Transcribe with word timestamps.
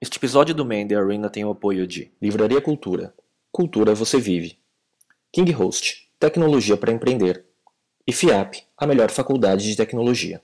Este 0.00 0.16
episódio 0.16 0.54
do 0.54 0.64
Man 0.64 0.86
The 0.86 0.94
Arena 0.94 1.28
tem 1.28 1.44
o 1.44 1.50
apoio 1.50 1.84
de 1.84 2.12
Livraria 2.22 2.60
Cultura. 2.60 3.12
Cultura 3.50 3.96
você 3.96 4.20
vive. 4.20 4.56
King 5.32 5.50
Host, 5.50 6.08
tecnologia 6.20 6.76
para 6.76 6.92
empreender. 6.92 7.44
E 8.06 8.12
FIAP, 8.12 8.62
a 8.76 8.86
melhor 8.86 9.10
faculdade 9.10 9.64
de 9.64 9.76
tecnologia. 9.76 10.40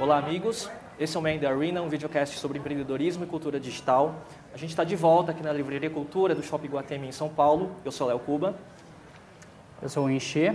Olá 0.00 0.18
amigos, 0.18 0.68
esse 0.98 1.16
é 1.16 1.20
o 1.20 1.22
Man 1.22 1.38
The 1.38 1.46
Arena, 1.46 1.82
um 1.82 1.88
videocast 1.88 2.36
sobre 2.36 2.58
empreendedorismo 2.58 3.22
e 3.22 3.28
cultura 3.28 3.60
digital. 3.60 4.26
A 4.52 4.56
gente 4.56 4.70
está 4.70 4.82
de 4.82 4.96
volta 4.96 5.30
aqui 5.30 5.40
na 5.44 5.52
Livraria 5.52 5.88
Cultura 5.88 6.34
do 6.34 6.42
Shopping 6.42 6.66
Guatemi 6.66 7.06
em 7.06 7.12
São 7.12 7.28
Paulo. 7.28 7.76
Eu 7.84 7.92
sou 7.92 8.08
Léo 8.08 8.18
Cuba. 8.18 8.58
Eu 9.80 9.88
sou 9.88 10.06
o 10.06 10.10
Enche. 10.10 10.52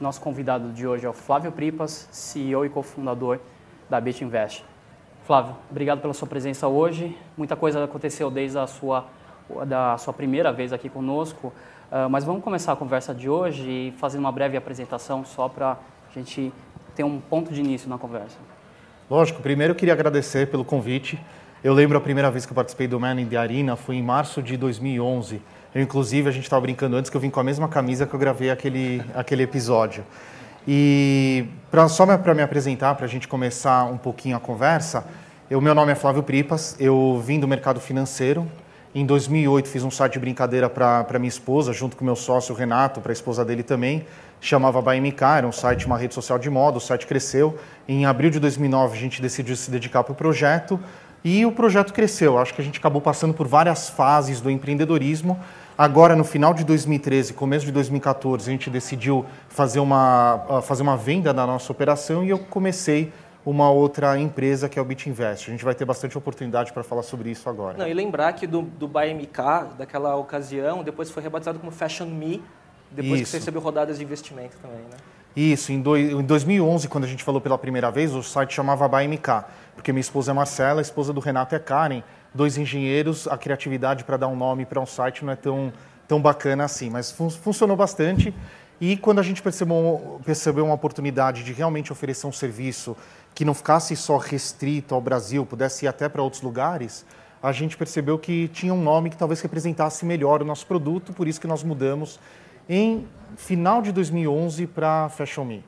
Nosso 0.00 0.18
convidado 0.18 0.72
de 0.72 0.86
hoje 0.86 1.04
é 1.04 1.08
o 1.10 1.12
Flávio 1.12 1.52
Pripas, 1.52 2.08
CEO 2.10 2.64
e 2.64 2.70
cofundador 2.70 3.38
da 3.90 4.00
BitInvest. 4.00 4.64
Flávio, 5.26 5.54
obrigado 5.70 6.00
pela 6.00 6.14
sua 6.14 6.26
presença 6.26 6.66
hoje. 6.66 7.14
Muita 7.36 7.54
coisa 7.54 7.84
aconteceu 7.84 8.30
desde 8.30 8.56
a 8.56 8.66
sua, 8.66 9.04
da 9.66 9.98
sua 9.98 10.14
primeira 10.14 10.50
vez 10.54 10.72
aqui 10.72 10.88
conosco, 10.88 11.48
uh, 11.92 12.08
mas 12.08 12.24
vamos 12.24 12.42
começar 12.42 12.72
a 12.72 12.76
conversa 12.76 13.14
de 13.14 13.28
hoje 13.28 13.92
fazer 13.98 14.16
uma 14.16 14.32
breve 14.32 14.56
apresentação 14.56 15.22
só 15.22 15.50
para 15.50 15.72
a 15.72 16.14
gente 16.14 16.50
ter 16.94 17.04
um 17.04 17.20
ponto 17.20 17.52
de 17.52 17.60
início 17.60 17.86
na 17.86 17.98
conversa. 17.98 18.38
Lógico, 19.10 19.42
primeiro 19.42 19.72
eu 19.72 19.76
queria 19.76 19.92
agradecer 19.92 20.50
pelo 20.50 20.64
convite. 20.64 21.20
Eu 21.62 21.74
lembro 21.74 21.98
a 21.98 22.00
primeira 22.00 22.30
vez 22.30 22.46
que 22.46 22.52
eu 22.52 22.56
participei 22.56 22.88
do 22.88 22.98
Man 22.98 23.20
in 23.20 23.26
the 23.26 23.36
Arena 23.36 23.76
foi 23.76 23.96
em 23.96 24.02
março 24.02 24.42
de 24.42 24.56
2011. 24.56 25.42
Eu, 25.74 25.82
inclusive, 25.82 26.28
a 26.28 26.32
gente 26.32 26.44
estava 26.44 26.60
brincando 26.60 26.96
antes 26.96 27.10
que 27.10 27.16
eu 27.16 27.20
vim 27.20 27.30
com 27.30 27.40
a 27.40 27.44
mesma 27.44 27.68
camisa 27.68 28.06
que 28.06 28.14
eu 28.14 28.18
gravei 28.18 28.50
aquele, 28.50 29.02
aquele 29.14 29.42
episódio. 29.42 30.04
E 30.66 31.46
pra, 31.70 31.88
só 31.88 32.04
para 32.18 32.34
me 32.34 32.42
apresentar, 32.42 32.94
para 32.94 33.06
a 33.06 33.08
gente 33.08 33.26
começar 33.26 33.84
um 33.84 33.96
pouquinho 33.96 34.36
a 34.36 34.40
conversa, 34.40 35.04
o 35.50 35.60
meu 35.60 35.74
nome 35.74 35.92
é 35.92 35.94
Flávio 35.94 36.22
Pripas, 36.22 36.76
eu 36.78 37.22
vim 37.24 37.40
do 37.40 37.48
mercado 37.48 37.80
financeiro. 37.80 38.46
Em 38.94 39.06
2008 39.06 39.68
fiz 39.68 39.84
um 39.84 39.90
site 39.90 40.14
de 40.14 40.18
brincadeira 40.18 40.68
para 40.68 41.18
minha 41.18 41.28
esposa, 41.28 41.72
junto 41.72 41.96
com 41.96 42.04
meu 42.04 42.16
sócio 42.16 42.54
Renato, 42.54 43.00
para 43.00 43.12
a 43.12 43.14
esposa 43.14 43.44
dele 43.44 43.62
também 43.62 44.04
chamava 44.40 44.80
ByMK, 44.80 45.22
era 45.22 45.46
um 45.46 45.52
site, 45.52 45.86
uma 45.86 45.98
rede 45.98 46.14
social 46.14 46.38
de 46.38 46.48
moda, 46.48 46.78
o 46.78 46.80
site 46.80 47.06
cresceu. 47.06 47.58
Em 47.86 48.06
abril 48.06 48.30
de 48.30 48.40
2009 48.40 48.96
a 48.96 49.00
gente 49.00 49.20
decidiu 49.20 49.54
se 49.54 49.70
dedicar 49.70 50.02
para 50.02 50.12
o 50.12 50.16
projeto 50.16 50.80
e 51.22 51.44
o 51.44 51.52
projeto 51.52 51.92
cresceu. 51.92 52.38
Acho 52.38 52.54
que 52.54 52.62
a 52.62 52.64
gente 52.64 52.78
acabou 52.78 53.02
passando 53.02 53.34
por 53.34 53.46
várias 53.46 53.90
fases 53.90 54.40
do 54.40 54.50
empreendedorismo. 54.50 55.38
Agora, 55.80 56.14
no 56.14 56.24
final 56.24 56.52
de 56.52 56.62
2013, 56.62 57.32
começo 57.32 57.64
de 57.64 57.72
2014, 57.72 58.46
a 58.46 58.52
gente 58.52 58.68
decidiu 58.68 59.24
fazer 59.48 59.80
uma, 59.80 60.60
fazer 60.62 60.82
uma 60.82 60.94
venda 60.94 61.32
da 61.32 61.46
nossa 61.46 61.72
operação 61.72 62.22
e 62.22 62.28
eu 62.28 62.38
comecei 62.38 63.10
uma 63.46 63.70
outra 63.70 64.18
empresa 64.18 64.68
que 64.68 64.78
é 64.78 64.82
o 64.82 64.84
BitInvest. 64.84 65.48
A 65.48 65.52
gente 65.52 65.64
vai 65.64 65.74
ter 65.74 65.86
bastante 65.86 66.18
oportunidade 66.18 66.70
para 66.74 66.82
falar 66.82 67.02
sobre 67.02 67.30
isso 67.30 67.48
agora. 67.48 67.78
Não, 67.78 67.88
e 67.88 67.94
lembrar 67.94 68.34
que 68.34 68.46
do, 68.46 68.60
do 68.60 68.86
ByMK, 68.86 69.78
daquela 69.78 70.16
ocasião, 70.16 70.82
depois 70.82 71.10
foi 71.10 71.22
rebatizado 71.22 71.58
como 71.58 71.72
Fashion 71.72 72.08
Me, 72.08 72.44
depois 72.90 73.14
Isso. 73.14 73.22
que 73.22 73.30
você 73.30 73.38
recebeu 73.38 73.62
rodadas 73.62 73.96
de 73.96 74.04
investimento 74.04 74.58
também, 74.60 74.80
né? 74.80 74.98
Isso, 75.34 75.72
em, 75.72 75.80
do, 75.80 75.96
em 75.96 76.22
2011, 76.22 76.88
quando 76.88 77.04
a 77.04 77.06
gente 77.06 77.24
falou 77.24 77.40
pela 77.40 77.56
primeira 77.56 77.90
vez, 77.90 78.14
o 78.14 78.22
site 78.22 78.52
chamava 78.52 78.86
ByMK, 78.86 79.44
porque 79.74 79.92
minha 79.92 80.00
esposa 80.00 80.32
é 80.32 80.34
Marcela, 80.34 80.80
a 80.80 80.82
esposa 80.82 81.10
do 81.10 81.20
Renato 81.20 81.54
é 81.54 81.58
Karen, 81.58 82.02
dois 82.34 82.56
engenheiros, 82.56 83.26
a 83.28 83.36
criatividade 83.36 84.04
para 84.04 84.16
dar 84.16 84.28
um 84.28 84.36
nome 84.36 84.64
para 84.64 84.80
um 84.80 84.86
site 84.86 85.24
não 85.24 85.32
é 85.32 85.36
tão, 85.36 85.72
tão 86.06 86.20
bacana 86.20 86.64
assim, 86.64 86.90
mas 86.90 87.10
fun 87.10 87.30
funcionou 87.30 87.76
bastante. 87.76 88.34
E 88.80 88.96
quando 88.96 89.18
a 89.18 89.22
gente 89.22 89.42
percebeu, 89.42 90.20
percebeu 90.24 90.64
uma 90.64 90.74
oportunidade 90.74 91.44
de 91.44 91.52
realmente 91.52 91.92
oferecer 91.92 92.26
um 92.26 92.32
serviço 92.32 92.96
que 93.34 93.44
não 93.44 93.54
ficasse 93.54 93.94
só 93.94 94.16
restrito 94.16 94.94
ao 94.94 95.00
Brasil, 95.00 95.44
pudesse 95.44 95.84
ir 95.84 95.88
até 95.88 96.08
para 96.08 96.22
outros 96.22 96.42
lugares, 96.42 97.04
a 97.42 97.52
gente 97.52 97.76
percebeu 97.76 98.18
que 98.18 98.48
tinha 98.48 98.72
um 98.72 98.82
nome 98.82 99.10
que 99.10 99.16
talvez 99.16 99.40
representasse 99.40 100.04
melhor 100.04 100.42
o 100.42 100.44
nosso 100.44 100.66
produto, 100.66 101.12
por 101.12 101.28
isso 101.28 101.40
que 101.40 101.46
nós 101.46 101.62
mudamos 101.62 102.18
em 102.68 103.06
final 103.36 103.80
de 103.82 103.92
2011 103.92 104.66
para 104.66 105.08
Fashion 105.08 105.44
Me, 105.44 105.64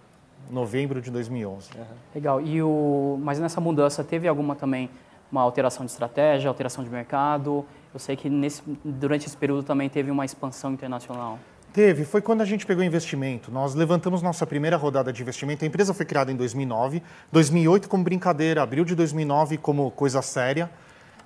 novembro 0.51 1.01
de 1.01 1.11
2011. 1.11 1.71
Uhum. 1.75 1.85
Legal. 2.15 2.41
E 2.41 2.63
o, 2.63 3.19
mas 3.23 3.39
nessa 3.39 3.61
mudança 3.61 4.05
teve 4.05 4.29
alguma 4.29 4.55
também 4.55 4.91
uma 5.33 5.41
alteração 5.41 5.87
de 5.87 5.91
estratégia, 5.91 6.49
alteração 6.49 6.85
de 6.85 6.91
mercado? 6.91 7.65
Eu 7.93 7.99
sei 7.99 8.15
que 8.15 8.29
nesse, 8.29 8.63
durante 8.85 9.27
esse 9.27 9.37
período 9.37 9.63
também 9.65 9.89
teve 9.89 10.11
uma 10.11 10.25
expansão 10.25 10.73
internacional. 10.73 11.39
Teve, 11.73 12.05
foi 12.05 12.21
quando 12.21 12.43
a 12.43 12.45
gente 12.45 12.67
pegou 12.67 12.85
investimento. 12.85 13.51
Nós 13.51 13.75
levantamos 13.75 14.21
nossa 14.21 14.47
primeira 14.47 14.77
rodada 14.77 15.11
de 15.11 15.23
investimento. 15.23 15.65
A 15.65 15.69
empresa 15.69 15.95
foi 15.95 16.05
criada 16.05 16.31
em 16.31 16.37
2009, 16.37 17.03
2008 17.33 17.89
como 17.89 18.05
brincadeira, 18.05 18.63
abril 18.63 18.85
de 18.85 18.95
2009 18.95 19.57
como 19.57 19.91
coisa 19.91 20.21
séria. 20.21 20.71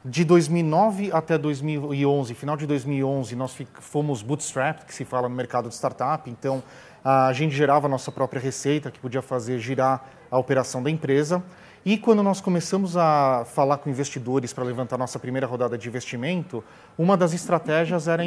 De 0.05 0.25
2009 0.25 1.11
até 1.13 1.37
2011, 1.37 2.33
final 2.35 2.57
de 2.57 2.65
2011, 2.65 3.35
nós 3.35 3.59
fomos 3.81 4.23
bootstrapped, 4.23 4.87
que 4.87 4.95
se 4.95 5.05
fala 5.05 5.29
no 5.29 5.35
mercado 5.35 5.69
de 5.69 5.75
startup. 5.75 6.31
Então, 6.31 6.63
a 7.05 7.33
gente 7.33 7.53
gerava 7.53 7.89
a 7.89 7.91
nossa 7.91 8.13
própria 8.13 8.41
receita, 8.41 8.89
que 8.89 9.01
podia 9.01 9.21
fazer 9.21 9.59
girar 9.59 10.05
a 10.31 10.39
operação 10.39 10.81
da 10.81 10.89
empresa. 10.89 11.43
E 11.89 11.97
quando 11.97 12.21
nós 12.21 12.41
começamos 12.41 12.97
a 12.97 13.47
falar 13.55 13.79
com 13.79 13.89
investidores 13.89 14.53
para 14.53 14.65
levantar 14.65 14.99
nossa 14.99 15.21
primeira 15.21 15.47
rodada 15.47 15.79
de 15.79 15.87
investimento, 15.87 16.65
uma 16.99 17.17
das 17.17 17.33
estratégias 17.33 18.09
era 18.09 18.25
a 18.25 18.27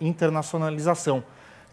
internacionalização. 0.00 1.24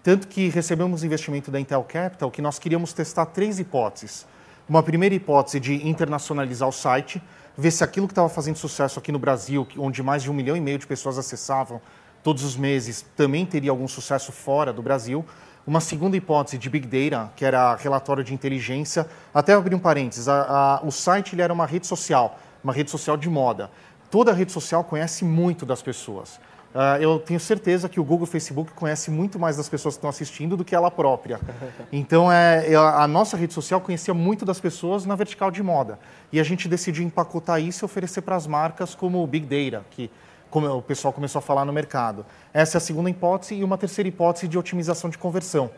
Tanto 0.01 0.27
que 0.27 0.49
recebemos 0.49 1.03
investimento 1.03 1.51
da 1.51 1.59
Intel 1.59 1.83
Capital 1.83 2.31
que 2.31 2.41
nós 2.41 2.57
queríamos 2.57 2.93
testar 2.93 3.27
três 3.27 3.59
hipóteses. 3.59 4.25
Uma 4.67 4.81
primeira 4.81 5.13
hipótese 5.13 5.59
de 5.59 5.87
internacionalizar 5.87 6.67
o 6.67 6.71
site, 6.71 7.21
ver 7.55 7.69
se 7.69 7.83
aquilo 7.83 8.07
que 8.07 8.13
estava 8.13 8.27
fazendo 8.27 8.55
sucesso 8.55 8.97
aqui 8.97 9.11
no 9.11 9.19
Brasil, 9.19 9.67
onde 9.77 10.01
mais 10.01 10.23
de 10.23 10.31
um 10.31 10.33
milhão 10.33 10.57
e 10.57 10.59
meio 10.59 10.79
de 10.79 10.87
pessoas 10.87 11.19
acessavam 11.19 11.79
todos 12.23 12.43
os 12.43 12.57
meses, 12.57 13.05
também 13.15 13.45
teria 13.45 13.69
algum 13.69 13.87
sucesso 13.87 14.31
fora 14.31 14.73
do 14.73 14.81
Brasil. 14.81 15.23
Uma 15.65 15.79
segunda 15.79 16.17
hipótese 16.17 16.57
de 16.57 16.69
Big 16.69 16.87
Data, 16.87 17.31
que 17.37 17.45
era 17.45 17.75
relatório 17.75 18.21
de 18.21 18.33
inteligência. 18.33 19.07
Até 19.33 19.53
abrir 19.53 19.73
um 19.73 19.79
parênteses, 19.79 20.27
a, 20.27 20.41
a, 20.41 20.81
o 20.85 20.91
site 20.91 21.35
ele 21.35 21.41
era 21.41 21.53
uma 21.53 21.65
rede 21.65 21.87
social, 21.87 22.37
uma 22.61 22.73
rede 22.73 22.91
social 22.91 23.15
de 23.15 23.29
moda. 23.29 23.71
Toda 24.11 24.33
rede 24.33 24.51
social 24.51 24.83
conhece 24.83 25.23
muito 25.23 25.65
das 25.65 25.81
pessoas. 25.81 26.39
Uh, 26.73 26.99
eu 26.99 27.19
tenho 27.19 27.39
certeza 27.39 27.87
que 27.87 27.99
o 27.99 28.03
Google 28.03 28.25
Facebook 28.25 28.73
conhece 28.73 29.11
muito 29.11 29.37
mais 29.37 29.55
das 29.55 29.69
pessoas 29.69 29.93
que 29.93 29.99
estão 29.99 30.09
assistindo 30.09 30.57
do 30.57 30.65
que 30.65 30.75
ela 30.75 30.91
própria. 30.91 31.39
Então, 31.91 32.31
é, 32.31 32.73
a 32.75 33.07
nossa 33.07 33.37
rede 33.37 33.53
social 33.53 33.79
conhecia 33.79 34.13
muito 34.13 34.43
das 34.43 34.59
pessoas 34.59 35.05
na 35.05 35.15
vertical 35.15 35.51
de 35.51 35.61
moda. 35.61 35.99
E 36.31 36.39
a 36.39 36.43
gente 36.43 36.67
decidiu 36.67 37.05
empacotar 37.05 37.61
isso 37.61 37.83
e 37.83 37.85
oferecer 37.85 38.21
para 38.21 38.35
as 38.35 38.47
marcas 38.47 38.95
como 38.95 39.23
o 39.23 39.27
Big 39.27 39.45
Data, 39.45 39.85
que 39.91 40.09
como 40.53 40.67
o 40.67 40.83
pessoal 40.83 41.11
começou 41.11 41.39
a 41.39 41.41
falar 41.41 41.65
no 41.65 41.73
mercado. 41.73 42.23
Essa 42.53 42.77
é 42.77 42.79
a 42.79 42.81
segunda 42.81 43.09
hipótese 43.09 43.55
e 43.55 43.63
uma 43.63 43.75
terceira 43.75 44.07
hipótese 44.07 44.47
de 44.47 44.55
otimização 44.55 45.09
de 45.09 45.17
conversão. 45.17 45.71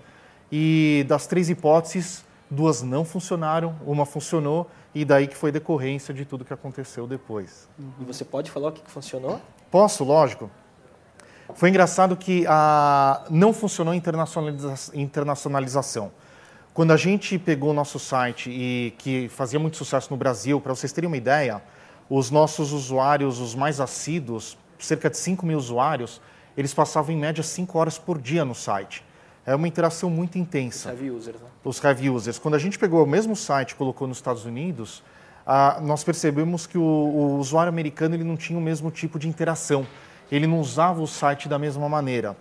E 0.52 1.06
das 1.08 1.26
três 1.26 1.50
hipóteses, 1.50 2.26
duas 2.52 2.82
não 2.82 3.06
funcionaram, 3.06 3.74
uma 3.86 4.06
funcionou 4.06 4.70
e 4.94 5.06
daí 5.06 5.28
que 5.28 5.36
foi 5.38 5.50
decorrência 5.50 6.14
de 6.14 6.26
tudo 6.26 6.44
que 6.44 6.54
aconteceu 6.54 7.08
depois. 7.08 7.70
E 8.02 8.04
você 8.04 8.26
pode 8.26 8.52
falar 8.52 8.68
o 8.68 8.72
que 8.74 8.82
funcionou? 8.92 9.40
Posso, 9.72 10.04
lógico. 10.04 10.52
Foi 11.54 11.70
engraçado 11.70 12.18
que 12.18 12.46
a, 12.46 13.24
não 13.30 13.54
funcionou 13.54 13.94
a 13.94 13.96
internacionalização. 14.94 16.12
Quando 16.74 16.92
a 16.92 16.98
gente 16.98 17.40
pegou 17.40 17.70
o 17.70 17.74
nosso 17.74 17.98
site 17.98 18.50
e 18.50 18.94
que 18.98 19.30
fazia 19.30 19.58
muito 19.58 19.78
sucesso 19.78 20.12
no 20.12 20.18
Brasil, 20.18 20.60
para 20.60 20.76
vocês 20.76 20.92
terem 20.92 21.08
uma 21.08 21.16
ideia, 21.16 21.64
os 22.10 22.30
nossos 22.30 22.74
usuários, 22.74 23.40
os 23.40 23.56
mais 23.56 23.80
assíduos, 23.80 24.58
cerca 24.80 25.10
de 25.10 25.18
5 25.18 25.46
mil 25.46 25.58
usuários, 25.58 26.22
eles 26.58 26.74
passavam 26.74 27.14
em 27.14 27.18
média 27.18 27.44
5 27.44 27.78
horas 27.78 27.98
por 27.98 28.20
dia 28.20 28.44
no 28.46 28.56
site. 28.56 29.04
É 29.46 29.54
uma 29.54 29.68
interação 29.68 30.10
muito 30.10 30.38
intensa. 30.38 30.92
Os 30.92 31.00
heavy 31.00 31.12
users, 31.12 31.42
né? 31.42 31.48
Os 31.64 31.84
heavy 31.84 32.10
users. 32.10 32.40
Quando 32.40 32.56
a 32.56 32.60
gente 32.60 32.80
pegou 32.80 33.04
o 33.04 33.08
mesmo 33.08 33.36
site 33.36 33.72
e 33.72 33.76
colocou 33.76 34.08
nos 34.08 34.18
Estados 34.18 34.46
Unidos, 34.46 35.04
ah, 35.46 35.80
nós 35.82 36.04
percebemos 36.04 36.66
que 36.66 36.78
o, 36.78 36.82
o 36.82 37.38
usuário 37.38 37.70
americano 37.70 38.16
ele 38.16 38.24
não 38.24 38.36
tinha 38.36 38.58
o 38.58 38.62
mesmo 38.62 38.90
tipo 38.90 39.20
de 39.20 39.28
interação 39.28 39.86
ele 40.32 40.48
não 40.48 40.60
usava 40.60 41.02
o 41.02 41.08
site 41.08 41.48
da 41.48 41.60
mesma 41.60 41.88
maneira. 41.88 42.36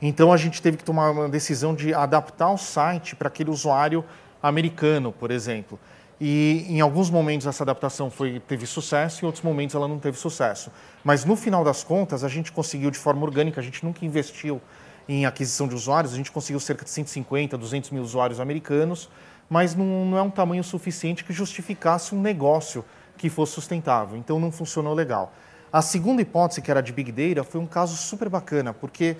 Então 0.00 0.32
a 0.32 0.36
gente 0.36 0.62
teve 0.62 0.76
que 0.76 0.84
tomar 0.84 1.10
uma 1.10 1.28
decisão 1.28 1.74
de 1.74 1.92
adaptar 1.92 2.50
o 2.50 2.58
site 2.58 3.16
para 3.16 3.28
aquele 3.28 3.50
usuário 3.50 4.04
americano, 4.42 5.12
por 5.12 5.30
exemplo. 5.30 5.78
E 6.20 6.66
em 6.68 6.80
alguns 6.80 7.10
momentos 7.10 7.46
essa 7.46 7.62
adaptação 7.62 8.10
foi, 8.10 8.40
teve 8.40 8.66
sucesso, 8.66 9.24
em 9.24 9.26
outros 9.26 9.44
momentos 9.44 9.76
ela 9.76 9.86
não 9.86 9.98
teve 9.98 10.18
sucesso. 10.18 10.70
Mas 11.04 11.24
no 11.24 11.36
final 11.36 11.62
das 11.62 11.84
contas, 11.84 12.24
a 12.24 12.28
gente 12.28 12.50
conseguiu 12.50 12.90
de 12.90 12.98
forma 12.98 13.22
orgânica, 13.24 13.60
a 13.60 13.64
gente 13.64 13.84
nunca 13.84 14.04
investiu 14.04 14.60
em 15.08 15.24
aquisição 15.24 15.68
de 15.68 15.74
usuários, 15.74 16.12
a 16.12 16.16
gente 16.16 16.32
conseguiu 16.32 16.60
cerca 16.60 16.84
de 16.84 16.90
150, 16.90 17.56
200 17.56 17.90
mil 17.90 18.02
usuários 18.02 18.40
americanos, 18.40 19.08
mas 19.48 19.74
não, 19.74 20.04
não 20.04 20.18
é 20.18 20.22
um 20.22 20.30
tamanho 20.30 20.62
suficiente 20.64 21.24
que 21.24 21.32
justificasse 21.32 22.14
um 22.14 22.20
negócio 22.20 22.84
que 23.16 23.30
fosse 23.30 23.52
sustentável. 23.52 24.16
Então 24.18 24.40
não 24.40 24.50
funcionou 24.50 24.94
legal. 24.94 25.32
A 25.72 25.82
segunda 25.82 26.20
hipótese, 26.20 26.60
que 26.60 26.70
era 26.70 26.82
de 26.82 26.92
Big 26.92 27.12
Data, 27.12 27.44
foi 27.44 27.60
um 27.60 27.66
caso 27.66 27.96
super 27.96 28.28
bacana, 28.28 28.72
porque 28.74 29.16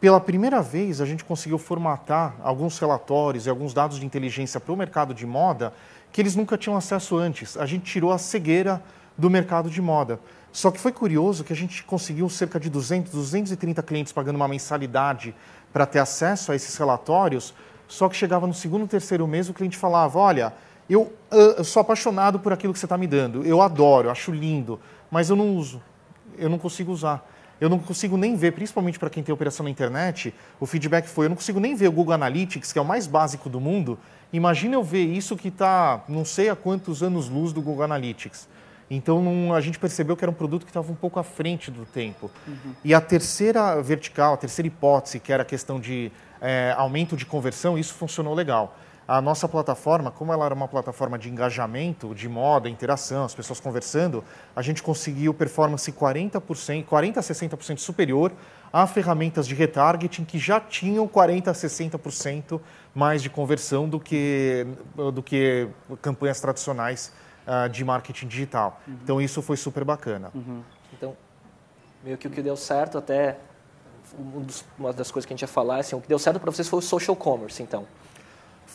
pela 0.00 0.18
primeira 0.18 0.62
vez, 0.62 0.98
a 1.02 1.04
gente 1.04 1.22
conseguiu 1.22 1.58
formatar 1.58 2.34
alguns 2.42 2.78
relatórios 2.78 3.44
e 3.44 3.50
alguns 3.50 3.74
dados 3.74 4.00
de 4.00 4.06
inteligência 4.06 4.58
para 4.58 4.72
o 4.72 4.76
mercado 4.76 5.12
de 5.12 5.26
moda 5.26 5.74
que 6.12 6.20
eles 6.20 6.34
nunca 6.34 6.56
tinham 6.56 6.76
acesso 6.76 7.16
antes. 7.16 7.56
A 7.56 7.66
gente 7.66 7.84
tirou 7.84 8.12
a 8.12 8.18
cegueira 8.18 8.82
do 9.16 9.30
mercado 9.30 9.70
de 9.70 9.80
moda. 9.80 10.18
Só 10.52 10.70
que 10.70 10.80
foi 10.80 10.90
curioso 10.90 11.44
que 11.44 11.52
a 11.52 11.56
gente 11.56 11.84
conseguiu 11.84 12.28
cerca 12.28 12.58
de 12.58 12.68
200, 12.68 13.12
230 13.12 13.82
clientes 13.82 14.12
pagando 14.12 14.36
uma 14.36 14.48
mensalidade 14.48 15.34
para 15.72 15.86
ter 15.86 16.00
acesso 16.00 16.50
a 16.50 16.56
esses 16.56 16.76
relatórios, 16.76 17.54
só 17.86 18.08
que 18.08 18.16
chegava 18.16 18.46
no 18.46 18.54
segundo, 18.54 18.86
terceiro 18.86 19.26
mês 19.26 19.48
o 19.48 19.54
cliente 19.54 19.76
falava, 19.76 20.18
olha, 20.18 20.52
eu, 20.88 21.12
eu 21.30 21.62
sou 21.62 21.80
apaixonado 21.80 22.40
por 22.40 22.52
aquilo 22.52 22.72
que 22.72 22.78
você 22.78 22.86
está 22.86 22.98
me 22.98 23.06
dando, 23.06 23.44
eu 23.44 23.60
adoro, 23.60 24.10
acho 24.10 24.32
lindo, 24.32 24.80
mas 25.10 25.30
eu 25.30 25.36
não 25.36 25.56
uso, 25.56 25.80
eu 26.36 26.48
não 26.48 26.58
consigo 26.58 26.90
usar. 26.90 27.24
Eu 27.60 27.68
não 27.68 27.78
consigo 27.78 28.16
nem 28.16 28.34
ver, 28.36 28.52
principalmente 28.52 28.98
para 28.98 29.10
quem 29.10 29.22
tem 29.22 29.32
operação 29.32 29.64
na 29.64 29.70
internet, 29.70 30.32
o 30.58 30.66
feedback 30.66 31.06
foi, 31.06 31.26
eu 31.26 31.28
não 31.28 31.36
consigo 31.36 31.60
nem 31.60 31.74
ver 31.74 31.88
o 31.88 31.92
Google 31.92 32.14
Analytics, 32.14 32.72
que 32.72 32.78
é 32.78 32.82
o 32.82 32.84
mais 32.84 33.06
básico 33.06 33.50
do 33.50 33.60
mundo. 33.60 33.98
Imagina 34.32 34.76
eu 34.76 34.82
ver 34.82 35.04
isso 35.04 35.36
que 35.36 35.48
está, 35.48 36.02
não 36.08 36.24
sei 36.24 36.48
há 36.48 36.56
quantos 36.56 37.02
anos 37.02 37.28
luz 37.28 37.52
do 37.52 37.60
Google 37.60 37.84
Analytics. 37.84 38.48
Então 38.90 39.22
não, 39.22 39.54
a 39.54 39.60
gente 39.60 39.78
percebeu 39.78 40.16
que 40.16 40.24
era 40.24 40.30
um 40.30 40.34
produto 40.34 40.64
que 40.64 40.70
estava 40.70 40.90
um 40.90 40.96
pouco 40.96 41.20
à 41.20 41.22
frente 41.22 41.70
do 41.70 41.84
tempo. 41.84 42.30
Uhum. 42.46 42.74
E 42.84 42.92
a 42.92 43.00
terceira 43.00 43.80
vertical, 43.80 44.34
a 44.34 44.36
terceira 44.36 44.66
hipótese, 44.66 45.20
que 45.20 45.32
era 45.32 45.42
a 45.42 45.46
questão 45.46 45.78
de 45.78 46.10
é, 46.40 46.74
aumento 46.76 47.16
de 47.16 47.24
conversão, 47.24 47.78
isso 47.78 47.94
funcionou 47.94 48.34
legal. 48.34 48.76
A 49.10 49.20
nossa 49.20 49.48
plataforma, 49.48 50.12
como 50.12 50.32
ela 50.32 50.44
era 50.44 50.54
uma 50.54 50.68
plataforma 50.68 51.18
de 51.18 51.28
engajamento, 51.28 52.14
de 52.14 52.28
moda, 52.28 52.68
interação, 52.68 53.24
as 53.24 53.34
pessoas 53.34 53.58
conversando, 53.58 54.22
a 54.54 54.62
gente 54.62 54.84
conseguiu 54.84 55.34
performance 55.34 55.90
40%, 55.90 56.84
40 56.84 57.18
a 57.18 57.22
60% 57.24 57.78
superior 57.78 58.30
a 58.72 58.86
ferramentas 58.86 59.48
de 59.48 59.54
retargeting 59.56 60.24
que 60.24 60.38
já 60.38 60.60
tinham 60.60 61.08
40 61.08 61.50
a 61.50 61.54
60% 61.54 62.60
mais 62.94 63.20
de 63.20 63.28
conversão 63.28 63.88
do 63.88 63.98
que, 63.98 64.64
do 65.12 65.24
que 65.24 65.66
campanhas 66.00 66.40
tradicionais 66.40 67.12
uh, 67.48 67.68
de 67.68 67.84
marketing 67.84 68.28
digital. 68.28 68.80
Uhum. 68.86 68.96
Então 69.02 69.20
isso 69.20 69.42
foi 69.42 69.56
super 69.56 69.82
bacana. 69.82 70.30
Uhum. 70.32 70.62
Então, 70.92 71.16
meio 72.04 72.16
que 72.16 72.28
o 72.28 72.30
que 72.30 72.40
deu 72.40 72.56
certo 72.56 72.96
até 72.96 73.38
um 74.16 74.46
uma 74.78 74.92
das 74.92 75.10
coisas 75.10 75.26
que 75.26 75.32
a 75.32 75.36
gente 75.36 75.42
ia 75.42 75.48
falar, 75.48 75.78
assim, 75.78 75.96
o 75.96 76.00
que 76.00 76.06
deu 76.06 76.18
certo 76.20 76.38
para 76.38 76.52
vocês 76.52 76.68
foi 76.68 76.78
o 76.78 76.82
social 76.82 77.16
commerce, 77.16 77.60
então. 77.60 77.88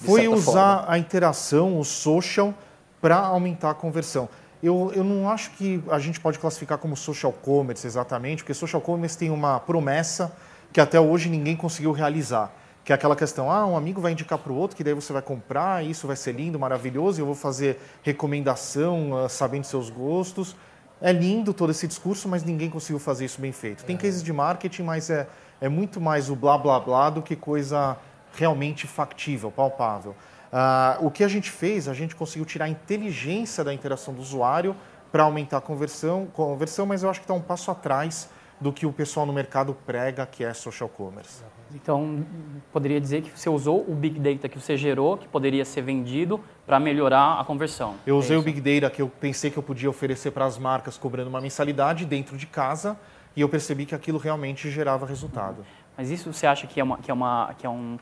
Foi 0.03 0.27
usar 0.27 0.79
forma. 0.79 0.85
a 0.87 0.97
interação, 0.97 1.79
o 1.79 1.85
social, 1.85 2.53
para 3.01 3.17
aumentar 3.17 3.71
a 3.71 3.73
conversão. 3.73 4.27
Eu, 4.61 4.91
eu 4.95 5.03
não 5.03 5.29
acho 5.29 5.51
que 5.51 5.81
a 5.89 5.99
gente 5.99 6.19
pode 6.19 6.39
classificar 6.39 6.77
como 6.77 6.95
social 6.95 7.31
commerce 7.31 7.85
exatamente, 7.85 8.43
porque 8.43 8.53
social 8.53 8.81
commerce 8.81 9.17
tem 9.17 9.29
uma 9.29 9.59
promessa 9.59 10.35
que 10.73 10.81
até 10.81 10.99
hoje 10.99 11.29
ninguém 11.29 11.55
conseguiu 11.55 11.91
realizar 11.91 12.51
que 12.85 12.91
é 12.91 12.95
aquela 12.95 13.15
questão, 13.15 13.51
ah, 13.51 13.65
um 13.65 13.75
amigo 13.75 13.99
vai 13.99 14.11
indicar 14.11 14.37
para 14.37 14.53
o 14.53 14.55
outro, 14.55 14.77
que 14.77 14.83
daí 14.83 14.93
você 14.93 15.11
vai 15.11 15.21
comprar, 15.23 15.83
isso 15.83 16.05
vai 16.05 16.15
ser 16.15 16.33
lindo, 16.33 16.59
maravilhoso, 16.59 17.19
e 17.19 17.21
eu 17.21 17.25
vou 17.25 17.33
fazer 17.33 17.81
recomendação 18.03 19.11
uh, 19.11 19.27
sabendo 19.27 19.63
seus 19.63 19.89
gostos. 19.89 20.55
É 21.01 21.11
lindo 21.11 21.51
todo 21.51 21.71
esse 21.71 21.87
discurso, 21.87 22.29
mas 22.29 22.43
ninguém 22.43 22.69
conseguiu 22.69 22.99
fazer 22.99 23.25
isso 23.25 23.41
bem 23.41 23.51
feito. 23.51 23.83
Tem 23.83 23.95
é. 23.95 23.99
cases 23.99 24.21
de 24.21 24.31
marketing, 24.31 24.83
mas 24.83 25.09
é, 25.09 25.27
é 25.59 25.67
muito 25.67 25.99
mais 25.99 26.29
o 26.29 26.35
blá 26.35 26.59
blá 26.59 26.79
blá 26.79 27.09
do 27.09 27.23
que 27.23 27.35
coisa 27.35 27.97
realmente 28.35 28.87
factível, 28.87 29.51
palpável. 29.51 30.15
Uh, 30.51 31.05
o 31.05 31.11
que 31.11 31.23
a 31.23 31.27
gente 31.27 31.51
fez, 31.51 31.87
a 31.87 31.93
gente 31.93 32.15
conseguiu 32.15 32.45
tirar 32.45 32.65
a 32.65 32.69
inteligência 32.69 33.63
da 33.63 33.73
interação 33.73 34.13
do 34.13 34.21
usuário 34.21 34.75
para 35.11 35.23
aumentar 35.23 35.57
a 35.57 35.61
conversão, 35.61 36.27
conversão, 36.27 36.85
mas 36.85 37.03
eu 37.03 37.09
acho 37.09 37.19
que 37.19 37.23
está 37.23 37.33
um 37.33 37.41
passo 37.41 37.71
atrás 37.71 38.29
do 38.59 38.71
que 38.71 38.85
o 38.85 38.91
pessoal 38.91 39.25
no 39.25 39.33
mercado 39.33 39.75
prega 39.85 40.25
que 40.25 40.43
é 40.43 40.53
social 40.53 40.89
commerce. 40.89 41.43
Então, 41.73 42.25
poderia 42.71 43.01
dizer 43.01 43.21
que 43.21 43.37
você 43.37 43.49
usou 43.49 43.83
o 43.87 43.93
Big 43.93 44.19
Data 44.19 44.47
que 44.47 44.59
você 44.59 44.77
gerou, 44.77 45.17
que 45.17 45.27
poderia 45.27 45.65
ser 45.65 45.81
vendido, 45.81 46.39
para 46.65 46.79
melhorar 46.79 47.39
a 47.39 47.43
conversão. 47.43 47.95
Eu 48.05 48.17
usei 48.17 48.35
é 48.35 48.39
o 48.39 48.41
Big 48.41 48.61
Data 48.61 48.93
que 48.93 49.01
eu 49.01 49.09
pensei 49.09 49.51
que 49.51 49.57
eu 49.57 49.63
podia 49.63 49.89
oferecer 49.89 50.31
para 50.31 50.45
as 50.45 50.57
marcas 50.57 50.97
cobrando 50.97 51.29
uma 51.29 51.41
mensalidade 51.41 52.05
dentro 52.05 52.37
de 52.37 52.45
casa 52.45 52.97
e 53.35 53.41
eu 53.41 53.49
percebi 53.49 53.85
que 53.85 53.93
aquilo 53.93 54.17
realmente 54.17 54.69
gerava 54.71 55.05
resultado. 55.05 55.65
Mas 55.97 56.09
isso 56.09 56.31
você 56.31 56.47
acha 56.47 56.65
que 56.67 56.79
é, 56.79 56.83
uma, 56.83 56.97
que 56.97 57.11
é, 57.11 57.13
uma, 57.13 57.53
que 57.57 57.65
é 57.65 57.69
um 57.69 57.97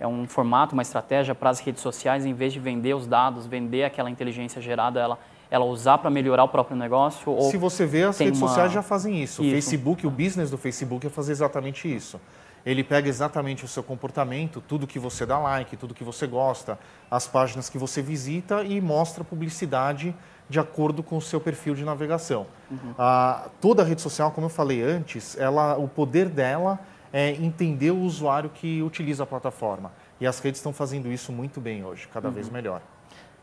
é 0.00 0.06
um 0.06 0.26
formato, 0.26 0.74
uma 0.74 0.82
estratégia 0.82 1.34
para 1.34 1.50
as 1.50 1.60
redes 1.60 1.82
sociais, 1.82 2.24
em 2.24 2.32
vez 2.32 2.52
de 2.52 2.60
vender 2.60 2.94
os 2.94 3.06
dados, 3.06 3.46
vender 3.46 3.84
aquela 3.84 4.10
inteligência 4.10 4.60
gerada, 4.60 5.00
ela, 5.00 5.18
ela 5.50 5.64
usar 5.64 5.98
para 5.98 6.10
melhorar 6.10 6.44
o 6.44 6.48
próprio 6.48 6.76
negócio? 6.76 7.36
Se 7.50 7.56
você 7.56 7.84
vê, 7.86 8.04
as 8.04 8.18
redes 8.18 8.40
uma... 8.40 8.48
sociais 8.48 8.72
já 8.72 8.82
fazem 8.82 9.22
isso. 9.22 9.42
isso. 9.42 9.50
O 9.50 9.50
Facebook, 9.50 10.06
o 10.06 10.10
business 10.10 10.50
do 10.50 10.58
Facebook 10.58 11.06
é 11.06 11.10
fazer 11.10 11.32
exatamente 11.32 11.92
isso 11.92 12.20
ele 12.68 12.84
pega 12.84 13.08
exatamente 13.08 13.64
o 13.64 13.68
seu 13.68 13.82
comportamento, 13.82 14.60
tudo 14.60 14.86
que 14.86 14.98
você 14.98 15.24
dá 15.24 15.38
like, 15.38 15.74
tudo 15.76 15.94
que 15.94 16.04
você 16.04 16.26
gosta, 16.26 16.78
as 17.10 17.26
páginas 17.26 17.70
que 17.70 17.78
você 17.78 18.02
visita 18.02 18.62
e 18.62 18.78
mostra 18.78 19.24
publicidade 19.24 20.14
de 20.50 20.60
acordo 20.60 21.02
com 21.02 21.16
o 21.16 21.20
seu 21.22 21.40
perfil 21.40 21.74
de 21.74 21.84
navegação. 21.84 22.46
Uhum. 22.70 22.94
Ah, 22.98 23.48
toda 23.60 23.82
rede 23.84 24.02
social, 24.02 24.30
como 24.32 24.46
eu 24.46 24.50
falei 24.50 24.82
antes, 24.82 25.34
ela, 25.38 25.78
o 25.78 25.88
poder 25.88 26.28
dela 26.28 26.78
é 27.12 27.30
entender 27.32 27.90
o 27.90 28.00
usuário 28.00 28.50
que 28.50 28.82
utiliza 28.82 29.22
a 29.22 29.26
plataforma. 29.26 29.92
E 30.20 30.26
as 30.26 30.38
redes 30.40 30.58
estão 30.58 30.72
fazendo 30.72 31.10
isso 31.10 31.32
muito 31.32 31.60
bem 31.60 31.84
hoje, 31.84 32.08
cada 32.08 32.28
uhum. 32.28 32.34
vez 32.34 32.48
melhor. 32.48 32.82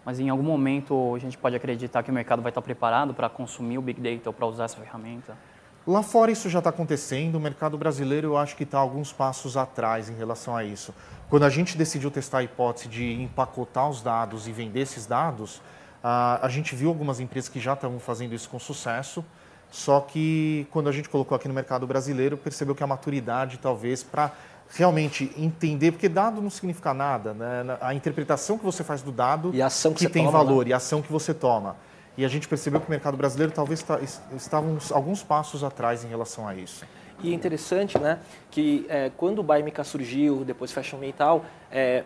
Mas 0.06 0.20
em 0.20 0.30
algum 0.30 0.44
momento 0.44 1.16
a 1.16 1.20
gente 1.20 1.38
pode 1.38 1.56
acreditar 1.56 2.04
que 2.04 2.12
o 2.12 2.14
mercado 2.14 2.42
vai 2.42 2.52
estar 2.52 2.62
preparado 2.62 3.14
para 3.14 3.28
consumir 3.28 3.78
o 3.78 3.82
Big 3.82 4.00
Data 4.00 4.30
ou 4.30 4.34
para 4.34 4.46
usar 4.46 4.66
essa 4.66 4.78
ferramenta? 4.78 5.36
Lá 5.88 6.02
fora 6.02 6.32
isso 6.32 6.50
já 6.50 6.60
está 6.60 6.72
acontecendo, 6.72 7.36
o 7.36 7.40
mercado 7.40 7.78
brasileiro 7.78 8.30
eu 8.30 8.38
acho 8.38 8.56
que 8.56 8.64
está 8.64 8.80
alguns 8.80 9.14
passos 9.14 9.56
atrás 9.56 10.10
em 10.10 10.16
relação 10.16 10.56
a 10.56 10.64
isso. 10.64 10.94
Quando 11.30 11.44
a 11.44 11.50
gente 11.50 11.78
decidiu 11.78 12.10
testar 12.10 12.40
a 12.40 12.44
hipótese 12.44 12.88
de 12.88 13.22
empacotar 13.22 13.90
os 13.90 14.02
dados 14.02 14.48
e 14.48 14.52
vender 14.52 14.82
esses 14.82 15.06
dados, 15.06 15.62
a 16.04 16.48
gente 16.50 16.76
viu 16.76 16.90
algumas 16.90 17.20
empresas 17.20 17.50
que 17.50 17.60
já 17.60 17.74
estavam 17.74 18.00
fazendo 18.00 18.34
isso 18.34 18.50
com 18.50 18.60
sucesso, 18.60 19.26
só 19.76 20.00
que 20.00 20.66
quando 20.72 20.88
a 20.88 20.92
gente 20.94 21.10
colocou 21.10 21.36
aqui 21.36 21.50
no 21.50 21.54
mercado 21.54 21.86
brasileiro, 21.86 22.38
percebeu 22.38 22.74
que 22.74 22.82
a 22.82 22.88
maturidade 22.88 23.60
talvez 23.62 24.02
para 24.02 24.32
realmente 24.70 25.30
entender, 25.38 25.92
porque 25.92 26.08
dado 26.08 26.42
não 26.42 26.50
significa 26.50 26.94
nada, 26.94 27.34
né? 27.34 27.78
a 27.82 27.94
interpretação 27.94 28.58
que 28.58 28.64
você 28.64 28.86
faz 28.86 29.02
do 29.02 29.12
dado 29.12 29.52
e 29.54 29.62
a 29.62 29.66
ação 29.66 29.94
que, 29.94 30.08
que 30.08 30.14
tem 30.14 30.24
toma, 30.24 30.38
valor 30.38 30.64
né? 30.64 30.70
e 30.70 30.74
a 30.74 30.78
ação 30.78 31.02
que 31.02 31.12
você 31.12 31.34
toma. 31.34 31.76
E 32.18 32.24
a 32.24 32.28
gente 32.30 32.48
percebeu 32.48 32.80
que 32.80 32.88
o 32.88 32.90
mercado 32.90 33.18
brasileiro 33.18 33.52
talvez 33.52 33.84
tá, 33.84 34.00
estava 34.34 34.66
alguns 34.92 35.22
passos 35.22 35.62
atrás 35.62 36.06
em 36.06 36.08
relação 36.08 36.48
a 36.48 36.56
isso. 36.56 36.86
E 37.22 37.34
é 37.34 37.36
interessante, 37.36 38.00
né, 38.00 38.20
que 38.50 38.86
é, 38.88 39.12
quando 39.18 39.40
o 39.40 39.44
Baimica 39.44 39.84
surgiu, 39.84 40.46
depois 40.46 40.72
Fashion 40.72 41.00
Me 41.00 41.10
e 41.10 41.14
tal, 41.14 41.44
é, 41.70 42.06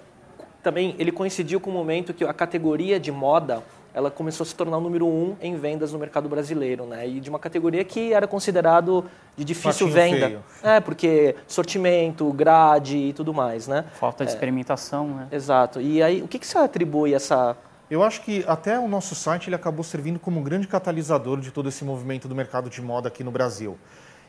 também 0.63 0.95
ele 0.97 1.11
coincidiu 1.11 1.59
com 1.59 1.69
o 1.69 1.73
momento 1.73 2.15
que 2.15 2.23
a 2.23 2.33
categoria 2.33 2.99
de 2.99 3.11
moda 3.11 3.61
ela 3.99 4.09
começou 4.09 4.43
a 4.43 4.47
se 4.47 4.55
tornar 4.55 4.77
o 4.77 4.81
número 4.81 5.05
um 5.05 5.35
em 5.41 5.55
vendas 5.57 5.91
no 5.91 5.99
mercado 5.99 6.27
brasileiro, 6.29 6.85
né? 6.85 7.07
E 7.07 7.19
de 7.19 7.29
uma 7.29 7.37
categoria 7.37 7.83
que 7.83 8.13
era 8.13 8.27
considerado 8.27 9.05
de 9.35 9.43
difícil 9.43 9.87
venda. 9.89 10.27
Feio. 10.27 10.43
É, 10.63 10.79
porque 10.79 11.35
sortimento, 11.47 12.31
grade 12.31 12.97
e 12.97 13.13
tudo 13.13 13.33
mais, 13.33 13.67
né? 13.67 13.85
Falta 13.99 14.25
de 14.25 14.31
é, 14.31 14.33
experimentação, 14.33 15.07
né? 15.07 15.27
Exato. 15.31 15.81
E 15.81 16.01
aí, 16.01 16.21
o 16.21 16.27
que, 16.27 16.39
que 16.39 16.47
você 16.47 16.57
atribui 16.57 17.13
essa 17.13 17.55
eu 17.91 18.03
acho 18.03 18.21
que 18.21 18.45
até 18.47 18.77
o 18.77 18.87
nosso 18.87 19.15
site 19.15 19.49
ele 19.49 19.55
acabou 19.55 19.83
servindo 19.83 20.19
como 20.19 20.39
um 20.39 20.43
grande 20.43 20.67
catalisador 20.67 21.39
de 21.39 21.49
todo 21.49 21.69
esse 21.69 21.83
movimento 21.83 22.27
do 22.27 22.35
mercado 22.35 22.69
de 22.69 22.79
moda 22.83 23.07
aqui 23.07 23.23
no 23.23 23.31
Brasil. 23.31 23.79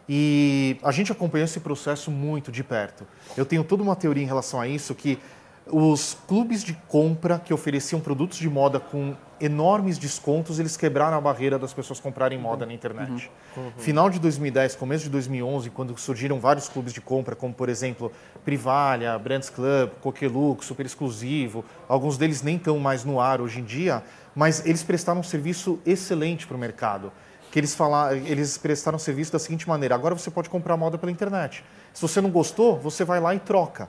E 0.08 0.78
a 0.82 0.90
gente 0.90 1.12
acompanhou 1.12 1.44
esse 1.44 1.60
processo 1.60 2.10
muito 2.10 2.50
de 2.50 2.64
perto. 2.64 3.06
Eu 3.36 3.44
tenho 3.44 3.62
toda 3.62 3.82
uma 3.82 3.94
teoria 3.94 4.22
em 4.22 4.26
relação 4.26 4.58
a 4.58 4.66
isso 4.66 4.94
que 4.94 5.18
os 5.66 6.16
clubes 6.26 6.62
de 6.62 6.74
compra 6.88 7.38
que 7.38 7.52
ofereciam 7.52 8.00
produtos 8.00 8.38
de 8.38 8.48
moda 8.48 8.80
com 8.80 9.14
enormes 9.40 9.96
descontos, 9.96 10.58
eles 10.58 10.76
quebraram 10.76 11.16
a 11.16 11.20
barreira 11.20 11.58
das 11.58 11.72
pessoas 11.72 11.98
comprarem 11.98 12.38
moda 12.38 12.66
na 12.66 12.74
internet. 12.74 13.30
Uhum. 13.56 13.64
Uhum. 13.64 13.72
Final 13.78 14.10
de 14.10 14.18
2010, 14.18 14.76
começo 14.76 15.04
de 15.04 15.10
2011, 15.10 15.70
quando 15.70 15.96
surgiram 15.98 16.38
vários 16.38 16.68
clubes 16.68 16.92
de 16.92 17.00
compra, 17.00 17.34
como 17.34 17.54
por 17.54 17.68
exemplo 17.68 18.12
Privalha, 18.44 19.18
Brands 19.18 19.48
Club, 19.48 19.90
Coqueluche, 20.02 20.66
Super 20.66 20.84
Exclusivo, 20.84 21.64
alguns 21.88 22.18
deles 22.18 22.42
nem 22.42 22.56
estão 22.56 22.78
mais 22.78 23.04
no 23.04 23.18
ar 23.18 23.40
hoje 23.40 23.60
em 23.60 23.64
dia, 23.64 24.02
mas 24.34 24.64
eles 24.66 24.82
prestaram 24.82 25.20
um 25.20 25.24
serviço 25.24 25.80
excelente 25.86 26.46
para 26.46 26.56
o 26.56 26.60
mercado. 26.60 27.10
Que 27.50 27.58
eles, 27.58 27.74
falaram, 27.74 28.16
eles 28.16 28.56
prestaram 28.58 28.96
serviço 28.96 29.32
da 29.32 29.38
seguinte 29.38 29.68
maneira: 29.68 29.92
agora 29.92 30.14
você 30.14 30.30
pode 30.30 30.48
comprar 30.48 30.76
moda 30.76 30.96
pela 30.96 31.10
internet. 31.10 31.64
Se 31.92 32.00
você 32.00 32.20
não 32.20 32.30
gostou, 32.30 32.78
você 32.78 33.04
vai 33.04 33.18
lá 33.18 33.34
e 33.34 33.40
troca. 33.40 33.88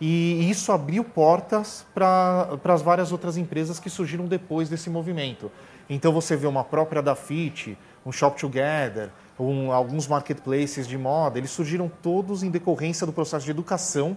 E 0.00 0.50
isso 0.50 0.72
abriu 0.72 1.02
portas 1.02 1.86
para 1.94 2.58
as 2.64 2.82
várias 2.82 3.12
outras 3.12 3.36
empresas 3.36 3.80
que 3.80 3.88
surgiram 3.88 4.26
depois 4.26 4.68
desse 4.68 4.90
movimento. 4.90 5.50
Então 5.88 6.12
você 6.12 6.36
vê 6.36 6.46
uma 6.46 6.64
própria 6.64 7.00
da 7.00 7.14
Fit, 7.14 7.78
um 8.04 8.12
Shop 8.12 8.38
Together, 8.38 9.10
um, 9.38 9.72
alguns 9.72 10.06
marketplaces 10.06 10.86
de 10.86 10.98
moda, 10.98 11.38
eles 11.38 11.50
surgiram 11.50 11.90
todos 12.02 12.42
em 12.42 12.50
decorrência 12.50 13.06
do 13.06 13.12
processo 13.12 13.44
de 13.44 13.50
educação 13.50 14.16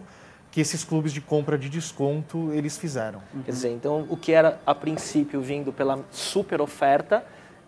que 0.52 0.60
esses 0.60 0.84
clubes 0.84 1.14
de 1.14 1.22
compra 1.22 1.58
de 1.58 1.70
desconto 1.70 2.52
eles 2.54 2.78
fizeram. 2.78 3.22
Quer 3.46 3.52
dizer, 3.52 3.72
então 3.72 4.06
o 4.10 4.18
que 4.18 4.32
era 4.32 4.60
a 4.66 4.74
princípio 4.74 5.42
vindo 5.42 5.72
pela 5.72 6.00
super 6.12 6.60
oferta, 6.60 7.24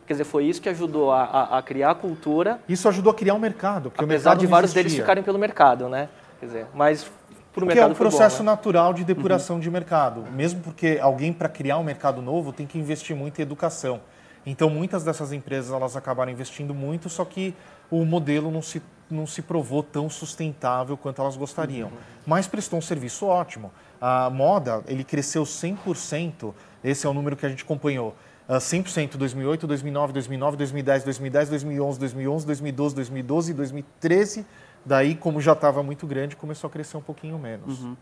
quer 0.08 0.14
dizer, 0.14 0.24
foi 0.24 0.46
isso 0.46 0.62
que 0.62 0.68
ajudou 0.68 1.12
a, 1.12 1.24
a, 1.24 1.58
a 1.60 1.62
criar 1.62 1.92
a 1.92 1.96
cultura. 1.96 2.60
Isso 2.68 2.88
ajudou 2.90 3.12
a 3.12 3.16
criar 3.16 3.36
o 3.36 3.38
um 3.38 3.40
mercado, 3.40 3.92
porque 3.92 4.04
apesar 4.04 4.32
o 4.32 4.34
mercado 4.34 4.40
de 4.40 4.48
vários 4.48 4.72
existia. 4.72 4.84
deles 4.84 5.00
ficarem 5.00 5.24
pelo 5.24 5.38
mercado, 5.38 5.88
né? 5.88 6.10
Quer 6.40 6.46
dizer, 6.48 6.66
mas 6.74 7.06
por 7.54 7.66
mercado 7.66 7.86
que 7.86 7.92
é 7.92 7.94
um 7.94 7.96
processo 7.96 8.44
né? 8.44 8.46
natural 8.46 8.94
de 8.94 9.04
depuração 9.04 9.58
uhum. 9.58 9.62
de 9.62 9.70
mercado. 9.70 10.24
Mesmo 10.32 10.62
porque 10.62 11.00
alguém, 11.02 11.34
para 11.34 11.50
criar 11.50 11.78
um 11.78 11.84
mercado 11.84 12.22
novo, 12.22 12.54
tem 12.54 12.66
que 12.66 12.78
investir 12.78 13.16
muito 13.16 13.40
em 13.40 13.42
educação. 13.42 14.02
Então, 14.46 14.70
muitas 14.70 15.04
dessas 15.04 15.32
empresas 15.32 15.72
elas 15.72 15.96
acabaram 15.96 16.32
investindo 16.32 16.74
muito, 16.74 17.10
só 17.10 17.24
que 17.26 17.54
o 17.92 18.04
modelo 18.06 18.50
não 18.50 18.62
se, 18.62 18.82
não 19.10 19.28
se 19.28 19.42
provou 19.42 19.84
tão 19.84 20.10
sustentável 20.10 20.98
quanto 20.98 21.22
elas 21.22 21.36
gostariam. 21.36 21.90
Uhum. 21.90 21.98
Mas 22.26 22.48
prestou 22.48 22.80
um 22.80 22.82
serviço 22.82 23.26
ótimo. 23.26 23.72
A 24.00 24.30
moda, 24.30 24.82
ele 24.88 25.04
cresceu 25.04 25.44
100%, 25.44 26.54
esse 26.84 27.06
é 27.06 27.10
o 27.10 27.14
número 27.14 27.36
que 27.36 27.46
a 27.46 27.50
gente 27.50 27.64
acompanhou. 27.64 28.16
100% 28.50 29.16
2008, 29.16 29.68
2009, 29.68 30.14
2009, 30.14 30.58
2010, 30.58 31.04
2010, 31.04 31.50
2011, 31.50 32.00
2011, 32.00 32.46
2012, 32.46 32.96
2012, 32.96 33.54
2013 33.54 34.46
Daí, 34.86 35.16
como 35.16 35.40
já 35.40 35.54
estava 35.54 35.84
muito 35.84 36.08
grande, 36.08 36.36
começou 36.36 36.68
a 36.68 36.72
crescer 36.72 36.98
um 36.98 37.02
pouquinho 37.02 37.38
menos. 37.38 37.82
Uhum. 37.82 37.96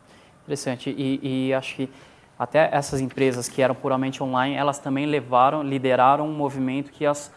Interessante. 0.44 0.90
E, 0.90 1.48
e, 1.50 1.54
acho 1.54 1.76
que 1.76 1.90
até 2.38 2.70
essas 2.72 3.02
empresas 3.02 3.50
que 3.50 3.62
eram 3.62 3.76
puramente 3.76 4.24
online, 4.24 4.56
elas 4.56 4.80
também 4.80 5.06
levaram, 5.06 5.62
lideraram 5.62 6.26
um 6.26 6.34
movimento 6.34 6.92
que 6.92 7.06
as, 7.06 7.32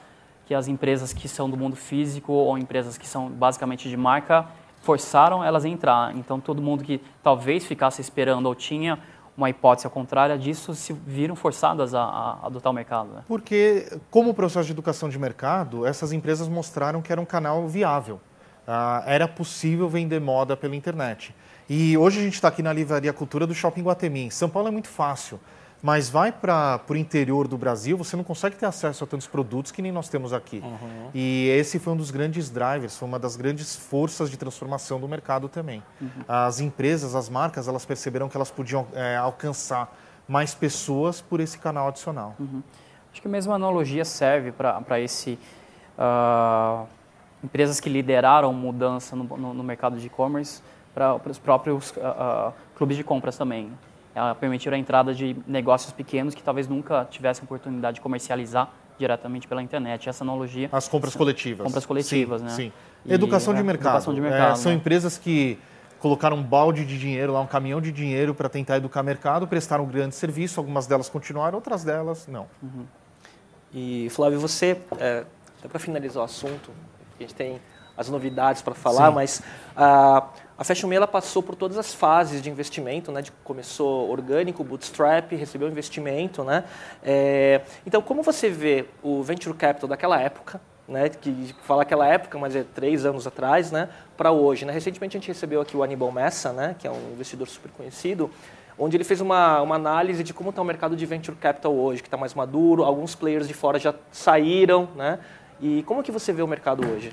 que 0.46 0.54
as 0.54 0.68
empresas 0.68 1.12
que 1.12 1.28
são 1.28 1.50
do 1.50 1.56
mundo 1.56 1.74
físico 1.74 2.32
ou 2.32 2.56
empresas 2.56 2.96
que 2.96 3.06
são 3.06 3.28
basicamente 3.28 3.88
de 3.88 3.96
marca 3.96 4.46
forçaram 4.80 5.42
elas 5.42 5.64
a 5.64 5.68
entrar. 5.68 6.14
Então, 6.16 6.40
todo 6.40 6.62
mundo 6.62 6.84
que 6.84 7.00
talvez 7.22 7.64
ficasse 7.64 8.00
esperando 8.00 8.46
ou 8.46 8.54
tinha 8.54 8.98
uma 9.36 9.48
hipótese 9.48 9.86
ao 9.86 9.90
contrário 9.90 10.38
disso, 10.38 10.74
se 10.74 10.92
viram 10.92 11.34
forçadas 11.34 11.94
a, 11.94 12.02
a 12.02 12.46
adotar 12.46 12.70
o 12.70 12.74
mercado. 12.74 13.08
Né? 13.12 13.22
Porque, 13.26 13.98
como 14.10 14.34
processo 14.34 14.66
de 14.66 14.72
educação 14.72 15.08
de 15.08 15.18
mercado, 15.18 15.86
essas 15.86 16.12
empresas 16.12 16.48
mostraram 16.48 17.00
que 17.00 17.10
era 17.10 17.20
um 17.20 17.24
canal 17.24 17.66
viável 17.66 18.20
ah, 18.66 19.02
era 19.06 19.26
possível 19.26 19.88
vender 19.88 20.20
moda 20.20 20.56
pela 20.56 20.76
internet. 20.76 21.34
E 21.68 21.96
hoje 21.96 22.20
a 22.20 22.22
gente 22.22 22.34
está 22.34 22.48
aqui 22.48 22.62
na 22.62 22.72
Livraria 22.72 23.12
Cultura 23.12 23.46
do 23.46 23.54
Shopping 23.54 23.82
Guatemi. 23.82 24.30
São 24.30 24.48
Paulo 24.48 24.68
é 24.68 24.70
muito 24.70 24.88
fácil, 24.88 25.40
mas 25.82 26.08
vai 26.08 26.30
para 26.30 26.80
o 26.88 26.96
interior 26.96 27.48
do 27.48 27.56
Brasil, 27.56 27.96
você 27.96 28.16
não 28.16 28.24
consegue 28.24 28.56
ter 28.56 28.66
acesso 28.66 29.02
a 29.04 29.06
tantos 29.06 29.26
produtos 29.26 29.72
que 29.72 29.82
nem 29.82 29.90
nós 29.90 30.08
temos 30.08 30.32
aqui. 30.32 30.58
Uhum. 30.58 31.10
E 31.14 31.48
esse 31.48 31.78
foi 31.78 31.92
um 31.92 31.96
dos 31.96 32.10
grandes 32.10 32.50
drivers, 32.50 32.96
foi 32.96 33.08
uma 33.08 33.18
das 33.18 33.36
grandes 33.36 33.74
forças 33.74 34.30
de 34.30 34.36
transformação 34.36 35.00
do 35.00 35.08
mercado 35.08 35.48
também. 35.48 35.82
Uhum. 36.00 36.08
As 36.28 36.60
empresas, 36.60 37.14
as 37.14 37.28
marcas, 37.28 37.68
elas 37.68 37.84
perceberam 37.84 38.28
que 38.28 38.36
elas 38.36 38.50
podiam 38.50 38.86
é, 38.92 39.16
alcançar 39.16 39.96
mais 40.28 40.54
pessoas 40.54 41.20
por 41.20 41.40
esse 41.40 41.58
canal 41.58 41.88
adicional. 41.88 42.36
Uhum. 42.38 42.62
Acho 43.10 43.20
que 43.20 43.28
a 43.28 43.30
mesma 43.30 43.54
analogia 43.54 44.04
serve 44.04 44.52
para 44.52 45.00
esse... 45.00 45.38
Uh 45.98 46.86
empresas 47.42 47.80
que 47.80 47.88
lideraram 47.88 48.52
mudança 48.52 49.16
no, 49.16 49.24
no, 49.24 49.54
no 49.54 49.62
mercado 49.62 49.96
de 49.96 50.06
e-commerce 50.06 50.62
para 50.94 51.18
os 51.28 51.38
próprios 51.38 51.90
uh, 51.92 52.00
uh, 52.48 52.52
clubes 52.76 52.96
de 52.96 53.04
compras 53.04 53.36
também. 53.36 53.70
Ela 54.14 54.34
permitiram 54.34 54.76
a 54.76 54.78
entrada 54.78 55.14
de 55.14 55.36
negócios 55.46 55.92
pequenos 55.92 56.34
que 56.34 56.42
talvez 56.42 56.68
nunca 56.68 57.06
tivessem 57.10 57.44
oportunidade 57.44 57.96
de 57.96 58.00
comercializar 58.00 58.70
diretamente 58.98 59.48
pela 59.48 59.62
internet. 59.62 60.08
Essa 60.08 60.22
analogia. 60.22 60.68
As 60.70 60.86
compras 60.86 61.16
coletivas. 61.16 61.66
Compras 61.66 61.86
coletivas, 61.86 62.40
sim, 62.40 62.46
né? 62.46 62.52
Sim. 62.52 62.72
E, 63.06 63.12
educação, 63.12 63.54
de 63.54 63.60
é, 63.60 63.62
mercado. 63.62 63.94
educação 63.94 64.14
de 64.14 64.20
mercado. 64.20 64.52
É, 64.52 64.56
são 64.56 64.70
né? 64.70 64.76
empresas 64.76 65.16
que 65.16 65.58
colocaram 65.98 66.36
um 66.36 66.42
balde 66.42 66.84
de 66.84 66.98
dinheiro 66.98 67.32
lá, 67.32 67.40
um 67.40 67.46
caminhão 67.46 67.80
de 67.80 67.90
dinheiro 67.90 68.34
para 68.34 68.48
tentar 68.48 68.76
educar 68.76 69.00
o 69.00 69.04
mercado, 69.04 69.46
prestaram 69.46 69.84
um 69.84 69.88
grande 69.88 70.14
serviço. 70.14 70.60
Algumas 70.60 70.86
delas 70.86 71.08
continuaram, 71.08 71.56
outras 71.56 71.82
delas 71.82 72.26
não. 72.26 72.46
Uhum. 72.62 72.84
E 73.72 74.08
Flávio, 74.10 74.38
você, 74.38 74.78
é, 74.98 75.24
até 75.58 75.68
para 75.68 75.78
finalizar 75.78 76.22
o 76.22 76.24
assunto, 76.24 76.70
a 77.24 77.26
gente 77.26 77.34
tem 77.34 77.60
as 77.96 78.08
novidades 78.08 78.62
para 78.62 78.74
falar, 78.74 79.08
Sim. 79.08 79.14
mas 79.14 79.42
a, 79.76 80.28
a 80.56 80.64
Fashion 80.64 80.88
Me 80.88 80.96
ela 80.96 81.06
passou 81.06 81.42
por 81.42 81.54
todas 81.54 81.76
as 81.76 81.92
fases 81.92 82.42
de 82.42 82.50
investimento, 82.50 83.12
né? 83.12 83.22
De, 83.22 83.30
começou 83.44 84.10
orgânico, 84.10 84.64
bootstrap, 84.64 85.32
recebeu 85.32 85.68
investimento, 85.68 86.42
né? 86.42 86.64
É, 87.02 87.60
então, 87.86 88.00
como 88.00 88.22
você 88.22 88.48
vê 88.48 88.86
o 89.02 89.22
venture 89.22 89.54
capital 89.56 89.88
daquela 89.88 90.20
época, 90.20 90.60
né? 90.88 91.08
Que 91.08 91.54
falar 91.62 91.82
aquela 91.82 92.06
época, 92.06 92.38
mas 92.38 92.56
é 92.56 92.64
três 92.64 93.04
anos 93.04 93.26
atrás, 93.26 93.70
né? 93.70 93.88
Para 94.16 94.32
hoje, 94.32 94.64
né? 94.64 94.72
Recentemente 94.72 95.16
a 95.16 95.20
gente 95.20 95.28
recebeu 95.28 95.60
aqui 95.60 95.76
o 95.76 95.82
Aníbal 95.82 96.10
Messa, 96.10 96.52
né? 96.52 96.74
Que 96.78 96.86
é 96.86 96.90
um 96.90 97.12
investidor 97.12 97.48
super 97.48 97.70
conhecido 97.72 98.30
onde 98.78 98.96
ele 98.96 99.04
fez 99.04 99.20
uma, 99.20 99.60
uma 99.60 99.76
análise 99.76 100.24
de 100.24 100.32
como 100.32 100.50
está 100.50 100.62
o 100.62 100.64
mercado 100.64 100.96
de 100.96 101.04
venture 101.04 101.36
capital 101.36 101.74
hoje, 101.74 102.02
que 102.02 102.08
está 102.08 102.16
mais 102.16 102.34
maduro, 102.34 102.82
alguns 102.82 103.14
players 103.14 103.46
de 103.46 103.54
fora 103.54 103.78
já 103.78 103.94
saíram, 104.10 104.88
né? 104.96 105.18
E 105.62 105.84
como 105.84 106.02
que 106.02 106.10
você 106.10 106.32
vê 106.32 106.42
o 106.42 106.48
mercado 106.48 106.84
hoje? 106.84 107.12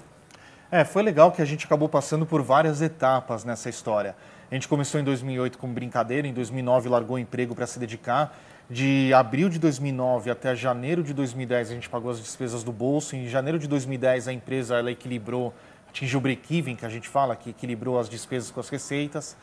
É, 0.71 0.83
foi 0.83 1.03
legal 1.03 1.31
que 1.31 1.39
a 1.39 1.45
gente 1.45 1.67
acabou 1.67 1.87
passando 1.87 2.25
por 2.25 2.41
várias 2.41 2.81
etapas 2.81 3.43
nessa 3.43 3.69
história. 3.69 4.15
A 4.49 4.55
gente 4.55 4.67
começou 4.67 4.99
em 4.99 5.03
2008 5.03 5.55
com 5.59 5.71
brincadeira, 5.71 6.27
em 6.27 6.33
2009 6.33 6.89
largou 6.89 7.15
o 7.17 7.19
emprego 7.19 7.53
para 7.53 7.67
se 7.67 7.77
dedicar. 7.77 8.35
De 8.67 9.13
abril 9.13 9.49
de 9.49 9.59
2009 9.59 10.31
até 10.31 10.55
janeiro 10.55 11.03
de 11.03 11.13
2010 11.13 11.69
a 11.69 11.73
gente 11.75 11.87
pagou 11.87 12.09
as 12.09 12.19
despesas 12.19 12.63
do 12.63 12.71
bolso. 12.71 13.15
Em 13.15 13.27
janeiro 13.27 13.59
de 13.59 13.67
2010 13.67 14.27
a 14.27 14.33
empresa 14.33 14.77
ela 14.77 14.89
equilibrou, 14.89 15.53
atingiu 15.87 16.17
o 16.17 16.21
break-even, 16.21 16.75
que 16.75 16.85
a 16.87 16.89
gente 16.89 17.07
fala, 17.07 17.35
que 17.35 17.51
equilibrou 17.51 17.99
as 17.99 18.09
despesas 18.09 18.49
com 18.49 18.59
as 18.59 18.69
receitas. 18.69 19.37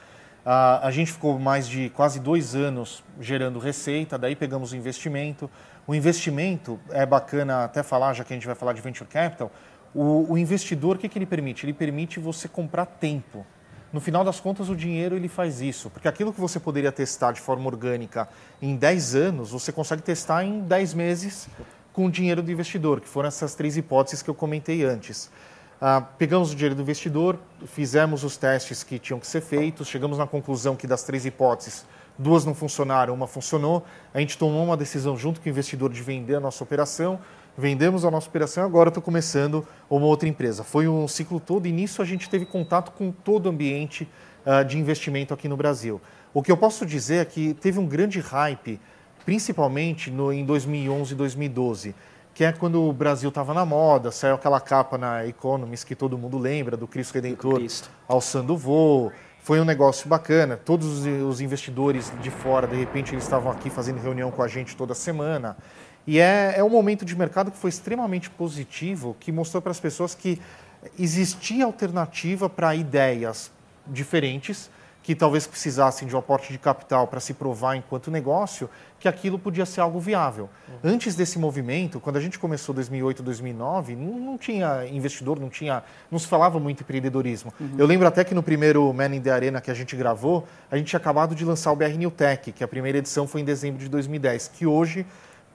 A 0.49 0.93
gente 0.93 1.11
ficou 1.11 1.41
mais 1.41 1.67
de 1.67 1.91
quase 1.91 2.21
dois 2.21 2.55
anos 2.55 3.03
gerando 3.21 3.59
receita, 3.59 4.17
daí 4.17 4.37
pegamos 4.37 4.71
o 4.71 4.77
investimento. 4.77 5.51
O 5.89 5.93
investimento, 5.93 6.79
é 6.91 7.05
bacana 7.05 7.65
até 7.65 7.83
falar, 7.83 8.15
já 8.15 8.23
que 8.23 8.33
a 8.33 8.37
gente 8.37 8.47
vai 8.47 8.55
falar 8.55 8.73
de 8.73 8.81
venture 8.81 9.11
capital, 9.11 9.51
o, 9.93 10.33
o 10.33 10.39
investidor, 10.39 10.95
o 10.95 10.99
que, 11.01 11.09
que 11.09 11.19
ele 11.19 11.27
permite? 11.27 11.67
Ele 11.67 11.73
permite 11.73 12.21
você 12.21 12.47
comprar 12.47 12.87
tempo. 12.87 13.45
No 13.93 14.01
final 14.01 14.23
das 14.23 14.39
contas, 14.39 14.69
o 14.69 14.77
dinheiro 14.77 15.17
ele 15.17 15.27
faz 15.27 15.61
isso, 15.61 15.91
porque 15.91 16.07
aquilo 16.07 16.33
que 16.33 16.41
você 16.41 16.61
poderia 16.61 16.93
testar 16.93 17.33
de 17.33 17.41
forma 17.41 17.67
orgânica 17.67 18.29
em 18.63 18.77
10 18.77 19.17
anos, 19.17 19.51
você 19.51 19.73
consegue 19.73 20.03
testar 20.03 20.45
em 20.45 20.61
10 20.61 20.95
meses 20.95 21.49
com 21.93 22.07
o 22.07 22.11
dinheiro 22.11 22.41
do 22.41 22.53
investidor, 22.53 23.01
que 23.01 23.09
foram 23.09 23.27
essas 23.27 23.57
três 23.57 23.77
hipóteses 23.77 24.23
que 24.23 24.31
eu 24.31 24.35
comentei 24.35 24.85
antes. 24.85 25.29
Ah, 25.81 26.01
pegamos 26.01 26.53
o 26.53 26.55
dinheiro 26.55 26.75
do 26.75 26.81
investidor, 26.81 27.39
fizemos 27.67 28.25
os 28.25 28.39
testes 28.39 28.83
que 28.83 28.99
tinham 28.99 29.21
que 29.21 29.27
ser 29.27 29.43
feitos, 29.43 29.89
chegamos 29.89 30.17
na 30.17 30.27
conclusão 30.27 30.75
que 30.75 30.87
das 30.87 31.03
três 31.03 31.27
hipóteses, 31.27 31.85
duas 32.19 32.47
não 32.47 32.55
funcionaram, 32.55 33.13
uma 33.13 33.27
funcionou. 33.27 33.85
A 34.15 34.21
gente 34.21 34.39
tomou 34.39 34.65
uma 34.65 34.77
decisão 34.77 35.19
junto 35.19 35.39
com 35.39 35.47
o 35.47 35.51
investidor 35.51 35.93
de 35.93 36.03
vender 36.03 36.37
a 36.37 36.41
nossa 36.41 36.65
operação. 36.65 37.19
Vendemos 37.59 38.07
a 38.07 38.11
nossa 38.11 38.29
operação 38.29 38.65
e 38.65 38.67
agora 38.67 38.89
estou 38.89 39.03
começando 39.03 39.67
uma 39.89 40.07
outra 40.07 40.27
empresa. 40.29 40.65
Foi 40.65 40.89
um 40.89 41.07
ciclo 41.07 41.39
todo 41.39 41.67
e 41.67 41.73
nisso 41.73 42.01
a 42.01 42.07
gente 42.07 42.29
teve 42.29 42.47
contato 42.47 42.93
com 42.93 43.11
todo 43.11 43.47
o 43.47 43.49
ambiente 43.51 44.09
uh, 44.47 44.65
de 44.65 44.79
investimento 44.79 45.35
aqui 45.35 45.47
no 45.47 45.57
Brasil. 45.59 46.01
O 46.33 46.43
que 46.43 46.51
eu 46.51 46.57
posso 46.57 46.87
dizer 46.87 47.17
é 47.17 47.25
que 47.25 47.55
teve 47.55 47.79
um 47.79 47.87
grande 47.87 48.21
hype, 48.21 48.81
principalmente 49.27 50.11
no, 50.11 50.33
em 50.33 50.45
2011 50.45 51.13
e 51.13 51.17
2012, 51.17 51.95
que 52.37 52.45
é 52.45 52.53
quando 52.53 52.87
o 52.87 52.93
Brasil 52.93 53.31
estava 53.31 53.55
na 53.55 53.65
moda, 53.65 54.13
saiu 54.13 54.35
aquela 54.35 54.61
capa 54.61 54.99
na 54.99 55.27
Economist 55.27 55.87
que 55.87 55.95
todo 55.95 56.19
mundo 56.19 56.37
lembra, 56.37 56.77
do 56.77 56.87
Cristo 56.87 57.15
Redentor 57.15 57.55
Cristo. 57.55 57.89
alçando 58.07 58.55
voo, 58.55 59.11
foi 59.41 59.59
um 59.59 59.65
negócio 59.65 60.07
bacana. 60.07 60.55
Todos 60.55 61.07
os 61.07 61.41
investidores 61.41 62.13
de 62.21 62.31
fora, 62.31 62.67
de 62.67 62.77
repente, 62.77 63.15
eles 63.15 63.25
estavam 63.25 63.51
aqui 63.51 63.71
fazendo 63.71 64.03
reunião 64.03 64.31
com 64.31 64.43
a 64.43 64.49
gente 64.49 64.77
toda 64.77 64.95
semana. 64.95 65.57
E 66.07 66.21
é, 66.21 66.53
é 66.59 66.63
um 66.63 66.69
momento 66.69 67.07
de 67.07 67.17
mercado 67.17 67.51
que 67.51 67.57
foi 67.57 67.71
extremamente 67.71 68.29
positivo, 68.29 69.17
que 69.19 69.33
mostrou 69.33 69.63
para 69.63 69.73
as 69.73 69.81
pessoas 69.81 70.15
que 70.15 70.39
existia 70.99 71.65
alternativa 71.65 72.51
para 72.51 72.75
ideias 72.75 73.51
diferentes 73.87 74.69
que 75.07 75.15
talvez 75.15 75.47
precisassem 75.47 76.09
de 76.09 76.17
um 76.17 76.19
aporte 76.19 76.53
de 76.53 76.59
capital 76.59 77.07
para 77.07 77.21
se 77.21 77.33
provar 77.33 77.77
enquanto 77.77 78.11
negócio, 78.11 78.69
que 78.99 79.07
aquilo 79.07 79.39
podia 79.39 79.65
ser 79.65 79.81
algo 79.81 80.01
viável. 80.01 80.51
Uhum. 80.69 80.95
Antes 80.95 81.15
desse 81.15 81.39
movimento, 81.39 82.01
quando 82.01 82.17
a 82.17 82.21
gente 82.21 82.41
começou 82.41 82.75
2008, 82.75 83.23
2009, 83.23 83.95
não, 83.95 84.19
não 84.19 84.37
tinha 84.37 84.85
investidor, 84.89 85.39
não 85.39 85.49
tinha, 85.49 85.85
não 86.11 86.19
se 86.19 86.27
falava 86.27 86.59
muito 86.59 86.81
empreendedorismo. 86.81 87.55
Uhum. 87.61 87.77
Eu 87.79 87.87
lembro 87.87 88.09
até 88.09 88.25
que 88.25 88.35
no 88.35 88.43
primeiro 88.43 88.93
Man 88.93 89.15
in 89.15 89.21
the 89.21 89.31
Arena 89.31 89.61
que 89.61 89.71
a 89.71 89.75
gente 89.75 89.95
gravou, 89.95 90.45
a 90.69 90.77
gente 90.77 90.89
tinha 90.89 90.99
acabado 90.99 91.37
de 91.37 91.45
lançar 91.45 91.71
o 91.71 91.77
BR 91.77 91.97
New 91.97 92.11
Tech, 92.11 92.51
que 92.51 92.65
a 92.65 92.67
primeira 92.67 92.99
edição 92.99 93.29
foi 93.29 93.43
em 93.43 93.45
dezembro 93.45 93.79
de 93.79 93.89
2010, 93.89 94.49
que 94.49 94.67
hoje 94.67 95.07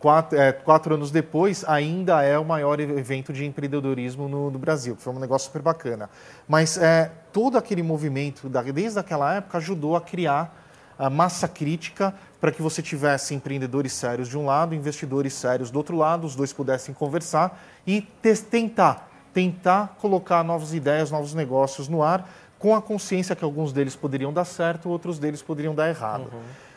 Quatro, 0.01 0.35
é, 0.35 0.51
quatro, 0.51 0.95
anos 0.95 1.11
depois, 1.11 1.63
ainda 1.67 2.23
é 2.23 2.37
o 2.37 2.43
maior 2.43 2.79
evento 2.79 3.31
de 3.31 3.45
empreendedorismo 3.45 4.27
no, 4.27 4.49
no 4.49 4.57
Brasil, 4.57 4.95
que 4.95 5.01
foi 5.03 5.13
um 5.13 5.19
negócio 5.19 5.45
super 5.45 5.61
bacana. 5.61 6.09
Mas 6.47 6.75
é, 6.75 7.11
todo 7.31 7.55
aquele 7.55 7.83
movimento, 7.83 8.49
desde 8.73 8.97
aquela 8.97 9.35
época, 9.35 9.59
ajudou 9.59 9.95
a 9.95 10.01
criar 10.01 10.57
a 10.97 11.07
massa 11.07 11.47
crítica 11.47 12.15
para 12.39 12.51
que 12.51 12.63
você 12.63 12.81
tivesse 12.81 13.35
empreendedores 13.35 13.93
sérios 13.93 14.27
de 14.27 14.35
um 14.37 14.45
lado, 14.45 14.73
investidores 14.73 15.33
sérios 15.33 15.69
do 15.69 15.77
outro 15.77 15.95
lado, 15.95 16.25
os 16.25 16.35
dois 16.35 16.51
pudessem 16.51 16.93
conversar 16.93 17.61
e 17.85 18.01
tentar, 18.01 19.07
tentar 19.31 19.97
colocar 19.99 20.43
novas 20.43 20.73
ideias, 20.73 21.11
novos 21.11 21.35
negócios 21.35 21.87
no 21.87 22.01
ar, 22.01 22.27
com 22.57 22.75
a 22.75 22.81
consciência 22.81 23.35
que 23.35 23.43
alguns 23.43 23.71
deles 23.73 23.95
poderiam 23.95 24.33
dar 24.33 24.45
certo, 24.45 24.89
outros 24.89 25.19
deles 25.19 25.41
poderiam 25.41 25.73
dar 25.75 25.89
errado. 25.89 26.29
Uhum. 26.33 26.70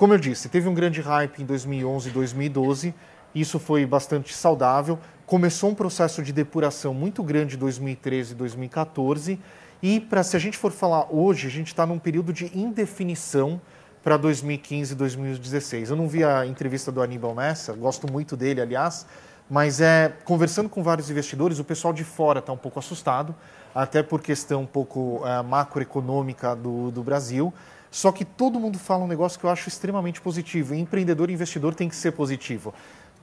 Como 0.00 0.14
eu 0.14 0.18
disse, 0.18 0.48
teve 0.48 0.66
um 0.66 0.72
grande 0.72 1.02
hype 1.02 1.42
em 1.42 1.44
2011 1.44 2.08
e 2.08 2.12
2012, 2.12 2.94
isso 3.34 3.58
foi 3.58 3.84
bastante 3.84 4.32
saudável. 4.32 4.98
Começou 5.26 5.68
um 5.68 5.74
processo 5.74 6.22
de 6.22 6.32
depuração 6.32 6.94
muito 6.94 7.22
grande 7.22 7.54
em 7.54 7.58
2013 7.58 8.32
e 8.32 8.34
2014, 8.34 9.38
E 9.82 10.00
para 10.00 10.22
se 10.22 10.34
a 10.34 10.38
gente 10.38 10.56
for 10.56 10.72
falar 10.72 11.06
hoje, 11.10 11.46
a 11.46 11.50
gente 11.50 11.66
está 11.66 11.84
num 11.84 11.98
período 11.98 12.32
de 12.32 12.50
indefinição 12.58 13.60
para 14.02 14.16
2015 14.16 14.94
e 14.94 14.96
2016. 14.96 15.90
Eu 15.90 15.96
não 15.96 16.08
vi 16.08 16.24
a 16.24 16.46
entrevista 16.46 16.90
do 16.90 17.02
Aníbal 17.02 17.34
Messa, 17.34 17.74
gosto 17.74 18.10
muito 18.10 18.38
dele, 18.38 18.62
aliás, 18.62 19.04
mas 19.50 19.82
é 19.82 20.14
conversando 20.24 20.70
com 20.70 20.82
vários 20.82 21.10
investidores, 21.10 21.58
o 21.58 21.64
pessoal 21.64 21.92
de 21.92 22.04
fora 22.04 22.38
está 22.38 22.54
um 22.54 22.56
pouco 22.56 22.78
assustado, 22.78 23.34
até 23.74 24.02
por 24.02 24.22
questão 24.22 24.62
um 24.62 24.66
pouco 24.66 25.20
é, 25.26 25.42
macroeconômica 25.42 26.56
do, 26.56 26.90
do 26.90 27.02
Brasil. 27.02 27.52
Só 27.90 28.12
que 28.12 28.24
todo 28.24 28.60
mundo 28.60 28.78
fala 28.78 29.04
um 29.04 29.08
negócio 29.08 29.38
que 29.38 29.44
eu 29.44 29.50
acho 29.50 29.68
extremamente 29.68 30.20
positivo. 30.20 30.74
Empreendedor 30.74 31.30
e 31.30 31.32
investidor 31.32 31.74
tem 31.74 31.88
que 31.88 31.96
ser 31.96 32.12
positivo. 32.12 32.72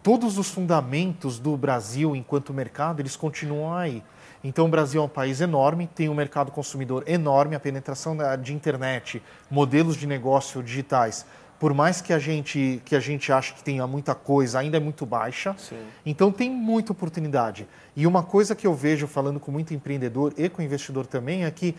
Todos 0.04 0.38
os 0.38 0.50
fundamentos 0.50 1.40
do 1.40 1.56
Brasil 1.58 2.16
enquanto 2.16 2.54
mercado, 2.54 3.02
eles 3.02 3.16
continuam 3.16 3.74
aí. 3.74 4.04
Então, 4.44 4.66
o 4.66 4.70
Brasil 4.70 5.02
é 5.02 5.06
um 5.06 5.10
país 5.10 5.42
enorme, 5.42 5.90
tem 5.94 6.10
um 6.10 6.14
mercado 6.14 6.52
consumidor 6.52 7.04
enorme, 7.08 7.56
a 7.56 7.60
penetração 7.60 8.16
de 8.42 8.54
internet, 8.54 9.22
modelos 9.50 9.98
de 9.98 10.06
negócio 10.06 10.62
digitais 10.62 11.26
por 11.60 11.74
mais 11.74 12.02
que 12.02 12.14
a 12.14 12.20
gente 12.20 12.82
que 12.86 12.96
a 12.96 13.00
gente 13.00 13.32
ache 13.32 13.54
que 13.54 13.64
tenha 13.64 13.86
muita 13.88 14.14
coisa, 14.14 14.60
ainda 14.60 14.78
é 14.78 14.80
muito 14.80 15.06
baixa. 15.06 15.56
Sim. 15.58 15.80
Então 16.06 16.32
tem 16.32 16.50
muita 16.50 16.92
oportunidade. 16.92 17.68
E 17.96 18.06
uma 18.06 18.24
coisa 18.24 18.56
que 18.56 18.68
eu 18.68 18.74
vejo 18.74 19.08
falando 19.08 19.40
com 19.40 19.52
muito 19.52 19.74
empreendedor 19.74 20.34
e 20.38 20.50
com 20.50 20.62
investidor 20.62 21.08
também 21.08 21.46
é 21.46 21.52
que 21.52 21.76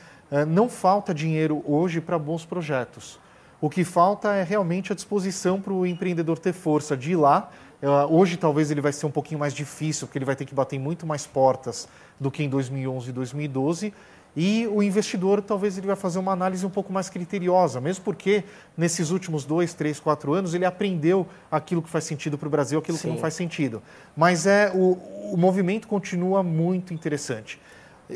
não 0.47 0.69
falta 0.69 1.15
dinheiro 1.15 1.63
hoje 1.67 2.01
para 2.01 2.19
bons 2.19 2.45
projetos. 2.45 3.19
O 3.61 3.69
que 3.69 3.83
falta 3.85 4.35
é 4.35 4.43
realmente 4.43 4.93
a 4.93 4.95
disposição 4.95 5.61
para 5.61 5.73
o 5.73 5.87
empreendedor 5.87 6.39
ter 6.39 6.53
força 6.53 6.97
de 6.97 7.13
ir 7.13 7.17
lá. 7.17 7.51
Uh, 7.83 8.15
hoje 8.15 8.37
talvez 8.37 8.71
ele 8.71 8.81
vai 8.81 8.93
ser 8.93 9.07
um 9.07 9.11
pouquinho 9.11 9.41
mais 9.41 9.55
difícil, 9.55 10.07
porque 10.07 10.19
ele 10.19 10.25
vai 10.25 10.37
ter 10.37 10.45
que 10.45 10.55
bater 10.55 10.79
muito 10.79 11.07
mais 11.07 11.27
portas 11.27 11.89
do 12.19 12.31
que 12.31 12.43
em 12.43 12.49
2011 12.49 13.11
e 13.11 13.13
2012 13.13 13.93
e 14.37 14.69
o 14.69 14.83
investidor 14.83 15.43
talvez 15.43 15.77
ele 15.79 15.89
vai 15.89 15.97
fazer 15.97 16.19
uma 16.19 16.33
análise 16.33 16.65
um 16.65 16.71
pouco 16.71 16.93
mais 16.93 17.11
criteriosa, 17.11 17.81
mesmo 17.81 18.05
porque 18.05 18.45
nesses 18.77 19.11
últimos 19.11 19.45
dois, 19.45 19.75
três, 19.75 19.99
quatro 19.99 20.33
anos 20.33 20.55
ele 20.55 20.65
aprendeu 20.65 21.27
aquilo 21.51 21.83
que 21.83 21.89
faz 21.89 22.05
sentido 22.05 22.39
para 22.39 22.47
o 22.47 22.51
Brasil, 22.51 22.79
aquilo 22.79 22.97
Sim. 22.97 23.09
que 23.09 23.15
não 23.15 23.19
faz 23.19 23.35
sentido. 23.35 23.83
Mas 24.17 24.47
é 24.47 24.71
o, 24.73 24.93
o 25.33 25.37
movimento 25.37 25.89
continua 25.89 26.43
muito 26.43 26.95
interessante. 26.95 27.61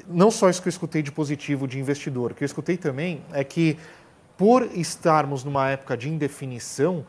Não 0.09 0.31
só 0.31 0.49
isso 0.49 0.63
que 0.63 0.69
eu 0.69 0.71
escutei 0.71 1.03
de 1.03 1.13
positivo 1.13 1.69
de 1.69 1.79
investidor, 1.79 2.33
o 2.33 2.35
que 2.35 2.43
eu 2.43 2.47
escutei 2.47 2.77
também 2.77 3.23
é 3.33 3.45
que 3.45 3.79
por 4.37 4.63
estarmos 4.75 5.45
numa 5.45 5.71
época 5.71 5.97
de 5.97 6.09
indefinição, 6.09 7.05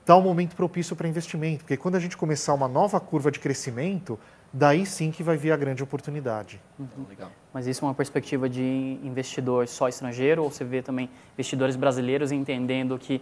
está 0.00 0.16
um 0.16 0.22
momento 0.22 0.56
propício 0.56 0.96
para 0.96 1.06
investimento, 1.06 1.64
porque 1.64 1.76
quando 1.76 1.96
a 1.96 2.00
gente 2.00 2.16
começar 2.16 2.54
uma 2.54 2.66
nova 2.66 2.98
curva 2.98 3.30
de 3.30 3.38
crescimento, 3.38 4.18
daí 4.50 4.86
sim 4.86 5.10
que 5.10 5.22
vai 5.22 5.36
vir 5.36 5.52
a 5.52 5.56
grande 5.56 5.82
oportunidade. 5.82 6.60
Uhum. 6.78 7.04
Legal. 7.08 7.30
Mas 7.52 7.66
isso 7.66 7.84
é 7.84 7.88
uma 7.88 7.94
perspectiva 7.94 8.48
de 8.48 8.98
investidor 9.02 9.68
só 9.68 9.88
estrangeiro 9.88 10.42
ou 10.42 10.50
você 10.50 10.64
vê 10.64 10.80
também 10.80 11.10
investidores 11.34 11.76
brasileiros 11.76 12.32
entendendo 12.32 12.98
que 12.98 13.20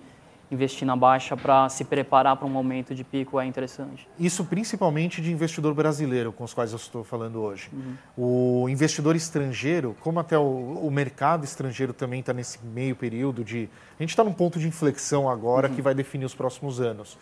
investir 0.50 0.87
na 0.87 0.95
baixa 0.95 1.37
para 1.37 1.69
se 1.69 1.85
preparar 1.85 2.37
para 2.37 2.47
um 2.47 2.50
momento 2.50 2.95
de 2.95 3.03
pico 3.03 3.41
é 3.41 3.47
interessante? 3.47 4.09
Isso 4.19 4.45
principalmente 4.45 5.21
de 5.21 5.33
investidor 5.33 5.75
brasileiro, 5.75 6.33
com 6.33 6.45
os 6.45 6.55
quais 6.55 6.73
eu 6.73 6.76
estou 6.76 7.03
falando 7.03 7.41
hoje. 7.41 7.71
Uhum. 7.73 8.62
O 8.65 8.69
investidor 8.69 9.17
estrangeiro, 9.17 9.97
como 10.00 10.21
até 10.21 10.38
o, 10.38 10.43
o 10.43 10.91
mercado 10.91 11.45
estrangeiro 11.45 11.93
também 11.93 12.21
está 12.21 12.33
nesse 12.33 12.59
meio 12.65 12.95
período 12.95 13.45
de... 13.45 13.69
A 13.99 14.03
gente 14.03 14.11
está 14.11 14.23
num 14.23 14.33
ponto 14.33 14.59
de 14.59 14.69
inflexão 14.69 15.29
agora 15.29 15.69
uhum. 15.69 15.75
que 15.75 15.83
vai 15.83 15.95
definir 15.95 16.25
os 16.25 16.35
próximos 16.35 16.81
anos 16.81 17.19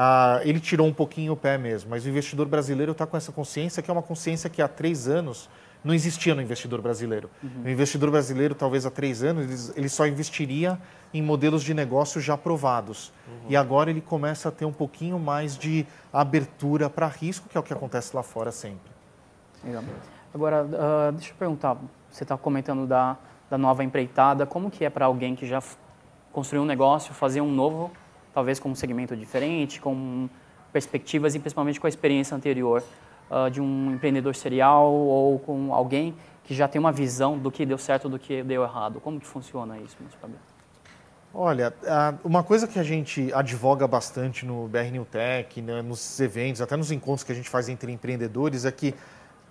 ah, 0.00 0.40
ele 0.44 0.60
tirou 0.60 0.86
um 0.86 0.92
pouquinho 0.92 1.32
o 1.32 1.36
pé 1.36 1.58
mesmo. 1.58 1.90
Mas 1.90 2.04
o 2.04 2.08
investidor 2.08 2.46
brasileiro 2.46 2.92
está 2.92 3.04
com 3.04 3.16
essa 3.16 3.32
consciência, 3.32 3.82
que 3.82 3.90
é 3.90 3.92
uma 3.92 4.02
consciência 4.02 4.48
que 4.48 4.62
há 4.62 4.68
três 4.68 5.08
anos 5.08 5.48
não 5.84 5.94
existia 5.94 6.34
no 6.34 6.42
investidor 6.42 6.80
brasileiro. 6.80 7.30
Uhum. 7.42 7.64
O 7.64 7.68
investidor 7.68 8.10
brasileiro, 8.10 8.54
talvez 8.54 8.84
há 8.84 8.90
três 8.90 9.22
anos, 9.22 9.76
ele, 9.76 9.88
só 9.88 10.06
investiria 10.06 10.78
em 11.12 11.22
modelos 11.22 11.62
de 11.62 11.72
negócio 11.72 12.20
já 12.20 12.36
provados. 12.36 13.12
Uhum. 13.26 13.50
E 13.50 13.56
agora 13.56 13.90
ele 13.90 14.00
começa 14.00 14.48
a 14.48 14.52
ter 14.52 14.64
um 14.64 14.72
pouquinho 14.72 15.18
mais 15.18 15.56
de 15.56 15.86
abertura 16.12 16.90
para 16.90 17.06
risco, 17.06 17.48
que 17.48 17.56
é 17.56 17.60
o 17.60 17.62
que 17.62 17.72
acontece 17.72 18.14
lá 18.14 18.22
fora 18.22 18.52
sempre. 18.52 18.90
Legal. 19.64 19.82
Agora, 20.34 20.64
uh, 20.64 21.12
deixa 21.12 21.32
eu 21.32 21.36
perguntar, 21.36 21.76
você 22.10 22.22
está 22.22 22.36
comentando 22.36 22.86
da, 22.86 23.16
da 23.48 23.56
nova 23.56 23.82
empreitada, 23.82 24.44
como 24.44 24.70
que 24.70 24.84
é 24.84 24.90
para 24.90 25.06
alguém 25.06 25.34
que 25.34 25.46
já 25.46 25.62
construiu 26.32 26.62
um 26.62 26.66
negócio, 26.66 27.14
fazer 27.14 27.40
um 27.40 27.50
novo 27.50 27.90
talvez 28.38 28.60
com 28.60 28.68
um 28.68 28.74
segmento 28.74 29.16
diferente, 29.16 29.80
com 29.80 30.28
perspectivas 30.72 31.34
e 31.34 31.40
principalmente 31.40 31.80
com 31.80 31.86
a 31.86 31.90
experiência 31.90 32.36
anterior 32.36 32.82
uh, 33.30 33.50
de 33.50 33.60
um 33.60 33.92
empreendedor 33.94 34.34
serial 34.34 34.92
ou 34.92 35.38
com 35.38 35.72
alguém 35.72 36.14
que 36.44 36.54
já 36.54 36.66
tem 36.66 36.78
uma 36.78 36.92
visão 36.92 37.38
do 37.38 37.50
que 37.50 37.66
deu 37.66 37.76
certo 37.76 38.08
do 38.08 38.18
que 38.18 38.42
deu 38.42 38.62
errado. 38.62 39.00
Como 39.00 39.20
que 39.20 39.26
funciona 39.26 39.78
isso, 39.78 39.96
Fabio? 40.20 40.38
Olha, 41.34 41.74
uma 42.24 42.42
coisa 42.42 42.66
que 42.66 42.78
a 42.78 42.82
gente 42.82 43.30
advoga 43.34 43.86
bastante 43.86 44.46
no 44.46 44.66
BR 44.66 44.90
New 44.90 45.04
Tech, 45.04 45.60
né, 45.60 45.82
nos 45.82 46.18
eventos, 46.18 46.62
até 46.62 46.74
nos 46.74 46.90
encontros 46.90 47.22
que 47.22 47.30
a 47.30 47.34
gente 47.34 47.50
faz 47.50 47.68
entre 47.68 47.92
empreendedores, 47.92 48.64
é 48.64 48.72
que 48.72 48.94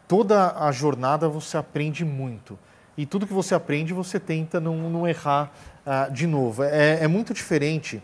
toda 0.07 0.57
a 0.57 0.71
jornada 0.71 1.29
você 1.29 1.55
aprende 1.55 2.03
muito. 2.03 2.57
E 2.97 3.05
tudo 3.05 3.27
que 3.27 3.33
você 3.33 3.53
aprende, 3.53 3.93
você 3.93 4.19
tenta 4.19 4.59
não, 4.59 4.89
não 4.89 5.07
errar 5.07 5.51
uh, 5.85 6.11
de 6.11 6.25
novo. 6.25 6.63
É, 6.63 7.03
é 7.03 7.07
muito 7.07 7.31
diferente 7.31 8.01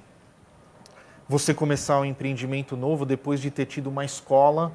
você 1.28 1.52
começar 1.52 2.00
um 2.00 2.06
empreendimento 2.06 2.78
novo 2.78 3.06
depois 3.06 3.42
de 3.42 3.50
ter 3.50 3.66
tido 3.66 3.88
uma 3.88 4.06
escola 4.06 4.72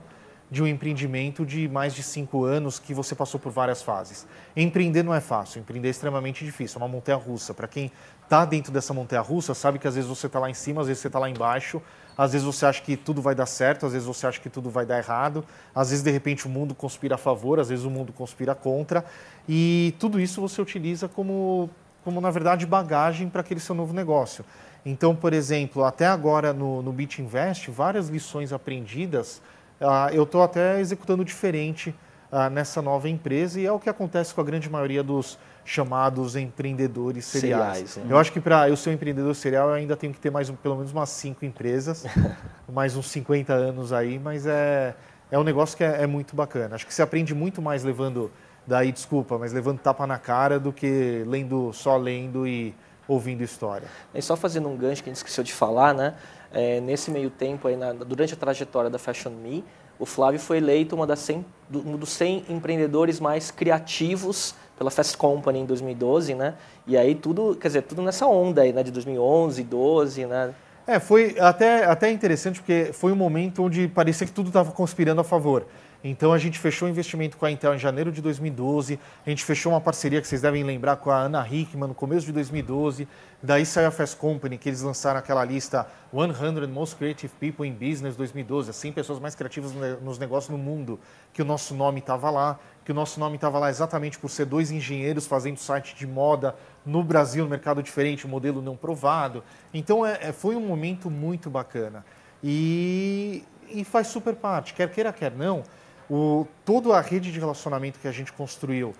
de 0.51 0.63
um 0.63 0.67
empreendimento 0.67 1.45
de 1.45 1.69
mais 1.69 1.95
de 1.95 2.03
cinco 2.03 2.45
anos 2.45 2.79
que 2.79 2.95
você 2.95 3.15
passou 3.15 3.39
por 3.39 3.53
várias 3.53 3.83
fases. 3.83 4.27
Empreender 4.57 5.03
não 5.03 5.15
é 5.15 5.21
fácil, 5.21 5.61
empreender 5.61 5.89
é 5.89 5.91
extremamente 5.91 6.45
difícil, 6.45 6.79
é 6.79 6.83
uma 6.83 6.89
montanha 6.89 7.19
russa. 7.19 7.53
Para 7.53 7.69
quem 7.69 7.93
está 8.23 8.45
dentro 8.45 8.73
dessa 8.73 8.95
montanha 8.95 9.21
russa, 9.21 9.53
sabe 9.55 9.79
que 9.79 9.87
às 9.87 9.95
vezes 9.95 10.09
você 10.09 10.27
está 10.27 10.39
lá 10.39 10.49
em 10.49 10.55
cima, 10.55 10.81
às 10.81 10.87
vezes 10.87 11.03
você 11.03 11.09
está 11.09 11.19
lá 11.19 11.29
embaixo, 11.29 11.83
às 12.17 12.33
vezes 12.33 12.47
você 12.47 12.67
acha 12.67 12.83
que 12.83 12.97
tudo 12.97 13.21
vai 13.21 13.35
dar 13.35 13.47
certo, 13.47 13.87
às 13.87 13.93
vezes 13.93 14.07
você 14.07 14.27
acha 14.27 14.41
que 14.41 14.51
tudo 14.51 14.71
vai 14.71 14.85
dar 14.85 14.99
errado, 14.99 15.45
às 15.75 15.91
vezes 15.91 16.03
de 16.03 16.11
repente 16.11 16.47
o 16.47 16.49
mundo 16.49 16.75
conspira 16.75 17.15
a 17.15 17.19
favor, 17.19 17.61
às 17.61 17.69
vezes 17.69 17.85
o 17.85 17.91
mundo 17.91 18.13
conspira 18.13 18.55
contra, 18.55 19.05
e 19.49 19.95
tudo 19.99 20.19
isso 20.19 20.41
você 20.41 20.61
utiliza 20.61 21.09
como, 21.09 21.71
como 22.05 22.21
na 22.21 22.31
verdade, 22.31 22.67
bagagem 22.67 23.29
para 23.29 23.43
aquele 23.43 23.61
seu 23.61 23.75
novo 23.75 23.93
negócio. 23.95 24.45
Então, 24.85 25.15
por 25.15 25.33
exemplo, 25.33 25.85
até 25.85 26.07
agora 26.07 26.53
no, 26.53 26.83
no 26.83 26.95
Invest, 27.01 27.71
várias 27.71 28.09
lições 28.09 28.53
aprendidas, 28.53 29.41
uh, 29.81 30.13
eu 30.13 30.23
estou 30.23 30.43
até 30.43 30.81
executando 30.81 31.25
diferente 31.25 31.95
uh, 32.33 32.51
nessa 32.51 32.81
nova 32.81 33.09
empresa 33.09 33.61
e 33.61 33.67
é 33.67 33.73
o 33.73 33.79
que 33.79 33.89
acontece 33.89 34.35
com 34.35 34.41
a 34.41 34.45
grande 34.45 34.69
maioria 34.71 35.03
dos 35.03 35.39
chamados 35.65 36.35
empreendedores 36.35 37.27
seriais. 37.27 37.91
seriais 37.91 38.11
eu 38.11 38.17
acho 38.17 38.33
que 38.33 38.41
para 38.41 38.71
eu 38.71 38.77
ser 38.77 38.91
um 38.91 38.93
empreendedor 38.95 39.35
serial 39.35 39.69
eu 39.69 39.75
ainda 39.75 39.97
tenho 39.97 40.15
que 40.15 40.21
ter 40.21 40.31
mais 40.31 40.51
pelo 40.51 40.77
menos 40.77 40.93
umas 40.93 41.11
cinco 41.11 41.45
empresas, 41.45 42.07
mais 42.73 42.97
uns 42.97 43.11
50 43.11 43.53
anos 43.53 43.93
aí, 43.93 44.19
mas 44.19 44.47
é, 44.47 44.95
é 45.31 45.39
um 45.39 45.45
negócio 45.45 45.77
que 45.77 45.85
é, 45.85 46.03
é 46.03 46.07
muito 46.07 46.35
bacana. 46.35 46.75
Acho 46.75 46.87
que 46.87 46.95
você 46.95 47.03
aprende 47.03 47.35
muito 47.35 47.61
mais 47.61 47.85
levando, 47.85 48.31
daí 48.67 48.91
desculpa, 48.91 49.37
mas 49.39 49.53
levando 49.53 49.79
tapa 49.79 50.07
na 50.07 50.19
cara 50.19 50.59
do 50.59 50.73
que 50.73 51.23
lendo 51.27 51.73
só 51.73 51.97
lendo 51.97 52.47
e 52.47 52.75
ouvindo 53.07 53.43
história. 53.43 53.89
E 54.15 54.21
só 54.21 54.37
fazendo 54.37 54.69
um 54.69 54.77
gancho 54.77 55.03
que 55.03 55.09
a 55.09 55.13
gente 55.13 55.17
esqueceu 55.17 55.43
de 55.43 55.53
falar, 55.53 55.95
né? 55.95 56.15
É, 56.53 56.81
nesse 56.81 57.11
meio 57.11 57.31
tempo, 57.31 57.69
aí, 57.69 57.77
na, 57.77 57.93
durante 57.93 58.35
a 58.35 58.37
trajetória 58.37 58.89
da 58.89 58.99
Fashion 58.99 59.31
Me, 59.31 59.65
o 59.99 60.07
Flávio 60.07 60.39
foi 60.39 60.59
eleito 60.59 60.95
uma 60.95 61.07
das 61.07 61.19
100, 61.21 61.45
um 61.75 61.97
dos 61.97 62.11
100 62.11 62.45
empreendedores 62.49 63.19
mais 63.19 63.51
criativos 63.51 64.55
pela 64.79 64.91
Fast 64.91 65.17
Company 65.17 65.59
em 65.59 65.67
2012, 65.67 66.35
né? 66.35 66.55
E 66.87 66.97
aí 66.97 67.15
tudo, 67.15 67.57
quer 67.61 67.69
dizer, 67.69 67.83
tudo 67.83 68.01
nessa 68.01 68.27
onda 68.27 68.63
aí, 68.63 68.73
né? 68.73 68.83
De 68.83 68.93
2011, 68.93 69.63
12, 69.65 70.27
né? 70.27 70.55
É, 70.87 70.99
foi 70.99 71.37
até, 71.39 71.85
até 71.85 72.11
interessante 72.11 72.61
porque 72.61 72.91
foi 72.95 73.13
um 73.13 73.17
momento 73.17 73.63
onde 73.63 73.89
parecia 73.89 74.27
que 74.27 74.33
tudo 74.33 74.47
estava 74.47 74.71
conspirando 74.71 75.21
a 75.21 75.25
favor. 75.25 75.67
Então 76.03 76.33
a 76.33 76.39
gente 76.39 76.61
fechou 76.61 76.87
o 76.87 76.91
investimento 76.91 77.37
com 77.37 77.45
a 77.45 77.51
Intel 77.51 77.75
em 77.75 77.79
janeiro 77.79 78.13
de 78.13 78.23
2012, 78.23 79.01
a 79.27 79.31
gente 79.31 79.45
fechou 79.45 79.73
uma 79.73 79.81
parceria 79.81 80.21
que 80.21 80.29
vocês 80.29 80.41
devem 80.41 80.63
lembrar 80.63 80.97
com 80.97 81.11
a 81.11 81.17
Ana 81.23 81.45
Hickman 81.49 81.89
no 81.89 81.95
começo 81.95 82.25
de 82.25 82.33
2012, 82.33 83.09
daí 83.43 83.67
saiu 83.67 83.89
a 83.89 83.91
Fast 83.91 84.17
Company, 84.17 84.57
que 84.57 84.69
eles 84.69 84.81
lançaram 84.83 85.19
aquela 85.19 85.45
lista 85.45 85.89
100 86.13 86.69
Most 86.69 86.95
Creative 86.95 87.33
People 87.41 87.67
in 87.67 87.73
Business 87.73 88.15
2012, 88.15 88.71
as 88.71 88.77
100 88.77 88.93
pessoas 88.93 89.19
mais 89.19 89.35
criativas 89.35 89.73
nos 90.01 90.21
negócios 90.21 90.51
no 90.51 90.59
mundo, 90.59 91.01
que 91.33 91.43
o 91.43 91.45
nosso 91.45 91.75
nome 91.75 91.99
estava 91.99 92.31
lá, 92.31 92.61
que 92.85 92.93
o 92.93 92.95
nosso 92.95 93.19
nome 93.19 93.35
estava 93.35 93.59
lá 93.59 93.69
exatamente 93.69 94.21
por 94.21 94.31
ser 94.31 94.45
dois 94.45 94.71
engenheiros 94.71 95.27
fazendo 95.27 95.59
site 95.59 95.97
de 95.97 96.07
moda 96.07 96.55
no 96.87 97.03
Brasil, 97.03 97.43
no 97.43 97.51
mercado 97.51 97.83
diferente, 97.83 98.27
modelo 98.27 98.63
não 98.63 98.77
provado. 98.77 99.43
Então 99.75 100.07
é, 100.07 100.29
é, 100.29 100.33
foi 100.33 100.55
um 100.55 100.65
momento 100.65 101.11
muito 101.11 101.51
bacana. 101.51 102.05
E, 102.43 103.45
e 103.69 103.83
faz 103.83 104.07
super 104.07 104.37
parte, 104.37 104.73
quer 104.75 104.89
queira, 104.91 105.13
quer 105.13 105.33
não, 105.33 105.65
o, 106.11 106.47
toda 106.65 106.97
a 106.97 107.01
rede 107.01 107.31
de 107.33 107.39
relacionamento 107.39 107.99
que 107.99 108.09
a 108.09 108.13
gente 108.13 108.33
construiu 108.33 108.95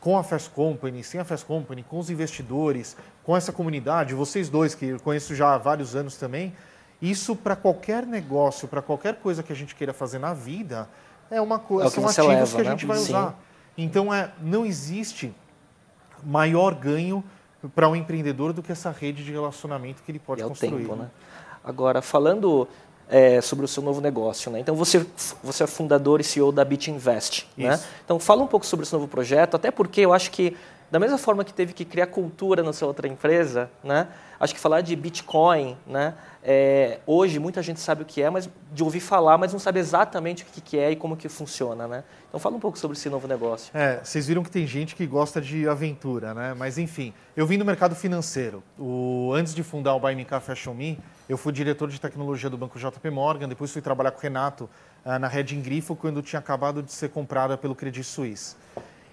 com 0.00 0.18
a 0.18 0.22
Fast 0.22 0.50
Company, 0.50 1.02
sem 1.02 1.20
a 1.20 1.24
Fast 1.24 1.46
Company, 1.46 1.82
com 1.82 1.98
os 1.98 2.10
investidores, 2.10 2.96
com 3.22 3.36
essa 3.36 3.52
comunidade, 3.52 4.14
vocês 4.14 4.50
dois, 4.50 4.74
que 4.74 4.86
eu 4.86 5.00
conheço 5.00 5.34
já 5.34 5.54
há 5.54 5.58
vários 5.58 5.96
anos 5.96 6.16
também, 6.16 6.54
isso 7.00 7.34
para 7.34 7.56
qualquer 7.56 8.06
negócio, 8.06 8.68
para 8.68 8.82
qualquer 8.82 9.16
coisa 9.16 9.42
que 9.42 9.52
a 9.52 9.56
gente 9.56 9.74
queira 9.74 9.92
fazer 9.92 10.18
na 10.18 10.34
vida, 10.34 10.88
é 11.30 11.40
uma 11.40 11.58
coisa, 11.58 11.86
é 11.86 11.90
são 11.90 12.06
ativos 12.06 12.28
leva, 12.28 12.46
que 12.46 12.60
a 12.60 12.64
né? 12.64 12.70
gente 12.70 12.86
vai 12.86 12.98
Sim. 12.98 13.02
usar. 13.04 13.40
Então 13.76 14.12
é, 14.12 14.30
não 14.40 14.64
existe 14.64 15.34
maior 16.22 16.74
ganho 16.74 17.24
para 17.74 17.88
um 17.88 17.96
empreendedor 17.96 18.52
do 18.52 18.62
que 18.62 18.70
essa 18.70 18.90
rede 18.90 19.24
de 19.24 19.32
relacionamento 19.32 20.02
que 20.02 20.12
ele 20.12 20.18
pode 20.18 20.42
e 20.42 20.44
é 20.44 20.46
construir. 20.46 20.74
O 20.74 20.78
tempo, 20.78 20.96
né? 20.96 21.10
Agora, 21.64 22.02
falando 22.02 22.68
é, 23.08 23.40
sobre 23.40 23.64
o 23.64 23.68
seu 23.68 23.82
novo 23.82 24.00
negócio, 24.00 24.50
né? 24.50 24.60
Então, 24.60 24.74
você, 24.74 25.04
você 25.42 25.64
é 25.64 25.66
fundador 25.66 26.20
e 26.20 26.24
CEO 26.24 26.50
da 26.50 26.64
Bit 26.64 26.90
Invest, 26.90 27.46
né? 27.56 27.80
Então, 28.04 28.18
fala 28.18 28.42
um 28.42 28.46
pouco 28.46 28.64
sobre 28.64 28.84
esse 28.84 28.92
novo 28.92 29.06
projeto, 29.06 29.54
até 29.54 29.70
porque 29.70 30.00
eu 30.00 30.12
acho 30.12 30.30
que, 30.30 30.56
da 30.94 31.00
mesma 31.00 31.18
forma 31.18 31.42
que 31.42 31.52
teve 31.52 31.72
que 31.72 31.84
criar 31.84 32.06
cultura 32.06 32.62
na 32.62 32.72
sua 32.72 32.86
outra 32.86 33.08
empresa, 33.08 33.68
né? 33.82 34.06
Acho 34.38 34.54
que 34.54 34.60
falar 34.60 34.80
de 34.80 34.94
Bitcoin, 34.94 35.76
né? 35.84 36.14
É, 36.40 37.00
hoje 37.04 37.40
muita 37.40 37.60
gente 37.64 37.80
sabe 37.80 38.02
o 38.02 38.04
que 38.04 38.22
é, 38.22 38.30
mas 38.30 38.48
de 38.72 38.84
ouvir 38.84 39.00
falar, 39.00 39.36
mas 39.36 39.52
não 39.52 39.58
sabe 39.58 39.80
exatamente 39.80 40.44
o 40.44 40.46
que, 40.46 40.60
que 40.60 40.78
é 40.78 40.92
e 40.92 40.96
como 40.96 41.16
que 41.16 41.28
funciona, 41.28 41.88
né? 41.88 42.04
Então 42.28 42.38
fala 42.38 42.54
um 42.54 42.60
pouco 42.60 42.78
sobre 42.78 42.96
esse 42.96 43.10
novo 43.10 43.26
negócio. 43.26 43.76
É, 43.76 43.98
vocês 44.04 44.28
viram 44.28 44.44
que 44.44 44.50
tem 44.52 44.68
gente 44.68 44.94
que 44.94 45.04
gosta 45.04 45.40
de 45.40 45.68
aventura, 45.68 46.32
né? 46.32 46.54
Mas 46.56 46.78
enfim, 46.78 47.12
eu 47.36 47.44
vim 47.44 47.58
do 47.58 47.64
mercado 47.64 47.96
financeiro. 47.96 48.62
O, 48.78 49.32
antes 49.34 49.52
de 49.52 49.64
fundar 49.64 49.96
o 49.96 49.98
Buy 49.98 50.14
Me 50.14 50.24
Car 50.24 50.40
Fashion 50.40 50.74
Me, 50.74 50.96
eu 51.28 51.36
fui 51.36 51.52
diretor 51.52 51.90
de 51.90 52.00
tecnologia 52.00 52.48
do 52.48 52.56
banco 52.56 52.78
JP 52.78 53.10
Morgan, 53.10 53.48
depois 53.48 53.72
fui 53.72 53.82
trabalhar 53.82 54.12
com 54.12 54.18
o 54.18 54.22
Renato 54.22 54.70
uh, 55.04 55.18
na 55.18 55.26
Red 55.26 55.56
Grifo 55.56 55.96
quando 55.96 56.22
tinha 56.22 56.38
acabado 56.38 56.84
de 56.84 56.92
ser 56.92 57.08
comprada 57.08 57.58
pelo 57.58 57.74
Credit 57.74 58.04
Suisse. 58.04 58.54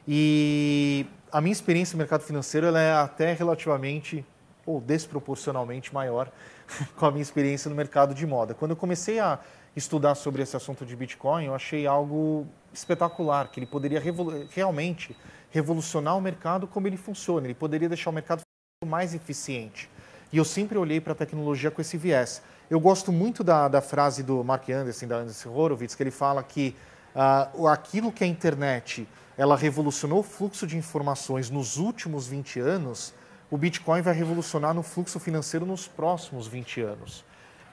E 0.07 1.05
a 1.31 1.39
minha 1.39 1.53
experiência 1.53 1.95
no 1.95 1.99
mercado 1.99 2.21
financeiro 2.21 2.67
ela 2.67 2.79
é 2.79 2.93
até 2.93 3.33
relativamente 3.33 4.25
ou 4.65 4.79
desproporcionalmente 4.81 5.93
maior 5.93 6.31
com 6.97 7.05
a 7.05 7.11
minha 7.11 7.21
experiência 7.21 7.69
no 7.69 7.75
mercado 7.75 8.13
de 8.13 8.25
moda. 8.27 8.53
Quando 8.53 8.71
eu 8.71 8.77
comecei 8.77 9.19
a 9.19 9.39
estudar 9.75 10.15
sobre 10.15 10.43
esse 10.43 10.55
assunto 10.55 10.85
de 10.85 10.95
Bitcoin, 10.95 11.45
eu 11.45 11.55
achei 11.55 11.87
algo 11.87 12.45
espetacular, 12.73 13.49
que 13.49 13.59
ele 13.59 13.65
poderia 13.65 14.01
realmente 14.49 15.15
revolucionar 15.49 16.17
o 16.17 16.21
mercado 16.21 16.67
como 16.67 16.87
ele 16.87 16.97
funciona, 16.97 17.47
ele 17.47 17.53
poderia 17.53 17.87
deixar 17.87 18.09
o 18.09 18.13
mercado 18.13 18.41
mais 18.85 19.13
eficiente. 19.13 19.89
E 20.31 20.37
eu 20.37 20.45
sempre 20.45 20.77
olhei 20.77 20.99
para 21.01 21.13
a 21.13 21.15
tecnologia 21.15 21.69
com 21.69 21.81
esse 21.81 21.97
viés. 21.97 22.41
Eu 22.69 22.79
gosto 22.79 23.11
muito 23.11 23.43
da, 23.43 23.67
da 23.67 23.81
frase 23.81 24.23
do 24.23 24.43
Mark 24.43 24.69
Anderson, 24.69 25.07
da 25.07 25.17
Anderson 25.17 25.49
Horowitz, 25.49 25.93
que 25.93 26.03
ele 26.03 26.11
fala 26.11 26.41
que 26.41 26.75
uh, 27.13 27.67
aquilo 27.67 28.11
que 28.11 28.23
a 28.23 28.27
internet 28.27 29.07
ela 29.41 29.57
revolucionou 29.57 30.19
o 30.19 30.23
fluxo 30.23 30.67
de 30.67 30.77
informações 30.77 31.49
nos 31.49 31.77
últimos 31.77 32.27
20 32.27 32.59
anos, 32.59 33.11
o 33.49 33.57
Bitcoin 33.57 33.99
vai 33.99 34.13
revolucionar 34.13 34.71
no 34.71 34.83
fluxo 34.83 35.19
financeiro 35.19 35.65
nos 35.65 35.87
próximos 35.87 36.45
20 36.45 36.81
anos. 36.81 37.25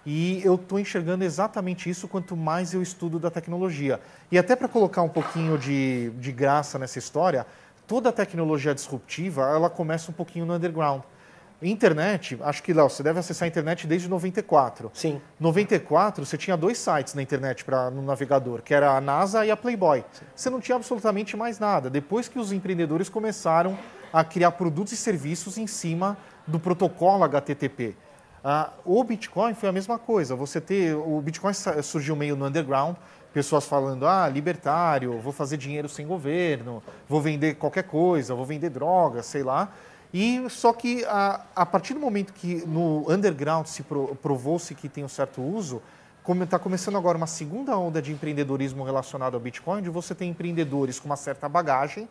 E 0.07 0.41
eu 0.43 0.55
estou 0.55 0.81
enxergando 0.81 1.25
exatamente 1.25 1.91
isso 1.91 2.09
quanto 2.09 2.35
mais 2.35 2.73
eu 2.73 2.81
estudo 2.81 3.19
da 3.19 3.31
tecnologia. 3.31 4.01
E 4.33 4.39
até 4.39 4.57
para 4.57 4.67
colocar 4.67 5.03
um 5.03 5.11
pouquinho 5.11 5.59
de, 5.59 6.09
de 6.13 6.33
graça 6.33 6.79
nessa 6.79 6.99
história, 6.99 7.47
toda 7.87 8.11
tecnologia 8.11 8.75
disruptiva 8.75 9.43
ela 9.43 9.69
começa 9.69 10.11
um 10.11 10.15
pouquinho 10.15 10.47
no 10.47 10.55
underground. 10.55 11.03
Internet, 11.61 12.39
acho 12.41 12.63
que, 12.63 12.73
Léo, 12.73 12.89
você 12.89 13.03
deve 13.03 13.19
acessar 13.19 13.47
a 13.47 13.49
internet 13.49 13.87
desde 13.87 14.09
94. 14.09 14.91
Sim. 14.95 15.21
94, 15.41 16.25
você 16.25 16.39
tinha 16.39 16.57
dois 16.57 16.79
sites 16.79 17.15
na 17.15 17.23
internet 17.23 17.65
pra, 17.65 17.91
no 17.91 18.01
navegador, 18.01 18.63
que 18.63 18.73
era 18.73 18.97
a 18.97 19.01
NASA 19.01 19.45
e 19.45 19.51
a 19.51 19.57
Playboy. 19.57 20.05
Sim. 20.13 20.25
Você 20.37 20.51
não 20.51 20.61
tinha 20.61 20.77
absolutamente 20.77 21.37
mais 21.37 21.59
nada. 21.59 21.91
Depois 21.91 22.29
que 22.29 22.39
os 22.39 22.53
empreendedores 22.53 23.09
começaram 23.09 23.77
a 24.13 24.23
criar 24.23 24.53
produtos 24.53 24.93
e 24.93 24.97
serviços 24.97 25.59
em 25.59 25.67
cima 25.67 26.17
do 26.47 26.61
protocolo 26.61 27.25
HTTP. 27.25 27.97
Ah, 28.43 28.71
o 28.85 29.03
Bitcoin 29.03 29.53
foi 29.55 29.69
a 29.69 29.73
mesma 29.73 29.99
coisa. 29.99 30.37
Você 30.37 30.61
ter 30.61 30.95
o 30.95 31.21
Bitcoin 31.21 31.53
surgiu 31.83 32.15
meio 32.15 32.37
no 32.37 32.47
underground, 32.47 32.97
pessoas 33.33 33.67
falando 33.67 34.07
ah 34.07 34.29
libertário, 34.29 35.21
vou 35.21 35.33
fazer 35.33 35.57
dinheiro 35.57 35.89
sem 35.89 36.07
governo, 36.07 36.83
vou 37.09 37.21
vender 37.21 37.57
qualquer 37.57 37.85
coisa, 37.85 38.35
vou 38.35 38.47
vender 38.47 38.71
droga, 38.71 39.23
sei 39.23 39.43
lá. 39.43 39.73
E 40.13 40.49
só 40.49 40.73
que 40.73 41.05
a, 41.05 41.43
a 41.55 41.67
partir 41.67 41.95
do 41.95 42.01
momento 42.01 42.33
que 42.33 42.67
no 42.67 43.05
underground 43.11 43.67
se 43.67 43.83
provou-se 44.23 44.75
que 44.75 44.89
tem 44.89 45.05
um 45.05 45.09
certo 45.09 45.43
uso, 45.43 45.83
está 46.43 46.59
começando 46.59 46.97
agora 46.97 47.17
uma 47.17 47.27
segunda 47.27 47.77
onda 47.77 48.03
de 48.03 48.13
empreendedorismo 48.13 48.85
relacionado 48.85 49.35
ao 49.35 49.41
Bitcoin, 49.41 49.79
onde 49.79 49.91
você 49.91 50.15
tem 50.15 50.31
empreendedores 50.31 50.99
com 50.99 51.07
uma 51.07 51.17
certa 51.17 51.49
bagagem 51.49 52.09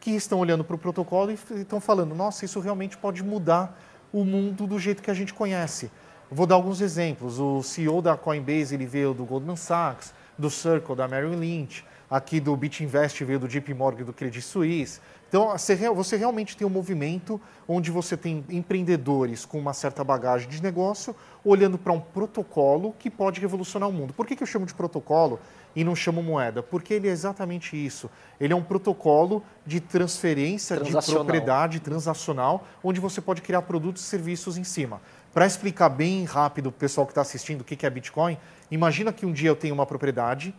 que 0.00 0.10
estão 0.12 0.38
olhando 0.38 0.64
para 0.64 0.76
o 0.76 0.78
protocolo 0.78 1.30
e 1.30 1.38
estão 1.60 1.80
falando: 1.80 2.14
nossa, 2.14 2.44
isso 2.44 2.60
realmente 2.60 2.96
pode 2.96 3.22
mudar 3.22 3.78
o 4.12 4.24
mundo 4.24 4.66
do 4.66 4.78
jeito 4.78 5.02
que 5.02 5.10
a 5.10 5.14
gente 5.14 5.34
conhece. 5.34 5.90
Vou 6.30 6.46
dar 6.46 6.54
alguns 6.54 6.80
exemplos. 6.80 7.38
O 7.38 7.62
CEO 7.62 8.02
da 8.02 8.16
Coinbase 8.16 8.74
ele 8.74 8.86
veio 8.86 9.14
do 9.14 9.24
Goldman 9.24 9.56
Sachs, 9.56 10.12
do 10.36 10.50
Circle 10.50 10.94
da 10.94 11.08
Merrill 11.08 11.38
Lynch, 11.38 11.84
aqui 12.10 12.40
do 12.40 12.56
BitInvest 12.56 13.22
veio 13.24 13.38
do 13.38 13.48
JP 13.48 13.74
Morgan 13.74 14.04
do 14.04 14.12
Credit 14.12 14.42
Suisse. 14.42 15.00
Então, 15.28 15.54
você 15.94 16.16
realmente 16.16 16.56
tem 16.56 16.66
um 16.66 16.70
movimento 16.70 17.38
onde 17.68 17.90
você 17.90 18.16
tem 18.16 18.42
empreendedores 18.48 19.44
com 19.44 19.58
uma 19.58 19.74
certa 19.74 20.02
bagagem 20.02 20.48
de 20.48 20.62
negócio 20.62 21.14
olhando 21.44 21.76
para 21.76 21.92
um 21.92 22.00
protocolo 22.00 22.94
que 22.98 23.10
pode 23.10 23.38
revolucionar 23.38 23.90
o 23.90 23.92
mundo. 23.92 24.14
Por 24.14 24.26
que, 24.26 24.34
que 24.34 24.42
eu 24.42 24.46
chamo 24.46 24.64
de 24.64 24.72
protocolo 24.72 25.38
e 25.76 25.84
não 25.84 25.94
chamo 25.94 26.22
moeda? 26.22 26.62
Porque 26.62 26.94
ele 26.94 27.08
é 27.08 27.10
exatamente 27.10 27.76
isso. 27.76 28.10
Ele 28.40 28.54
é 28.54 28.56
um 28.56 28.62
protocolo 28.62 29.44
de 29.66 29.80
transferência 29.80 30.78
de 30.78 30.92
propriedade 30.92 31.78
transacional, 31.80 32.66
onde 32.82 32.98
você 32.98 33.20
pode 33.20 33.42
criar 33.42 33.62
produtos 33.62 34.02
e 34.02 34.06
serviços 34.06 34.56
em 34.56 34.64
cima. 34.64 34.98
Para 35.34 35.46
explicar 35.46 35.90
bem 35.90 36.24
rápido 36.24 36.72
para 36.72 36.78
o 36.78 36.80
pessoal 36.80 37.06
que 37.06 37.10
está 37.10 37.20
assistindo 37.20 37.60
o 37.60 37.64
que 37.64 37.84
é 37.84 37.90
Bitcoin, 37.90 38.38
imagina 38.70 39.12
que 39.12 39.26
um 39.26 39.32
dia 39.32 39.50
eu 39.50 39.56
tenho 39.56 39.74
uma 39.74 39.84
propriedade, 39.84 40.54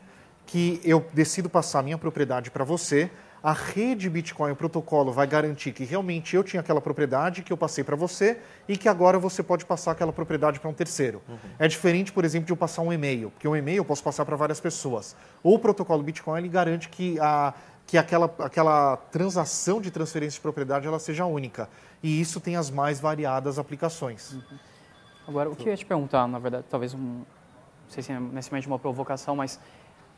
que 0.46 0.80
eu 0.84 1.04
decido 1.12 1.50
passar 1.50 1.80
a 1.80 1.84
minha 1.84 1.98
propriedade 1.98 2.52
para 2.52 2.64
você, 2.64 3.10
a 3.42 3.54
rede 3.54 4.10
Bitcoin, 4.10 4.52
o 4.52 4.56
protocolo, 4.56 5.12
vai 5.12 5.26
garantir 5.26 5.72
que 5.72 5.84
realmente 5.84 6.36
eu 6.36 6.44
tinha 6.44 6.60
aquela 6.60 6.82
propriedade 6.82 7.42
que 7.42 7.54
eu 7.54 7.58
passei 7.58 7.84
para 7.84 7.96
você 7.96 8.40
e 8.68 8.78
que 8.78 8.90
agora 8.90 9.18
você 9.18 9.42
pode 9.42 9.66
passar 9.66 9.92
aquela 9.92 10.12
propriedade 10.12 10.60
para 10.60 10.70
um 10.70 10.74
terceiro. 10.74 11.22
Uhum. 11.28 11.38
É 11.58 11.68
diferente, 11.68 12.12
por 12.12 12.26
exemplo, 12.26 12.48
de 12.48 12.52
eu 12.52 12.58
passar 12.58 12.82
um 12.82 12.92
e-mail, 12.92 13.32
porque 13.32 13.48
um 13.48 13.56
e-mail 13.56 13.78
eu 13.78 13.86
posso 13.86 14.04
passar 14.04 14.26
para 14.26 14.36
várias 14.36 14.60
pessoas. 14.60 15.16
O 15.42 15.58
protocolo 15.58 16.04
Bitcoin 16.04 16.40
ele 16.40 16.50
garante 16.50 16.90
que, 16.90 17.18
a, 17.20 17.54
que 17.88 17.98
aquela, 17.98 18.34
aquela 18.40 18.98
transação 18.98 19.80
de 19.80 19.90
transferência 19.90 20.36
de 20.36 20.42
propriedade 20.42 20.86
ela 20.86 21.00
seja 21.00 21.26
única. 21.26 21.70
E 22.04 22.20
isso 22.20 22.42
tem 22.42 22.58
as 22.58 22.70
mais 22.70 23.00
variadas 23.00 23.58
aplicações. 23.58 24.34
Uhum. 24.34 24.42
Agora, 25.28 25.50
o 25.50 25.56
que 25.56 25.68
eu 25.68 25.72
ia 25.72 25.78
te 25.78 25.86
perguntar, 25.86 26.28
na 26.28 26.40
verdade, 26.40 26.66
talvez 26.70 26.94
um, 26.94 27.00
não 27.00 27.26
sei 27.88 28.04
se 28.04 28.12
é 28.12 28.20
necessariamente 28.20 28.68
uma 28.68 28.80
provocação, 28.80 29.36
mas 29.36 29.60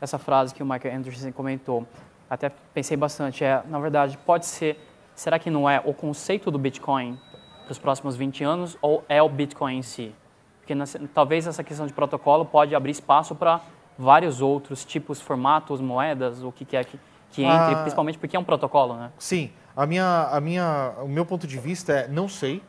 essa 0.00 0.18
frase 0.18 0.54
que 0.54 0.62
o 0.62 0.66
Michael 0.66 0.96
Anderson 0.96 1.30
comentou, 1.32 1.86
até 2.32 2.50
pensei 2.72 2.96
bastante, 2.96 3.44
é, 3.44 3.62
na 3.68 3.78
verdade, 3.78 4.16
pode 4.24 4.46
ser, 4.46 4.82
será 5.14 5.38
que 5.38 5.50
não 5.50 5.68
é 5.68 5.82
o 5.84 5.92
conceito 5.92 6.50
do 6.50 6.58
Bitcoin 6.58 7.20
para 7.64 7.72
os 7.72 7.78
próximos 7.78 8.16
20 8.16 8.42
anos 8.42 8.78
ou 8.80 9.04
é 9.06 9.22
o 9.22 9.28
Bitcoin 9.28 9.76
em 9.76 9.82
si? 9.82 10.14
Porque 10.58 10.74
na, 10.74 10.86
talvez 11.12 11.46
essa 11.46 11.62
questão 11.62 11.86
de 11.86 11.92
protocolo 11.92 12.46
pode 12.46 12.74
abrir 12.74 12.92
espaço 12.92 13.34
para 13.34 13.60
vários 13.98 14.40
outros 14.40 14.82
tipos, 14.82 15.20
formatos, 15.20 15.78
moedas, 15.78 16.42
o 16.42 16.50
que 16.50 16.64
quer 16.64 16.86
que, 16.86 16.98
que 17.32 17.42
entre, 17.42 17.74
ah, 17.74 17.80
principalmente 17.82 18.16
porque 18.16 18.34
é 18.34 18.40
um 18.40 18.44
protocolo, 18.44 18.94
né? 18.94 19.10
Sim, 19.18 19.52
a 19.76 19.84
minha, 19.84 20.28
a 20.32 20.40
minha, 20.40 20.94
o 21.02 21.08
meu 21.08 21.26
ponto 21.26 21.46
de 21.46 21.58
vista 21.58 21.92
é 21.92 22.08
não 22.08 22.28
sei, 22.28 22.62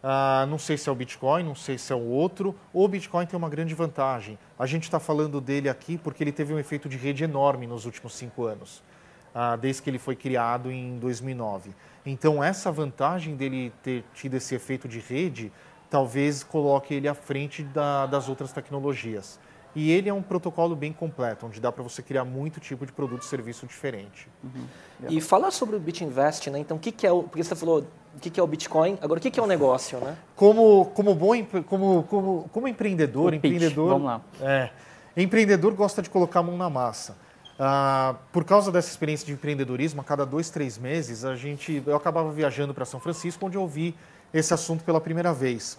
Uh, 0.00 0.46
não 0.46 0.60
sei 0.60 0.78
se 0.78 0.88
é 0.88 0.92
o 0.92 0.94
Bitcoin, 0.94 1.42
não 1.42 1.56
sei 1.56 1.76
se 1.76 1.92
é 1.92 1.96
o 1.96 1.98
outro. 1.98 2.54
O 2.72 2.86
Bitcoin 2.86 3.26
tem 3.26 3.36
uma 3.36 3.48
grande 3.48 3.74
vantagem. 3.74 4.38
A 4.56 4.64
gente 4.64 4.84
está 4.84 5.00
falando 5.00 5.40
dele 5.40 5.68
aqui 5.68 5.98
porque 5.98 6.22
ele 6.22 6.30
teve 6.30 6.54
um 6.54 6.58
efeito 6.58 6.88
de 6.88 6.96
rede 6.96 7.24
enorme 7.24 7.66
nos 7.66 7.84
últimos 7.84 8.14
cinco 8.14 8.44
anos 8.44 8.80
ah, 9.40 9.54
desde 9.54 9.80
que 9.80 9.88
ele 9.88 10.00
foi 10.00 10.16
criado 10.16 10.68
em 10.68 10.98
2009. 10.98 11.70
Então, 12.04 12.42
essa 12.42 12.72
vantagem 12.72 13.36
dele 13.36 13.72
ter 13.84 14.04
tido 14.12 14.34
esse 14.34 14.52
efeito 14.52 14.88
de 14.88 14.98
rede, 14.98 15.52
talvez 15.88 16.42
coloque 16.42 16.92
ele 16.92 17.06
à 17.06 17.14
frente 17.14 17.62
da, 17.62 18.06
das 18.06 18.28
outras 18.28 18.52
tecnologias. 18.52 19.38
E 19.76 19.92
ele 19.92 20.08
é 20.08 20.12
um 20.12 20.22
protocolo 20.22 20.74
bem 20.74 20.92
completo, 20.92 21.46
onde 21.46 21.60
dá 21.60 21.70
para 21.70 21.84
você 21.84 22.02
criar 22.02 22.24
muito 22.24 22.58
tipo 22.58 22.84
de 22.84 22.90
produto 22.90 23.22
e 23.22 23.26
serviço 23.26 23.64
diferente. 23.64 24.28
Uhum. 24.42 24.66
E 25.08 25.20
falar 25.20 25.52
sobre 25.52 25.76
o 25.76 25.78
BitInvest, 25.78 26.50
né? 26.50 26.58
Então, 26.58 26.76
o 26.76 26.80
que, 26.80 26.90
que 26.90 27.06
é 27.06 27.12
o. 27.12 27.22
Porque 27.22 27.44
você 27.44 27.54
falou 27.54 27.86
o 28.16 28.18
que, 28.18 28.30
que 28.30 28.40
é 28.40 28.42
o 28.42 28.46
Bitcoin, 28.46 28.98
agora 29.00 29.20
o 29.20 29.22
que, 29.22 29.30
que 29.30 29.38
é 29.38 29.42
o 29.42 29.46
negócio, 29.46 30.00
né? 30.00 30.16
Como, 30.34 30.86
como 30.86 31.14
bom 31.14 31.30
como, 31.64 32.02
como, 32.10 32.50
como 32.52 32.66
empreendedor, 32.66 33.30
o 33.30 33.36
empreendedor. 33.36 33.84
Pitch. 33.84 34.02
Vamos 34.02 34.04
lá. 34.04 34.20
É, 34.40 34.70
empreendedor 35.16 35.72
gosta 35.74 36.02
de 36.02 36.10
colocar 36.10 36.40
a 36.40 36.42
mão 36.42 36.56
na 36.56 36.68
massa. 36.68 37.27
Ah, 37.58 38.14
por 38.32 38.44
causa 38.44 38.70
dessa 38.70 38.88
experiência 38.88 39.26
de 39.26 39.32
empreendedorismo, 39.32 40.00
a 40.00 40.04
cada 40.04 40.24
dois, 40.24 40.48
três 40.48 40.78
meses, 40.78 41.24
a 41.24 41.34
gente, 41.34 41.82
eu 41.84 41.96
acabava 41.96 42.30
viajando 42.30 42.72
para 42.72 42.84
São 42.84 43.00
Francisco, 43.00 43.44
onde 43.44 43.56
eu 43.56 43.62
ouvi 43.62 43.96
esse 44.32 44.54
assunto 44.54 44.84
pela 44.84 45.00
primeira 45.00 45.32
vez. 45.32 45.76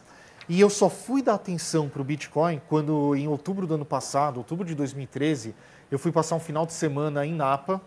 E 0.49 0.59
eu 0.59 0.69
só 0.69 0.89
fui 0.89 1.21
dar 1.21 1.35
atenção 1.35 1.87
para 1.87 2.01
o 2.01 2.03
Bitcoin 2.03 2.61
quando, 2.67 3.15
em 3.15 3.27
outubro 3.27 3.65
do 3.65 3.75
ano 3.75 3.85
passado, 3.85 4.37
outubro 4.37 4.65
de 4.65 4.75
2013, 4.75 5.55
eu 5.89 5.97
fui 5.97 6.11
passar 6.11 6.35
um 6.35 6.39
final 6.39 6.65
de 6.65 6.73
semana 6.73 7.25
em 7.25 7.33
Napa 7.33 7.79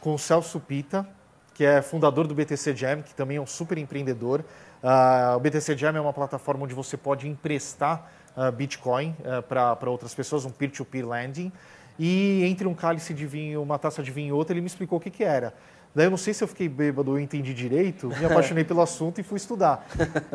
com 0.00 0.14
o 0.14 0.18
Celso 0.18 0.60
Pita, 0.60 1.08
que 1.54 1.64
é 1.64 1.80
fundador 1.80 2.26
do 2.26 2.34
BTC 2.34 2.74
Jam, 2.74 3.02
que 3.02 3.14
também 3.14 3.36
é 3.36 3.40
um 3.40 3.46
super 3.46 3.78
empreendedor. 3.78 4.44
Uh, 4.82 5.36
o 5.36 5.40
BTC 5.40 5.76
Jam 5.76 5.96
é 5.96 6.00
uma 6.00 6.12
plataforma 6.12 6.64
onde 6.64 6.74
você 6.74 6.96
pode 6.96 7.28
emprestar 7.28 8.10
uh, 8.36 8.50
Bitcoin 8.50 9.14
uh, 9.20 9.42
para 9.42 9.90
outras 9.90 10.14
pessoas, 10.14 10.44
um 10.44 10.50
peer-to-peer 10.50 11.04
-peer 11.04 11.10
lending. 11.10 11.52
E 12.02 12.42
entre 12.44 12.66
um 12.66 12.72
cálice 12.72 13.12
de 13.12 13.26
vinho, 13.26 13.62
uma 13.62 13.78
taça 13.78 14.02
de 14.02 14.10
vinho 14.10 14.28
e 14.28 14.32
outra, 14.32 14.54
ele 14.54 14.62
me 14.62 14.66
explicou 14.66 14.96
o 14.96 15.00
que, 15.00 15.10
que 15.10 15.22
era. 15.22 15.52
Daí 15.94 16.06
eu 16.06 16.10
não 16.10 16.16
sei 16.16 16.32
se 16.32 16.42
eu 16.42 16.48
fiquei 16.48 16.66
bêbado 16.66 17.10
ou 17.10 17.20
entendi 17.20 17.52
direito, 17.52 18.08
me 18.08 18.24
apaixonei 18.24 18.64
pelo 18.64 18.80
assunto 18.80 19.20
e 19.20 19.22
fui 19.22 19.36
estudar. 19.36 19.86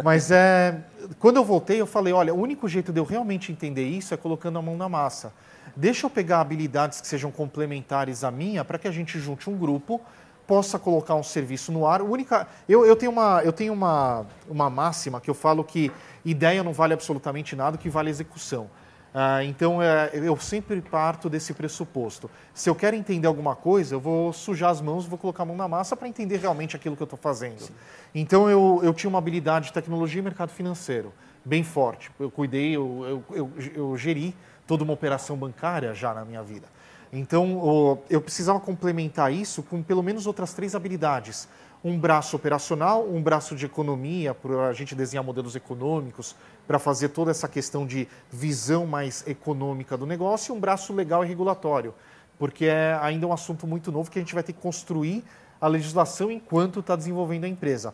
Mas 0.03 0.29
é, 0.29 0.79
quando 1.17 1.37
eu 1.37 1.43
voltei, 1.43 1.81
eu 1.81 1.87
falei, 1.87 2.13
olha, 2.13 2.31
o 2.31 2.39
único 2.39 2.69
jeito 2.69 2.93
de 2.93 2.99
eu 2.99 3.03
realmente 3.03 3.51
entender 3.51 3.83
isso 3.83 4.13
é 4.13 4.17
colocando 4.17 4.59
a 4.59 4.61
mão 4.61 4.77
na 4.77 4.87
massa. 4.87 5.33
Deixa 5.75 6.05
eu 6.05 6.09
pegar 6.09 6.39
habilidades 6.39 7.01
que 7.01 7.07
sejam 7.07 7.31
complementares 7.31 8.23
à 8.23 8.29
minha 8.29 8.63
para 8.63 8.77
que 8.77 8.87
a 8.87 8.91
gente 8.91 9.17
junte 9.17 9.49
um 9.49 9.57
grupo, 9.57 9.99
possa 10.45 10.77
colocar 10.77 11.15
um 11.15 11.23
serviço 11.23 11.71
no 11.71 11.87
ar. 11.87 12.03
Única, 12.03 12.47
eu, 12.69 12.85
eu 12.85 12.95
tenho, 12.95 13.11
uma, 13.11 13.41
eu 13.43 13.51
tenho 13.51 13.73
uma, 13.73 14.23
uma 14.47 14.69
máxima 14.69 15.19
que 15.19 15.31
eu 15.31 15.33
falo 15.33 15.63
que 15.63 15.91
ideia 16.23 16.63
não 16.63 16.73
vale 16.73 16.93
absolutamente 16.93 17.55
nada, 17.55 17.75
o 17.75 17.79
que 17.79 17.89
vale 17.89 18.09
é 18.09 18.11
execução. 18.11 18.69
Ah, 19.17 19.41
então, 19.45 19.81
é, 19.81 20.11
eu 20.13 20.35
sempre 20.35 20.81
parto 20.81 21.29
desse 21.29 21.53
pressuposto. 21.53 22.29
Se 22.53 22.69
eu 22.69 22.75
quero 22.75 22.97
entender 22.97 23.27
alguma 23.27 23.55
coisa, 23.55 23.95
eu 23.95 23.99
vou 23.99 24.33
sujar 24.33 24.69
as 24.69 24.81
mãos, 24.81 25.05
vou 25.05 25.17
colocar 25.17 25.43
a 25.43 25.45
mão 25.45 25.55
na 25.55 25.69
massa 25.69 25.95
para 25.95 26.09
entender 26.09 26.35
realmente 26.35 26.75
aquilo 26.75 26.97
que 26.97 27.01
eu 27.01 27.05
estou 27.05 27.17
fazendo. 27.17 27.59
Sim. 27.59 27.73
Então, 28.13 28.49
eu, 28.49 28.81
eu 28.83 28.93
tinha 28.93 29.09
uma 29.09 29.17
habilidade 29.17 29.67
de 29.67 29.73
tecnologia 29.73 30.19
e 30.19 30.21
mercado 30.21 30.49
financeiro 30.49 31.13
bem 31.45 31.63
forte. 31.63 32.11
Eu 32.19 32.29
cuidei, 32.29 32.75
eu, 32.75 33.23
eu, 33.31 33.35
eu, 33.37 33.51
eu 33.73 33.97
geri 33.97 34.35
toda 34.67 34.83
uma 34.83 34.91
operação 34.91 35.37
bancária 35.37 35.93
já 35.93 36.13
na 36.13 36.25
minha 36.25 36.43
vida. 36.43 36.67
Então, 37.13 38.01
eu 38.09 38.19
precisava 38.19 38.59
complementar 38.59 39.31
isso 39.31 39.63
com 39.63 39.81
pelo 39.81 40.03
menos 40.03 40.27
outras 40.27 40.53
três 40.53 40.75
habilidades. 40.75 41.47
Um 41.85 41.99
braço 41.99 42.35
operacional, 42.35 43.07
um 43.07 43.21
braço 43.21 43.55
de 43.55 43.67
economia, 43.67 44.33
para 44.33 44.69
a 44.69 44.73
gente 44.73 44.95
desenhar 44.95 45.23
modelos 45.23 45.55
econômicos, 45.55 46.35
para 46.65 46.79
fazer 46.79 47.09
toda 47.09 47.29
essa 47.29 47.47
questão 47.47 47.85
de 47.85 48.07
visão 48.31 48.87
mais 48.87 49.23
econômica 49.27 49.95
do 49.95 50.03
negócio, 50.03 50.51
e 50.51 50.57
um 50.57 50.59
braço 50.59 50.91
legal 50.91 51.23
e 51.23 51.27
regulatório, 51.27 51.93
porque 52.39 52.65
é 52.65 52.97
ainda 52.99 53.27
um 53.27 53.31
assunto 53.31 53.67
muito 53.67 53.91
novo 53.91 54.09
que 54.09 54.17
a 54.17 54.21
gente 54.23 54.33
vai 54.33 54.41
ter 54.41 54.53
que 54.53 54.59
construir 54.59 55.23
a 55.61 55.67
legislação 55.67 56.31
enquanto 56.31 56.79
está 56.79 56.95
desenvolvendo 56.95 57.43
a 57.43 57.47
empresa. 57.47 57.93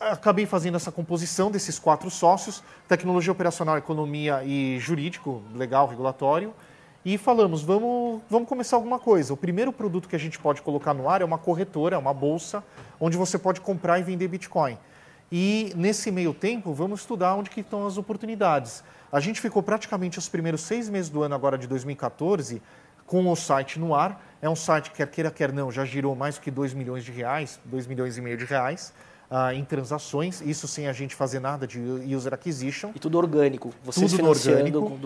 Acabei 0.00 0.44
fazendo 0.44 0.74
essa 0.74 0.90
composição 0.90 1.48
desses 1.48 1.78
quatro 1.78 2.10
sócios, 2.10 2.60
tecnologia 2.88 3.30
operacional, 3.30 3.78
economia 3.78 4.42
e 4.42 4.80
jurídico, 4.80 5.44
legal, 5.54 5.86
regulatório, 5.86 6.52
e 7.04 7.16
falamos, 7.16 7.62
vamos, 7.62 8.20
vamos 8.28 8.48
começar 8.48 8.76
alguma 8.76 8.98
coisa. 8.98 9.32
O 9.32 9.36
primeiro 9.36 9.72
produto 9.72 10.08
que 10.08 10.16
a 10.16 10.18
gente 10.18 10.38
pode 10.38 10.60
colocar 10.60 10.92
no 10.92 11.08
ar 11.08 11.22
é 11.22 11.24
uma 11.24 11.38
corretora, 11.38 11.98
uma 11.98 12.12
bolsa, 12.12 12.62
onde 13.00 13.16
você 13.16 13.38
pode 13.38 13.60
comprar 13.60 13.98
e 13.98 14.02
vender 14.02 14.28
Bitcoin. 14.28 14.76
E 15.32 15.72
nesse 15.76 16.10
meio 16.10 16.34
tempo, 16.34 16.74
vamos 16.74 17.00
estudar 17.00 17.34
onde 17.36 17.48
que 17.48 17.60
estão 17.60 17.86
as 17.86 17.96
oportunidades. 17.96 18.84
A 19.10 19.20
gente 19.20 19.40
ficou 19.40 19.62
praticamente 19.62 20.18
os 20.18 20.28
primeiros 20.28 20.60
seis 20.60 20.88
meses 20.88 21.10
do 21.10 21.22
ano 21.22 21.34
agora 21.34 21.56
de 21.56 21.66
2014 21.66 22.60
com 23.06 23.26
o 23.28 23.34
site 23.34 23.78
no 23.78 23.94
ar. 23.94 24.24
É 24.42 24.48
um 24.48 24.56
site 24.56 24.90
que, 24.90 24.98
quer 24.98 25.10
queira, 25.10 25.30
quer 25.30 25.52
não, 25.52 25.70
já 25.70 25.84
girou 25.84 26.14
mais 26.14 26.36
do 26.36 26.42
que 26.42 26.50
2 26.50 26.74
milhões 26.74 27.04
de 27.04 27.10
reais, 27.10 27.58
2 27.64 27.86
milhões 27.86 28.18
e 28.18 28.20
meio 28.20 28.36
de 28.36 28.44
reais. 28.44 28.92
Uh, 29.30 29.52
em 29.52 29.64
transações, 29.64 30.40
isso 30.40 30.66
sem 30.66 30.88
a 30.88 30.92
gente 30.92 31.14
fazer 31.14 31.38
nada 31.38 31.64
de 31.66 31.78
user 31.78 32.34
acquisition. 32.34 32.90
E 32.94 32.98
tudo 32.98 33.16
orgânico, 33.16 33.72
vocês 33.84 34.10
tudo 34.10 34.24
no 34.24 34.30
orgânico, 34.30 34.98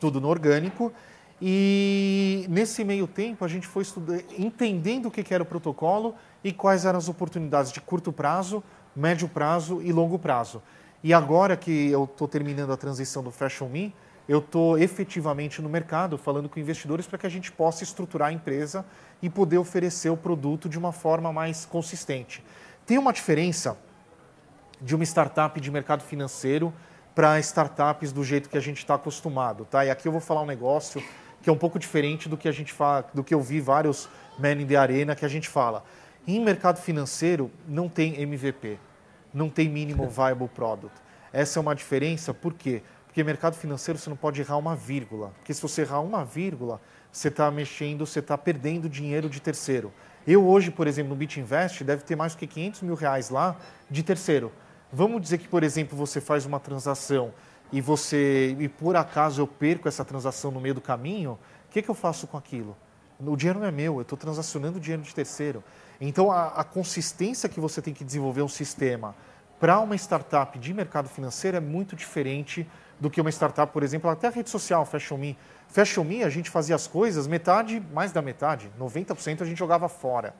tudo 0.00 0.20
no 0.20 0.28
orgânico. 0.28 0.92
E 1.40 2.46
nesse 2.48 2.84
meio 2.84 3.06
tempo 3.06 3.44
a 3.44 3.48
gente 3.48 3.66
foi 3.66 3.82
estudando, 3.82 4.24
entendendo 4.38 5.06
o 5.06 5.10
que 5.10 5.34
era 5.34 5.42
o 5.42 5.46
protocolo 5.46 6.14
e 6.42 6.52
quais 6.52 6.84
eram 6.84 6.98
as 6.98 7.08
oportunidades 7.08 7.72
de 7.72 7.80
curto 7.80 8.12
prazo, 8.12 8.62
médio 8.94 9.28
prazo 9.28 9.82
e 9.82 9.92
longo 9.92 10.18
prazo. 10.18 10.62
E 11.02 11.12
agora 11.12 11.56
que 11.56 11.90
eu 11.90 12.04
estou 12.04 12.26
terminando 12.26 12.72
a 12.72 12.76
transição 12.76 13.22
do 13.22 13.30
Fashion 13.30 13.68
Me, 13.68 13.94
eu 14.26 14.38
estou 14.38 14.78
efetivamente 14.78 15.60
no 15.60 15.68
mercado 15.68 16.16
falando 16.16 16.48
com 16.48 16.58
investidores 16.58 17.06
para 17.06 17.18
que 17.18 17.26
a 17.26 17.30
gente 17.30 17.52
possa 17.52 17.84
estruturar 17.84 18.28
a 18.28 18.32
empresa 18.32 18.84
e 19.20 19.28
poder 19.28 19.58
oferecer 19.58 20.08
o 20.08 20.16
produto 20.16 20.68
de 20.68 20.78
uma 20.78 20.92
forma 20.92 21.32
mais 21.32 21.66
consistente. 21.66 22.42
Tem 22.86 22.96
uma 22.96 23.12
diferença 23.12 23.76
de 24.80 24.94
uma 24.94 25.04
startup 25.04 25.60
de 25.60 25.70
mercado 25.70 26.02
financeiro 26.02 26.72
para 27.14 27.38
startups 27.40 28.12
do 28.12 28.24
jeito 28.24 28.48
que 28.48 28.56
a 28.56 28.60
gente 28.60 28.78
está 28.78 28.94
acostumado, 28.94 29.66
tá? 29.66 29.84
E 29.84 29.90
aqui 29.90 30.08
eu 30.08 30.12
vou 30.12 30.20
falar 30.20 30.42
um 30.42 30.46
negócio 30.46 31.02
que 31.44 31.50
é 31.50 31.52
um 31.52 31.58
pouco 31.58 31.78
diferente 31.78 32.26
do 32.26 32.38
que 32.38 32.48
a 32.48 32.52
gente 32.52 32.72
fala, 32.72 33.06
do 33.12 33.22
que 33.22 33.34
eu 33.34 33.40
vi 33.42 33.60
vários 33.60 34.08
men 34.38 34.62
in 34.62 34.66
the 34.66 34.76
arena 34.76 35.14
que 35.14 35.26
a 35.26 35.28
gente 35.28 35.46
fala. 35.46 35.84
Em 36.26 36.42
mercado 36.42 36.80
financeiro 36.80 37.50
não 37.68 37.86
tem 37.86 38.18
MVP, 38.22 38.78
não 39.32 39.50
tem 39.50 39.68
mínimo 39.68 40.08
viable 40.08 40.48
product. 40.48 40.96
Essa 41.30 41.58
é 41.58 41.60
uma 41.60 41.74
diferença, 41.74 42.32
por 42.32 42.54
quê? 42.54 42.82
Porque 43.04 43.22
mercado 43.22 43.56
financeiro 43.56 43.98
você 43.98 44.08
não 44.08 44.16
pode 44.16 44.40
errar 44.40 44.56
uma 44.56 44.74
vírgula. 44.74 45.32
Porque 45.36 45.52
se 45.52 45.60
você 45.60 45.82
errar 45.82 46.00
uma 46.00 46.24
vírgula, 46.24 46.80
você 47.12 47.28
está 47.28 47.50
mexendo, 47.50 48.06
você 48.06 48.20
está 48.20 48.38
perdendo 48.38 48.88
dinheiro 48.88 49.28
de 49.28 49.38
terceiro. 49.38 49.92
Eu 50.26 50.48
hoje, 50.48 50.70
por 50.70 50.86
exemplo, 50.86 51.10
no 51.10 51.16
BitInvest, 51.16 51.84
deve 51.84 52.04
ter 52.04 52.16
mais 52.16 52.34
do 52.34 52.38
que 52.38 52.46
500 52.46 52.80
mil 52.80 52.94
reais 52.94 53.28
lá 53.28 53.54
de 53.90 54.02
terceiro. 54.02 54.50
Vamos 54.90 55.20
dizer 55.20 55.36
que, 55.36 55.46
por 55.46 55.62
exemplo, 55.62 55.94
você 55.94 56.22
faz 56.22 56.46
uma 56.46 56.58
transação 56.58 57.34
e 57.74 57.80
você 57.80 58.56
e 58.60 58.68
por 58.68 58.94
acaso 58.94 59.42
eu 59.42 59.48
perco 59.48 59.88
essa 59.88 60.04
transação 60.04 60.52
no 60.52 60.60
meio 60.60 60.74
do 60.74 60.80
caminho, 60.80 61.32
o 61.32 61.72
que, 61.72 61.82
que 61.82 61.88
eu 61.88 61.94
faço 61.94 62.24
com 62.28 62.36
aquilo? 62.36 62.76
O 63.18 63.36
dinheiro 63.36 63.58
não 63.58 63.66
é 63.66 63.72
meu, 63.72 63.96
eu 63.96 64.02
estou 64.02 64.16
transacionando 64.16 64.78
dinheiro 64.78 65.02
de 65.02 65.12
terceiro. 65.12 65.62
Então, 66.00 66.30
a, 66.30 66.46
a, 66.48 66.62
consistência 66.62 67.48
que 67.48 67.58
você 67.58 67.82
tem 67.82 67.92
que 67.92 68.04
desenvolver 68.04 68.42
um 68.42 68.48
sistema 68.48 69.12
para 69.58 69.80
uma 69.80 69.96
startup 69.96 70.56
de 70.56 70.72
mercado 70.72 71.08
financeiro 71.08 71.56
é 71.56 71.60
muito 71.60 71.96
diferente 71.96 72.64
do 73.00 73.10
que 73.10 73.20
uma 73.20 73.30
startup, 73.30 73.72
por 73.72 73.82
exemplo, 73.82 74.08
até 74.08 74.28
a 74.28 74.30
rede 74.30 74.50
social, 74.50 74.86
Fashion 74.86 75.18
Me. 75.18 75.36
Fashion 75.66 76.04
Me, 76.04 76.22
a 76.22 76.30
gente 76.30 76.50
fazia 76.50 76.76
as 76.76 76.86
coisas, 76.86 77.26
metade, 77.26 77.82
mais 77.92 78.12
da 78.12 78.22
metade, 78.22 78.70
90% 78.78 79.42
a 79.42 79.44
gente 79.44 79.58
jogava 79.58 79.88
fora. 79.88 80.32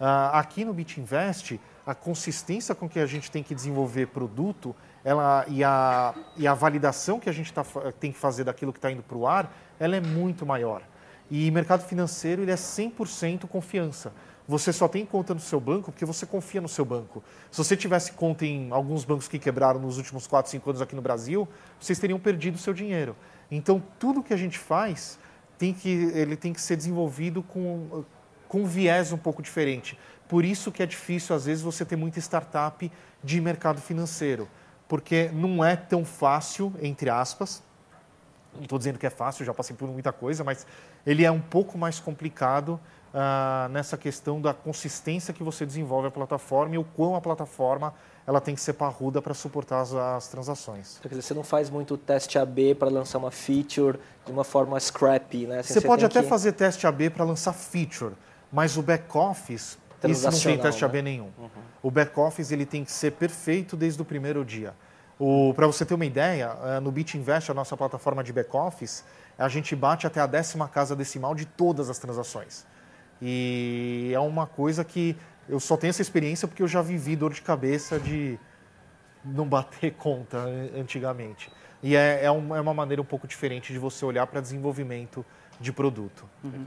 Uh, 0.00 0.32
aqui 0.32 0.64
no 0.64 0.72
BitInvest, 0.72 1.60
a 1.84 1.94
consistência 1.94 2.74
com 2.74 2.88
que 2.88 2.98
a 2.98 3.04
gente 3.04 3.30
tem 3.30 3.42
que 3.42 3.54
desenvolver 3.54 4.06
produto 4.06 4.74
ela, 5.04 5.44
e, 5.46 5.62
a, 5.62 6.14
e 6.36 6.46
a 6.46 6.54
validação 6.54 7.20
que 7.20 7.28
a 7.28 7.32
gente 7.32 7.52
tá, 7.52 7.62
tem 7.98 8.10
que 8.10 8.18
fazer 8.18 8.44
daquilo 8.44 8.72
que 8.72 8.78
está 8.78 8.90
indo 8.90 9.02
para 9.02 9.16
o 9.16 9.26
ar, 9.26 9.54
ela 9.78 9.96
é 9.96 10.00
muito 10.00 10.46
maior. 10.46 10.82
E 11.30 11.50
mercado 11.50 11.82
financeiro 11.82 12.42
ele 12.42 12.50
é 12.50 12.56
100% 12.56 13.46
confiança. 13.46 14.12
Você 14.48 14.72
só 14.72 14.88
tem 14.88 15.06
conta 15.06 15.32
no 15.32 15.38
seu 15.38 15.60
banco 15.60 15.92
porque 15.92 16.04
você 16.04 16.26
confia 16.26 16.60
no 16.60 16.68
seu 16.68 16.84
banco. 16.84 17.22
Se 17.50 17.58
você 17.58 17.76
tivesse 17.76 18.12
conta 18.12 18.44
em 18.44 18.70
alguns 18.72 19.04
bancos 19.04 19.28
que 19.28 19.38
quebraram 19.38 19.78
nos 19.78 19.96
últimos 19.96 20.26
4, 20.26 20.50
5 20.50 20.70
anos 20.70 20.82
aqui 20.82 20.96
no 20.96 21.02
Brasil, 21.02 21.46
vocês 21.78 21.98
teriam 21.98 22.18
perdido 22.18 22.58
seu 22.58 22.72
dinheiro. 22.72 23.14
Então, 23.50 23.82
tudo 23.98 24.22
que 24.22 24.34
a 24.34 24.36
gente 24.36 24.58
faz, 24.58 25.18
tem 25.56 25.72
que, 25.72 25.88
ele 25.88 26.36
tem 26.36 26.52
que 26.52 26.60
ser 26.60 26.74
desenvolvido 26.74 27.42
com, 27.42 28.04
com 28.50 28.62
um 28.62 28.66
viés 28.66 29.12
um 29.12 29.16
pouco 29.16 29.40
diferente. 29.40 29.98
Por 30.28 30.44
isso 30.44 30.70
que 30.70 30.82
é 30.82 30.86
difícil, 30.86 31.34
às 31.34 31.46
vezes, 31.46 31.62
você 31.62 31.84
ter 31.84 31.96
muita 31.96 32.18
startup 32.18 32.92
de 33.24 33.40
mercado 33.40 33.80
financeiro 33.80 34.46
porque 34.90 35.30
não 35.32 35.64
é 35.64 35.76
tão 35.76 36.04
fácil, 36.04 36.74
entre 36.82 37.08
aspas. 37.08 37.62
Não 38.52 38.64
estou 38.64 38.76
dizendo 38.76 38.98
que 38.98 39.06
é 39.06 39.10
fácil, 39.10 39.44
já 39.44 39.54
passei 39.54 39.76
por 39.76 39.88
muita 39.88 40.12
coisa, 40.12 40.42
mas 40.42 40.66
ele 41.06 41.24
é 41.24 41.30
um 41.30 41.40
pouco 41.40 41.78
mais 41.78 42.00
complicado 42.00 42.70
uh, 43.14 43.68
nessa 43.68 43.96
questão 43.96 44.40
da 44.40 44.52
consistência 44.52 45.32
que 45.32 45.44
você 45.44 45.64
desenvolve 45.64 46.08
a 46.08 46.10
plataforma 46.10 46.74
e 46.74 46.78
o 46.78 46.82
quão 46.82 47.14
a 47.14 47.20
plataforma 47.20 47.94
ela 48.26 48.40
tem 48.40 48.52
que 48.52 48.60
ser 48.60 48.72
parruda 48.72 49.22
para 49.22 49.32
suportar 49.32 49.80
as, 49.80 49.94
as, 49.94 50.26
transações. 50.26 50.98
Quer 51.00 51.10
dizer, 51.10 51.22
você 51.22 51.34
não 51.34 51.44
faz 51.44 51.70
muito 51.70 51.96
teste 51.96 52.36
AB 52.36 52.74
para 52.74 52.90
lançar 52.90 53.18
uma 53.18 53.30
feature 53.30 53.96
de 54.26 54.32
uma 54.32 54.42
forma 54.42 54.78
scrappy, 54.80 55.46
né? 55.46 55.60
Assim, 55.60 55.72
você, 55.72 55.80
você, 55.80 55.86
pode 55.86 56.04
até 56.04 56.20
que... 56.20 56.28
fazer 56.28 56.50
teste 56.50 56.84
AB 56.84 57.10
para 57.10 57.24
lançar 57.24 57.52
feature, 57.52 58.14
mas 58.52 58.76
o 58.76 58.82
back-office 58.82 59.78
isso 60.08 60.30
não 60.30 60.40
tem 60.40 60.58
teste 60.58 60.82
né? 60.82 60.86
AB 60.86 61.02
nenhum. 61.02 61.30
Uhum. 61.36 61.48
O 61.82 61.90
back-office 61.90 62.50
ele 62.50 62.64
tem 62.64 62.84
que 62.84 62.92
ser 62.92 63.12
perfeito 63.12 63.76
desde 63.76 64.00
o 64.00 64.04
primeiro 64.04 64.44
dia. 64.44 64.74
Para 65.54 65.66
você 65.66 65.84
ter 65.84 65.92
uma 65.92 66.06
ideia, 66.06 66.56
eh, 66.64 66.80
no 66.80 66.90
BitInvest, 66.90 67.50
a 67.50 67.54
nossa 67.54 67.76
plataforma 67.76 68.24
de 68.24 68.32
back-office, 68.32 69.04
a 69.36 69.48
gente 69.48 69.76
bate 69.76 70.06
até 70.06 70.18
a 70.18 70.26
décima 70.26 70.66
casa 70.66 70.96
decimal 70.96 71.34
de 71.34 71.44
todas 71.44 71.90
as 71.90 71.98
transações. 71.98 72.64
E 73.20 74.10
é 74.14 74.20
uma 74.20 74.46
coisa 74.46 74.82
que 74.82 75.14
eu 75.46 75.60
só 75.60 75.76
tenho 75.76 75.90
essa 75.90 76.00
experiência 76.00 76.48
porque 76.48 76.62
eu 76.62 76.68
já 76.68 76.80
vivi 76.80 77.16
dor 77.16 77.34
de 77.34 77.42
cabeça 77.42 78.00
de 78.00 78.38
não 79.22 79.46
bater 79.46 79.92
conta 80.00 80.38
antigamente. 80.74 81.52
E 81.82 81.94
é, 81.94 82.24
é, 82.24 82.30
uma, 82.30 82.56
é 82.56 82.60
uma 82.60 82.72
maneira 82.72 83.02
um 83.02 83.04
pouco 83.04 83.28
diferente 83.28 83.74
de 83.74 83.78
você 83.78 84.02
olhar 84.06 84.26
para 84.26 84.40
desenvolvimento 84.40 85.24
de 85.60 85.70
produto. 85.70 86.26
Uhum 86.42 86.64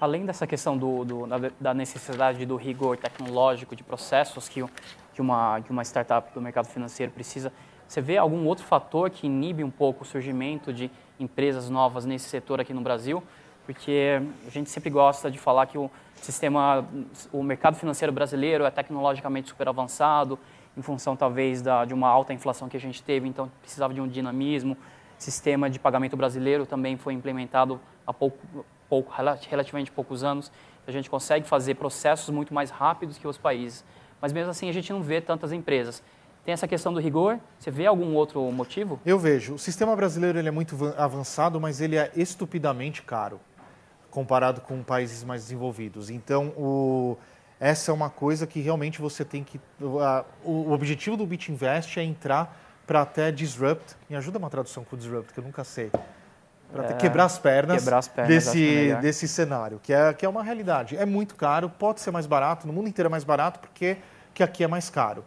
além 0.00 0.26
dessa 0.26 0.46
questão 0.46 0.76
do, 0.76 1.04
do, 1.04 1.26
da 1.60 1.72
necessidade 1.72 2.44
do 2.44 2.56
rigor 2.56 2.96
tecnológico 2.96 3.76
de 3.76 3.82
processos 3.82 4.48
que, 4.48 4.64
que, 5.12 5.20
uma, 5.20 5.60
que 5.60 5.70
uma 5.70 5.82
startup 5.82 6.32
do 6.34 6.40
mercado 6.40 6.66
financeiro 6.66 7.12
precisa, 7.12 7.52
você 7.86 8.00
vê 8.00 8.16
algum 8.16 8.44
outro 8.46 8.64
fator 8.64 9.10
que 9.10 9.26
inibe 9.26 9.62
um 9.62 9.70
pouco 9.70 10.02
o 10.02 10.06
surgimento 10.06 10.72
de 10.72 10.90
empresas 11.18 11.70
novas 11.70 12.04
nesse 12.04 12.28
setor 12.28 12.60
aqui 12.60 12.72
no 12.72 12.80
Brasil? 12.80 13.22
Porque 13.66 14.20
a 14.46 14.50
gente 14.50 14.68
sempre 14.68 14.90
gosta 14.90 15.30
de 15.30 15.38
falar 15.38 15.66
que 15.66 15.78
o 15.78 15.90
sistema, 16.20 16.86
o 17.32 17.42
mercado 17.42 17.76
financeiro 17.76 18.12
brasileiro 18.12 18.64
é 18.64 18.70
tecnologicamente 18.70 19.48
super 19.48 19.68
avançado, 19.68 20.38
em 20.76 20.82
função 20.82 21.14
talvez 21.14 21.62
da, 21.62 21.84
de 21.84 21.94
uma 21.94 22.08
alta 22.08 22.32
inflação 22.32 22.68
que 22.68 22.76
a 22.76 22.80
gente 22.80 23.02
teve, 23.02 23.28
então 23.28 23.50
precisava 23.60 23.94
de 23.94 24.00
um 24.00 24.08
dinamismo. 24.08 24.76
Sistema 25.24 25.70
de 25.70 25.78
pagamento 25.78 26.18
brasileiro 26.18 26.66
também 26.66 26.98
foi 26.98 27.14
implementado 27.14 27.80
há 28.06 28.12
pouco, 28.12 28.38
pouco, 28.90 29.10
relativamente 29.48 29.90
poucos 29.90 30.22
anos. 30.22 30.52
a 30.86 30.92
gente 30.92 31.08
consegue 31.08 31.48
fazer 31.48 31.76
processos 31.76 32.28
muito 32.28 32.52
mais 32.52 32.68
rápidos 32.68 33.16
que 33.16 33.26
os 33.26 33.38
países. 33.38 33.82
Mas 34.20 34.34
mesmo 34.34 34.50
assim 34.50 34.68
a 34.68 34.72
gente 34.72 34.92
não 34.92 35.02
vê 35.02 35.22
tantas 35.22 35.50
empresas. 35.50 36.02
Tem 36.44 36.52
essa 36.52 36.68
questão 36.68 36.92
do 36.92 37.00
rigor. 37.00 37.38
Você 37.58 37.70
vê 37.70 37.86
algum 37.86 38.14
outro 38.14 38.42
motivo? 38.52 39.00
Eu 39.02 39.18
vejo. 39.18 39.54
O 39.54 39.58
sistema 39.58 39.96
brasileiro 39.96 40.38
ele 40.38 40.48
é 40.48 40.50
muito 40.50 40.76
avançado, 40.94 41.58
mas 41.58 41.80
ele 41.80 41.96
é 41.96 42.12
estupidamente 42.14 43.00
caro 43.00 43.40
comparado 44.10 44.60
com 44.60 44.82
países 44.82 45.24
mais 45.24 45.44
desenvolvidos. 45.44 46.10
Então, 46.10 46.48
o, 46.48 47.16
essa 47.58 47.90
é 47.90 47.94
uma 47.94 48.10
coisa 48.10 48.46
que 48.46 48.60
realmente 48.60 49.00
você 49.00 49.24
tem 49.24 49.42
que. 49.42 49.58
O 50.44 50.70
objetivo 50.70 51.16
do 51.16 51.24
BitInvest 51.24 51.98
é 51.98 52.02
entrar 52.02 52.63
para 52.86 53.02
até 53.02 53.30
disrupt. 53.30 53.96
Me 54.08 54.16
ajuda 54.16 54.38
uma 54.38 54.50
tradução 54.50 54.84
com 54.84 54.96
disrupt, 54.96 55.32
que 55.32 55.40
eu 55.40 55.44
nunca 55.44 55.64
sei. 55.64 55.90
Para 56.72 56.90
é, 56.90 56.92
quebrar 56.94 57.24
as 57.24 57.38
pernas, 57.38 57.82
quebrar 57.82 57.98
as 57.98 58.08
pernas 58.08 58.28
desse, 58.28 58.90
é 58.90 58.96
desse 58.96 59.28
cenário, 59.28 59.78
que 59.82 59.92
é, 59.92 60.12
que 60.12 60.26
é 60.26 60.28
uma 60.28 60.42
realidade. 60.42 60.96
É 60.96 61.06
muito 61.06 61.36
caro, 61.36 61.68
pode 61.68 62.00
ser 62.00 62.10
mais 62.10 62.26
barato, 62.26 62.66
no 62.66 62.72
mundo 62.72 62.88
inteiro 62.88 63.06
é 63.06 63.10
mais 63.10 63.22
barato, 63.22 63.60
porque 63.60 63.98
que 64.32 64.42
aqui 64.42 64.64
é 64.64 64.66
mais 64.66 64.90
caro. 64.90 65.24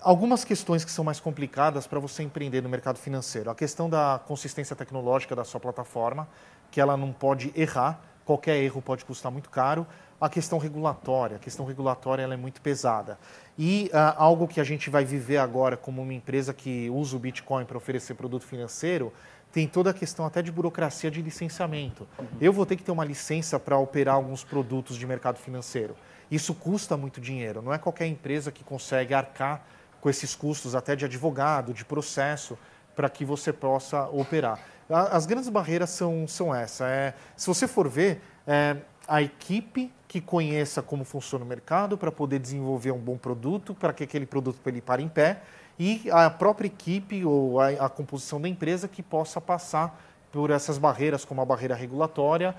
Algumas 0.00 0.44
questões 0.44 0.84
que 0.84 0.90
são 0.90 1.04
mais 1.04 1.20
complicadas 1.20 1.86
para 1.86 1.98
você 1.98 2.22
empreender 2.22 2.62
no 2.62 2.68
mercado 2.68 2.98
financeiro. 2.98 3.50
A 3.50 3.54
questão 3.54 3.90
da 3.90 4.20
consistência 4.26 4.74
tecnológica 4.74 5.34
da 5.36 5.44
sua 5.44 5.60
plataforma, 5.60 6.28
que 6.70 6.80
ela 6.80 6.96
não 6.96 7.12
pode 7.12 7.52
errar, 7.54 8.00
qualquer 8.24 8.56
erro 8.56 8.80
pode 8.80 9.04
custar 9.04 9.32
muito 9.32 9.50
caro 9.50 9.86
a 10.20 10.28
questão 10.28 10.58
regulatória. 10.58 11.36
A 11.36 11.38
questão 11.38 11.64
regulatória 11.64 12.22
ela 12.22 12.34
é 12.34 12.36
muito 12.36 12.60
pesada. 12.60 13.18
E 13.58 13.90
uh, 13.92 14.14
algo 14.16 14.48
que 14.48 14.60
a 14.60 14.64
gente 14.64 14.90
vai 14.90 15.04
viver 15.04 15.38
agora 15.38 15.76
como 15.76 16.02
uma 16.02 16.14
empresa 16.14 16.52
que 16.52 16.90
usa 16.90 17.16
o 17.16 17.18
Bitcoin 17.18 17.64
para 17.64 17.76
oferecer 17.76 18.14
produto 18.14 18.44
financeiro, 18.44 19.12
tem 19.52 19.66
toda 19.66 19.90
a 19.90 19.94
questão 19.94 20.26
até 20.26 20.42
de 20.42 20.52
burocracia 20.52 21.10
de 21.10 21.22
licenciamento. 21.22 22.06
Uhum. 22.18 22.26
Eu 22.40 22.52
vou 22.52 22.66
ter 22.66 22.76
que 22.76 22.82
ter 22.82 22.92
uma 22.92 23.04
licença 23.04 23.58
para 23.58 23.78
operar 23.78 24.16
alguns 24.16 24.44
produtos 24.44 24.96
de 24.96 25.06
mercado 25.06 25.38
financeiro. 25.38 25.96
Isso 26.30 26.52
custa 26.54 26.96
muito 26.96 27.20
dinheiro. 27.20 27.62
Não 27.62 27.72
é 27.72 27.78
qualquer 27.78 28.06
empresa 28.06 28.52
que 28.52 28.62
consegue 28.62 29.14
arcar 29.14 29.64
com 30.00 30.10
esses 30.10 30.34
custos 30.34 30.74
até 30.74 30.94
de 30.94 31.04
advogado, 31.04 31.72
de 31.72 31.84
processo, 31.84 32.58
para 32.94 33.08
que 33.08 33.24
você 33.24 33.52
possa 33.52 34.08
operar. 34.08 34.60
As 34.88 35.26
grandes 35.26 35.48
barreiras 35.48 35.90
são, 35.90 36.26
são 36.26 36.54
essa. 36.54 36.86
É, 36.86 37.14
se 37.36 37.46
você 37.46 37.68
for 37.68 37.88
ver, 37.88 38.20
é, 38.46 38.76
a 39.06 39.22
equipe 39.22 39.92
que 40.08 40.22
conheça 40.22 40.80
como 40.80 41.04
funciona 41.04 41.44
o 41.44 41.48
mercado 41.48 41.98
para 41.98 42.10
poder 42.10 42.38
desenvolver 42.38 42.90
um 42.90 42.98
bom 42.98 43.18
produto, 43.18 43.74
para 43.74 43.92
que 43.92 44.02
aquele 44.02 44.24
produto 44.24 44.58
ele 44.66 44.80
pare 44.80 45.02
em 45.02 45.08
pé, 45.08 45.42
e 45.78 46.10
a 46.10 46.30
própria 46.30 46.66
equipe 46.66 47.24
ou 47.24 47.60
a, 47.60 47.68
a, 47.68 47.88
composição 47.88 48.40
da 48.40 48.48
empresa 48.48 48.88
que 48.88 49.02
possa 49.02 49.38
passar 49.38 50.02
por 50.32 50.50
essas 50.50 50.78
barreiras, 50.78 51.24
como 51.24 51.42
a 51.42 51.44
barreira 51.44 51.74
regulatória 51.74 52.54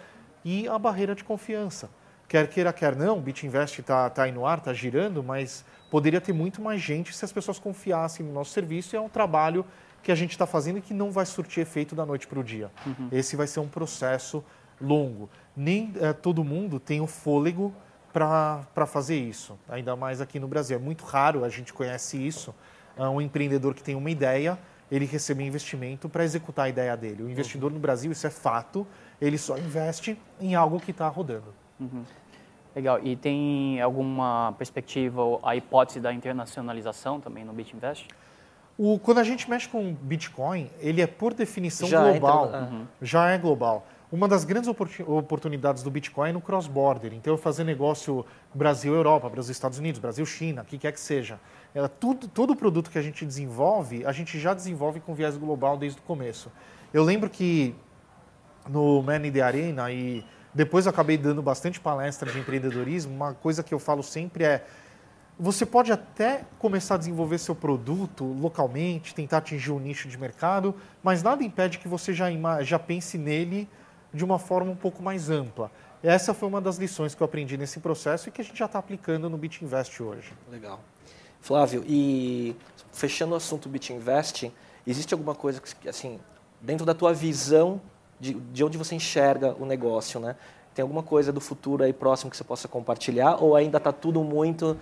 e 0.45 0.67
a 0.67 0.77
barreira 0.77 1.15
de 1.15 1.23
confiança. 1.23 1.89
Quer 2.27 2.47
queira, 2.47 2.71
quer 2.71 2.95
não, 2.95 3.17
o 3.17 3.21
BitInvest 3.21 3.79
está 3.81 4.07
tá 4.09 4.23
aí 4.23 4.31
no 4.31 4.45
ar, 4.45 4.59
está 4.59 4.71
girando, 4.71 5.23
mas 5.23 5.65
poderia 5.89 6.21
ter 6.21 6.31
muito 6.31 6.61
mais 6.61 6.79
gente 6.79 7.13
se 7.15 7.25
as 7.25 7.31
pessoas 7.31 7.57
confiassem 7.57 8.23
no 8.23 8.31
nosso 8.31 8.51
serviço 8.51 8.95
e 8.95 8.97
é 8.97 9.01
um 9.01 9.09
trabalho 9.09 9.65
que 10.03 10.11
a 10.11 10.15
gente 10.15 10.31
está 10.31 10.45
fazendo 10.45 10.77
e 10.77 10.81
que 10.81 10.93
não 10.93 11.11
vai 11.11 11.25
surtir 11.25 11.61
efeito 11.61 11.95
da 11.95 12.05
noite 12.05 12.27
para 12.27 12.39
o 12.39 12.43
dia. 12.43 12.71
Uhum. 12.85 13.09
Esse 13.11 13.35
vai 13.35 13.47
ser 13.47 13.59
um 13.59 13.67
processo 13.67 14.43
longo. 14.81 15.29
Nem 15.55 15.93
é, 15.99 16.13
todo 16.13 16.43
mundo 16.43 16.79
tem 16.79 17.01
o 17.01 17.07
fôlego 17.07 17.73
para 18.11 18.85
fazer 18.87 19.17
isso, 19.17 19.57
ainda 19.67 19.95
mais 19.95 20.19
aqui 20.19 20.39
no 20.39 20.47
Brasil. 20.47 20.77
É 20.77 20.79
muito 20.79 21.05
raro, 21.05 21.43
a 21.43 21.49
gente 21.49 21.73
conhece 21.73 22.17
isso, 22.17 22.53
é 22.97 23.07
um 23.07 23.21
empreendedor 23.21 23.73
que 23.73 23.83
tem 23.83 23.95
uma 23.95 24.09
ideia, 24.09 24.57
ele 24.91 25.05
receber 25.05 25.45
investimento 25.45 26.09
para 26.09 26.23
executar 26.23 26.65
a 26.65 26.69
ideia 26.69 26.97
dele. 26.97 27.23
O 27.23 27.29
investidor 27.29 27.69
uhum. 27.69 27.75
no 27.75 27.81
Brasil, 27.81 28.11
isso 28.11 28.25
é 28.25 28.29
fato, 28.29 28.85
ele 29.21 29.37
só 29.37 29.57
investe 29.57 30.19
em 30.41 30.55
algo 30.55 30.79
que 30.79 30.91
está 30.91 31.07
rodando. 31.07 31.53
Uhum. 31.79 32.03
Legal. 32.75 32.99
E 33.03 33.15
tem 33.15 33.81
alguma 33.81 34.53
perspectiva, 34.57 35.21
a 35.43 35.55
hipótese 35.55 35.99
da 35.99 36.13
internacionalização 36.13 37.19
também 37.19 37.43
no 37.43 37.53
BitInvest? 37.53 38.07
O, 38.77 38.97
quando 38.97 39.17
a 39.17 39.23
gente 39.23 39.49
mexe 39.49 39.67
com 39.67 39.93
Bitcoin, 39.93 40.69
ele 40.79 41.01
é 41.01 41.07
por 41.07 41.33
definição 41.33 41.87
já 41.87 42.09
global. 42.11 42.45
Entra, 42.45 42.61
uhum. 42.61 42.87
Já 43.01 43.29
é 43.29 43.37
global. 43.37 43.85
Uma 44.11 44.27
das 44.27 44.43
grandes 44.43 44.67
oportunidades 45.05 45.83
do 45.83 45.91
Bitcoin 45.91 46.29
é 46.29 46.33
no 46.33 46.41
cross-border. 46.41 47.13
Então, 47.13 47.37
fazer 47.37 47.63
negócio 47.63 48.25
Brasil-Europa, 48.55 49.29
Brasil-Estados 49.29 49.77
Unidos, 49.77 49.99
Brasil-China, 49.99 50.63
o 50.63 50.65
que 50.65 50.79
quer 50.79 50.91
que 50.91 50.99
seja. 50.99 51.39
É, 51.75 51.87
tudo, 51.87 52.27
todo 52.27 52.55
produto 52.55 52.89
que 52.89 52.97
a 52.97 53.03
gente 53.03 53.23
desenvolve, 53.23 54.03
a 54.03 54.11
gente 54.11 54.39
já 54.39 54.55
desenvolve 54.55 54.99
com 54.99 55.13
viés 55.13 55.37
global 55.37 55.77
desde 55.77 55.99
o 55.99 56.01
começo. 56.01 56.51
Eu 56.91 57.03
lembro 57.03 57.29
que 57.29 57.75
no 58.67 59.03
Man 59.03 59.27
in 59.27 59.31
the 59.31 59.41
Arena 59.41 59.91
e 59.91 60.25
depois 60.55 60.87
eu 60.87 60.89
acabei 60.89 61.15
dando 61.15 61.43
bastante 61.43 61.79
palestra 61.79 62.31
de 62.31 62.39
empreendedorismo, 62.39 63.13
uma 63.13 63.35
coisa 63.35 63.61
que 63.61 63.73
eu 63.73 63.79
falo 63.79 64.01
sempre 64.01 64.43
é 64.43 64.65
você 65.39 65.65
pode 65.65 65.89
até 65.89 66.43
começar 66.57 66.95
a 66.95 66.97
desenvolver 66.97 67.37
seu 67.37 67.55
produto 67.55 68.25
localmente, 68.25 69.15
tentar 69.15 69.37
atingir 69.37 69.71
um 69.71 69.79
nicho 69.79 70.09
de 70.09 70.17
mercado, 70.17 70.75
mas 71.01 71.23
nada 71.23 71.43
impede 71.43 71.77
que 71.77 71.87
você 71.87 72.13
já, 72.13 72.27
já 72.61 72.77
pense 72.77 73.17
nele 73.17 73.69
de 74.13 74.23
uma 74.23 74.39
forma 74.39 74.71
um 74.71 74.75
pouco 74.75 75.01
mais 75.01 75.29
ampla. 75.29 75.71
Essa 76.01 76.33
foi 76.33 76.47
uma 76.47 76.61
das 76.61 76.77
lições 76.77 77.13
que 77.13 77.21
eu 77.21 77.25
aprendi 77.25 77.57
nesse 77.57 77.79
processo 77.79 78.29
e 78.29 78.31
que 78.31 78.41
a 78.41 78.43
gente 78.43 78.57
já 78.57 78.65
está 78.65 78.79
aplicando 78.79 79.29
no 79.29 79.37
BitInvest 79.37 80.01
hoje. 80.01 80.31
Legal. 80.49 80.79
Flávio, 81.41 81.83
e 81.87 82.55
fechando 82.91 83.33
o 83.33 83.35
assunto 83.35 83.67
BitInvest, 83.67 84.51
existe 84.87 85.13
alguma 85.13 85.35
coisa 85.35 85.61
que, 85.61 85.89
assim, 85.89 86.19
dentro 86.61 86.85
da 86.85 86.93
tua 86.93 87.13
visão 87.13 87.81
de, 88.19 88.33
de 88.33 88.63
onde 88.63 88.77
você 88.77 88.95
enxerga 88.95 89.55
o 89.59 89.65
negócio, 89.65 90.19
né? 90.19 90.35
Tem 90.73 90.83
alguma 90.83 91.03
coisa 91.03 91.31
do 91.31 91.41
futuro 91.41 91.83
aí 91.83 91.91
próximo 91.91 92.31
que 92.31 92.37
você 92.37 92.43
possa 92.43 92.67
compartilhar 92.67 93.41
ou 93.41 93.55
ainda 93.55 93.77
está 93.77 93.91
tudo 93.91 94.23
muito 94.23 94.77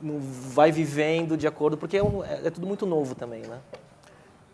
vai 0.00 0.70
vivendo 0.70 1.36
de 1.36 1.46
acordo 1.46 1.76
porque 1.76 1.96
é, 1.96 2.02
um, 2.02 2.24
é, 2.24 2.46
é 2.46 2.50
tudo 2.50 2.66
muito 2.66 2.86
novo 2.86 3.14
também, 3.14 3.42
né? 3.42 3.58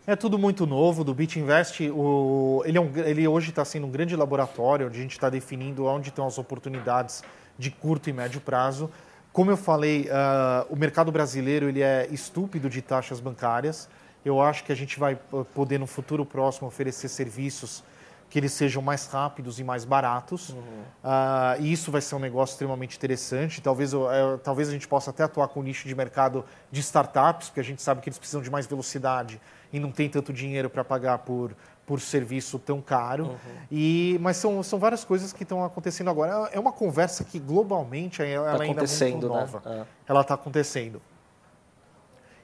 É 0.07 0.15
tudo 0.15 0.37
muito 0.37 0.67
novo. 0.67 1.03
Do 1.03 1.15
BitInvest, 1.15 1.89
o, 1.89 2.61
ele, 2.63 2.77
é 2.77 2.81
um, 2.81 2.91
ele 2.95 3.27
hoje 3.27 3.49
está 3.49 3.65
sendo 3.65 3.87
um 3.87 3.89
grande 3.89 4.15
laboratório 4.15 4.85
onde 4.85 4.99
a 4.99 5.01
gente 5.01 5.13
está 5.13 5.31
definindo 5.31 5.85
onde 5.85 6.09
estão 6.09 6.27
as 6.27 6.37
oportunidades 6.37 7.23
de 7.57 7.71
curto 7.71 8.07
e 8.07 8.13
médio 8.13 8.39
prazo. 8.39 8.91
Como 9.33 9.49
eu 9.49 9.57
falei, 9.57 10.03
uh, 10.03 10.71
o 10.71 10.75
mercado 10.75 11.11
brasileiro 11.11 11.67
ele 11.67 11.81
é 11.81 12.07
estúpido 12.11 12.69
de 12.69 12.83
taxas 12.83 13.19
bancárias. 13.19 13.89
Eu 14.23 14.39
acho 14.39 14.63
que 14.63 14.71
a 14.71 14.75
gente 14.75 14.99
vai 14.99 15.17
poder 15.55 15.79
no 15.79 15.87
futuro 15.87 16.23
próximo 16.23 16.67
oferecer 16.67 17.09
serviços 17.09 17.83
que 18.29 18.39
eles 18.39 18.53
sejam 18.53 18.81
mais 18.81 19.07
rápidos 19.07 19.59
e 19.59 19.63
mais 19.63 19.85
baratos. 19.85 20.49
Uhum. 20.49 20.59
Uh, 21.03 21.61
e 21.61 21.71
isso 21.71 21.91
vai 21.91 22.01
ser 22.01 22.15
um 22.15 22.19
negócio 22.19 22.53
extremamente 22.53 22.95
interessante. 22.95 23.59
Talvez, 23.59 23.93
uh, 23.93 24.37
talvez 24.43 24.69
a 24.69 24.71
gente 24.71 24.87
possa 24.87 25.09
até 25.09 25.23
atuar 25.23 25.47
com 25.47 25.61
o 25.61 25.63
nicho 25.63 25.87
de 25.87 25.95
mercado 25.95 26.45
de 26.71 26.79
startups, 26.81 27.49
porque 27.49 27.59
a 27.59 27.63
gente 27.63 27.81
sabe 27.81 28.01
que 28.01 28.09
eles 28.09 28.19
precisam 28.19 28.41
de 28.41 28.51
mais 28.51 28.67
velocidade 28.67 29.41
e 29.71 29.79
não 29.79 29.91
tem 29.91 30.09
tanto 30.09 30.31
dinheiro 30.31 30.69
para 30.69 30.83
pagar 30.83 31.19
por, 31.19 31.55
por 31.85 32.01
serviço 32.01 32.57
tão 32.59 32.81
caro. 32.81 33.25
Uhum. 33.25 33.37
E, 33.71 34.17
mas 34.21 34.37
são, 34.37 34.61
são 34.63 34.79
várias 34.79 35.03
coisas 35.03 35.31
que 35.31 35.43
estão 35.43 35.63
acontecendo 35.63 36.09
agora. 36.09 36.49
É 36.51 36.59
uma 36.59 36.71
conversa 36.71 37.23
que 37.23 37.39
globalmente 37.39 38.21
ela 38.23 38.57
tá 38.57 38.63
ainda 38.63 38.83
é 38.83 39.09
muito 39.09 39.27
né? 39.27 39.35
nova. 39.35 39.61
Né? 39.65 39.81
É. 39.81 39.85
Ela 40.07 40.21
está 40.21 40.33
acontecendo. 40.33 41.01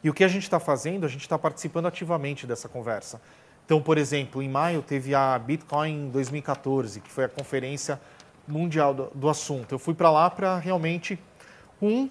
E 0.03 0.09
o 0.09 0.13
que 0.13 0.23
a 0.23 0.27
gente 0.27 0.43
está 0.43 0.59
fazendo, 0.59 1.05
a 1.05 1.09
gente 1.09 1.21
está 1.21 1.37
participando 1.37 1.85
ativamente 1.85 2.47
dessa 2.47 2.67
conversa. 2.67 3.21
Então, 3.65 3.81
por 3.81 3.97
exemplo, 3.97 4.41
em 4.41 4.49
maio 4.49 4.81
teve 4.81 5.13
a 5.13 5.37
Bitcoin 5.37 6.09
2014, 6.09 6.99
que 6.99 7.09
foi 7.11 7.25
a 7.25 7.29
conferência 7.29 8.01
mundial 8.47 8.93
do, 8.93 9.11
do 9.13 9.29
assunto. 9.29 9.73
Eu 9.73 9.79
fui 9.79 9.93
para 9.93 10.09
lá 10.11 10.29
para 10.29 10.57
realmente, 10.57 11.19
um, 11.81 12.09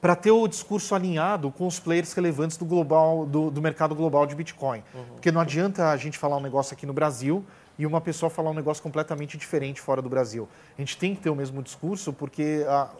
para 0.00 0.14
ter 0.14 0.30
o 0.30 0.46
discurso 0.46 0.94
alinhado 0.94 1.50
com 1.50 1.66
os 1.66 1.80
players 1.80 2.12
relevantes 2.12 2.56
do, 2.56 2.64
global, 2.64 3.26
do, 3.26 3.50
do 3.50 3.60
mercado 3.60 3.94
global 3.94 4.26
de 4.26 4.34
Bitcoin. 4.34 4.82
Uhum. 4.94 5.04
Porque 5.14 5.32
não 5.32 5.40
adianta 5.40 5.90
a 5.90 5.96
gente 5.96 6.16
falar 6.16 6.36
um 6.36 6.40
negócio 6.40 6.74
aqui 6.74 6.86
no 6.86 6.92
Brasil 6.92 7.44
e 7.78 7.86
uma 7.86 8.00
pessoa 8.00 8.30
falar 8.30 8.50
um 8.50 8.54
negócio 8.54 8.82
completamente 8.82 9.36
diferente 9.36 9.80
fora 9.80 10.00
do 10.00 10.08
Brasil. 10.08 10.48
A 10.76 10.80
gente 10.80 10.96
tem 10.96 11.14
que 11.14 11.20
ter 11.20 11.30
o 11.30 11.34
mesmo 11.34 11.62
discurso 11.62 12.12
porque 12.12 12.64
a, 12.68 12.90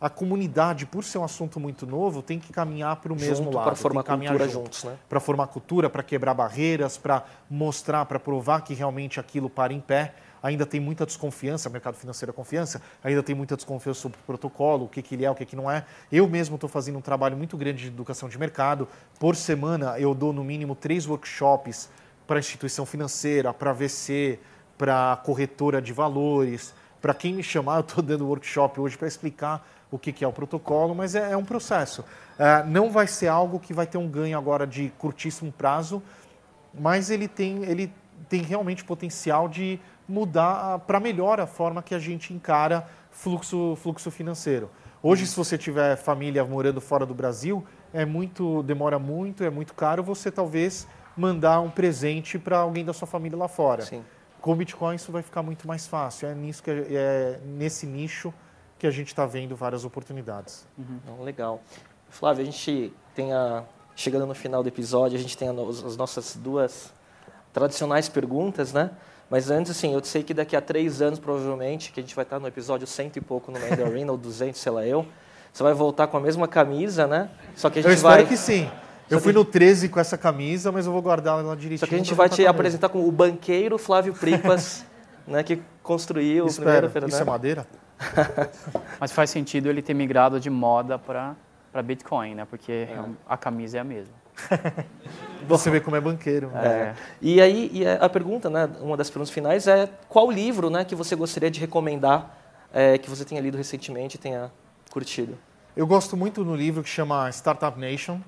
a 0.00 0.08
comunidade, 0.08 0.86
por 0.86 1.02
ser 1.02 1.18
um 1.18 1.24
assunto 1.24 1.58
muito 1.58 1.86
novo, 1.86 2.22
tem 2.22 2.38
que 2.38 2.52
caminhar 2.52 2.96
para 2.96 3.12
o 3.12 3.16
mesmo 3.16 3.50
lado. 3.50 3.64
Para 3.64 3.74
formar 3.74 4.04
cultura 4.04 4.48
juntos, 4.48 4.84
né? 4.84 4.96
Para 5.08 5.20
formar 5.20 5.46
cultura, 5.48 5.90
para 5.90 6.02
quebrar 6.02 6.34
barreiras, 6.34 6.96
para 6.96 7.24
mostrar, 7.50 8.04
para 8.04 8.20
provar 8.20 8.60
que 8.62 8.74
realmente 8.74 9.18
aquilo 9.18 9.50
para 9.50 9.72
em 9.72 9.80
pé 9.80 10.14
ainda 10.42 10.64
tem 10.64 10.80
muita 10.80 11.04
desconfiança, 11.04 11.68
mercado 11.68 11.96
financeiro 11.96 12.30
é 12.30 12.32
confiança, 12.32 12.80
ainda 13.02 13.22
tem 13.22 13.34
muita 13.34 13.56
desconfiança 13.56 14.00
sobre 14.00 14.18
o 14.18 14.22
protocolo, 14.22 14.84
o 14.84 14.88
que, 14.88 15.02
que 15.02 15.14
ele 15.14 15.24
é, 15.24 15.30
o 15.30 15.34
que, 15.34 15.44
que 15.44 15.56
não 15.56 15.70
é. 15.70 15.84
Eu 16.10 16.28
mesmo 16.28 16.54
estou 16.54 16.68
fazendo 16.68 16.98
um 16.98 17.00
trabalho 17.00 17.36
muito 17.36 17.56
grande 17.56 17.82
de 17.82 17.88
educação 17.88 18.28
de 18.28 18.38
mercado. 18.38 18.88
Por 19.18 19.36
semana 19.36 19.98
eu 19.98 20.14
dou 20.14 20.32
no 20.32 20.44
mínimo 20.44 20.74
três 20.74 21.06
workshops 21.06 21.88
para 22.26 22.38
instituição 22.38 22.84
financeira, 22.86 23.52
para 23.52 23.72
VC, 23.72 24.38
para 24.76 25.16
corretora 25.24 25.80
de 25.82 25.92
valores. 25.92 26.74
Para 27.00 27.14
quem 27.14 27.32
me 27.34 27.42
chamar, 27.42 27.76
eu 27.76 27.80
estou 27.80 28.02
dando 28.02 28.26
workshop 28.26 28.80
hoje 28.80 28.96
para 28.96 29.08
explicar 29.08 29.66
o 29.90 29.98
que, 29.98 30.12
que 30.12 30.24
é 30.24 30.28
o 30.28 30.32
protocolo, 30.32 30.94
mas 30.94 31.14
é, 31.14 31.32
é 31.32 31.36
um 31.36 31.44
processo. 31.44 32.04
É, 32.38 32.62
não 32.64 32.90
vai 32.90 33.06
ser 33.06 33.28
algo 33.28 33.58
que 33.58 33.72
vai 33.72 33.86
ter 33.86 33.98
um 33.98 34.08
ganho 34.08 34.36
agora 34.36 34.66
de 34.66 34.92
curtíssimo 34.98 35.50
prazo, 35.50 36.02
mas 36.74 37.10
ele 37.10 37.26
tem, 37.26 37.64
ele 37.64 37.92
tem 38.28 38.42
realmente 38.42 38.84
potencial 38.84 39.48
de 39.48 39.80
mudar 40.08 40.80
para 40.80 41.00
melhor 41.00 41.40
a 41.40 41.46
forma 41.46 41.82
que 41.82 41.94
a 41.94 41.98
gente 41.98 42.32
encara 42.32 42.86
fluxo, 43.10 43.76
fluxo 43.76 44.10
financeiro. 44.10 44.70
Hoje, 45.02 45.26
se 45.26 45.36
você 45.36 45.56
tiver 45.56 45.96
família 45.96 46.44
morando 46.44 46.80
fora 46.80 47.06
do 47.06 47.14
Brasil, 47.14 47.64
é 47.92 48.04
muito 48.04 48.62
demora 48.64 48.98
muito, 48.98 49.44
é 49.44 49.50
muito 49.50 49.72
caro 49.74 50.02
você 50.02 50.30
talvez 50.30 50.86
mandar 51.16 51.60
um 51.60 51.70
presente 51.70 52.38
para 52.38 52.58
alguém 52.58 52.84
da 52.84 52.92
sua 52.92 53.06
família 53.06 53.38
lá 53.38 53.48
fora. 53.48 53.82
Sim. 53.82 54.04
Com 54.48 54.54
o 54.54 54.56
Bitcoin 54.56 54.94
isso 54.94 55.12
vai 55.12 55.20
ficar 55.20 55.42
muito 55.42 55.68
mais 55.68 55.86
fácil. 55.86 56.26
É 56.26 56.34
nisso 56.34 56.62
que 56.62 56.70
é 56.70 57.38
nesse 57.44 57.86
nicho 57.86 58.32
que 58.78 58.86
a 58.86 58.90
gente 58.90 59.08
está 59.08 59.26
vendo 59.26 59.54
várias 59.54 59.84
oportunidades. 59.84 60.66
Uhum. 60.78 61.22
Legal. 61.22 61.60
Flávio, 62.08 62.40
a 62.40 62.46
gente 62.46 62.90
tem 63.14 63.30
a 63.30 63.64
chegando 63.94 64.24
no 64.24 64.34
final 64.34 64.62
do 64.62 64.68
episódio, 64.70 65.18
a 65.18 65.20
gente 65.20 65.36
tem 65.36 65.50
as 65.50 65.98
nossas 65.98 66.34
duas 66.34 66.94
tradicionais 67.52 68.08
perguntas, 68.08 68.72
né? 68.72 68.90
Mas 69.28 69.50
antes, 69.50 69.70
assim, 69.70 69.92
eu 69.92 70.02
sei 70.02 70.22
que 70.22 70.32
daqui 70.32 70.56
a 70.56 70.62
três 70.62 71.02
anos, 71.02 71.18
provavelmente, 71.18 71.92
que 71.92 72.00
a 72.00 72.02
gente 72.02 72.16
vai 72.16 72.22
estar 72.22 72.38
no 72.38 72.48
episódio 72.48 72.86
cento 72.86 73.18
e 73.18 73.20
pouco 73.20 73.52
no 73.52 73.60
Mandarin, 73.60 74.08
ou 74.08 74.16
duzentos, 74.16 74.62
sei 74.62 74.72
lá 74.72 74.86
eu, 74.86 75.06
você 75.52 75.62
vai 75.62 75.74
voltar 75.74 76.06
com 76.06 76.16
a 76.16 76.20
mesma 76.20 76.48
camisa, 76.48 77.06
né? 77.06 77.28
Só 77.54 77.68
que 77.68 77.80
a 77.80 77.82
gente 77.82 77.92
eu 77.92 78.02
vai... 78.02 78.22
espero 78.22 78.28
que 78.28 78.36
sim. 78.38 78.70
Eu 79.10 79.20
fui 79.20 79.32
no 79.32 79.44
13 79.44 79.88
com 79.88 79.98
essa 79.98 80.18
camisa, 80.18 80.70
mas 80.70 80.86
eu 80.86 80.92
vou 80.92 81.00
guardar 81.00 81.38
ela 81.38 81.56
direitinho. 81.56 81.78
Só 81.78 81.86
que 81.86 81.94
a 81.94 81.98
gente 81.98 82.14
vai 82.14 82.28
te 82.28 82.46
apresentar 82.46 82.88
como 82.88 83.06
o 83.06 83.12
banqueiro 83.12 83.78
Flávio 83.78 84.12
Pripas, 84.12 84.84
né, 85.26 85.42
que 85.42 85.60
construiu 85.82 86.46
Espero. 86.46 86.86
o 86.86 86.90
primeiro... 86.90 87.08
Isso 87.08 87.22
é 87.22 87.24
madeira? 87.24 87.66
mas 89.00 89.12
faz 89.12 89.30
sentido 89.30 89.68
ele 89.68 89.82
ter 89.82 89.94
migrado 89.94 90.38
de 90.38 90.50
moda 90.50 90.98
para 90.98 91.36
Bitcoin, 91.82 92.34
né? 92.34 92.46
Porque 92.48 92.72
é. 92.72 92.98
a 93.28 93.36
camisa 93.36 93.78
é 93.78 93.80
a 93.80 93.84
mesma. 93.84 94.14
Você 95.48 95.70
vê 95.70 95.80
como 95.80 95.96
é 95.96 96.00
banqueiro. 96.00 96.48
Né? 96.48 96.66
É. 96.66 96.94
E 97.20 97.40
aí 97.40 97.70
e 97.72 97.86
a 97.86 98.08
pergunta, 98.08 98.48
né, 98.48 98.68
uma 98.80 98.96
das 98.96 99.10
perguntas 99.10 99.30
finais 99.30 99.66
é 99.66 99.88
qual 100.08 100.30
livro 100.30 100.70
né, 100.70 100.84
que 100.84 100.94
você 100.94 101.16
gostaria 101.16 101.50
de 101.50 101.58
recomendar, 101.58 102.36
é, 102.72 102.98
que 102.98 103.08
você 103.08 103.24
tenha 103.24 103.40
lido 103.40 103.56
recentemente 103.56 104.16
e 104.16 104.18
tenha 104.18 104.50
curtido? 104.90 105.38
Eu 105.76 105.86
gosto 105.86 106.16
muito 106.16 106.44
do 106.44 106.54
livro 106.54 106.82
que 106.82 106.88
chama 106.88 107.28
Startup 107.30 107.78
Nation. 107.78 108.20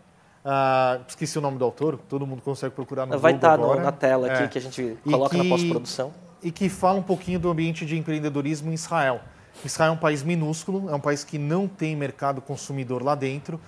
Uh, 0.45 1.05
esqueci 1.07 1.39
o 1.39 1.41
nome 1.43 1.59
do 1.59 1.65
autor, 1.65 1.99
todo 2.09 2.27
mundo 2.27 2.41
consegue 2.41 2.75
procurar 2.75 3.05
no 3.05 3.19
Vai 3.19 3.35
estar 3.35 3.59
tá 3.59 3.77
na 3.77 3.93
tela 3.93 4.27
aqui, 4.27 4.43
é. 4.45 4.49
que 4.49 4.59
a 4.59 4.61
gente 4.61 4.97
coloca 5.05 5.37
que, 5.37 5.43
na 5.43 5.49
pós-produção. 5.49 6.13
E 6.43 6.51
que 6.51 6.69
fala 6.69 6.99
um 6.99 7.03
pouquinho 7.03 7.39
do 7.39 7.51
ambiente 7.51 7.85
de 7.85 7.99
empreendedorismo 7.99 8.71
em 8.71 8.75
Israel. 8.75 9.21
Israel 9.65 9.91
é 9.91 9.95
um 9.95 9.99
país 9.99 10.23
minúsculo, 10.23 10.89
é 10.89 10.95
um 10.95 11.01
país 11.01 11.25
que 11.25 11.39
não 11.39 11.69
tem 11.69 11.95
mercado 11.95 12.41
consumidor 12.41 13.03
lá 13.03 13.15
dentro. 13.15 13.61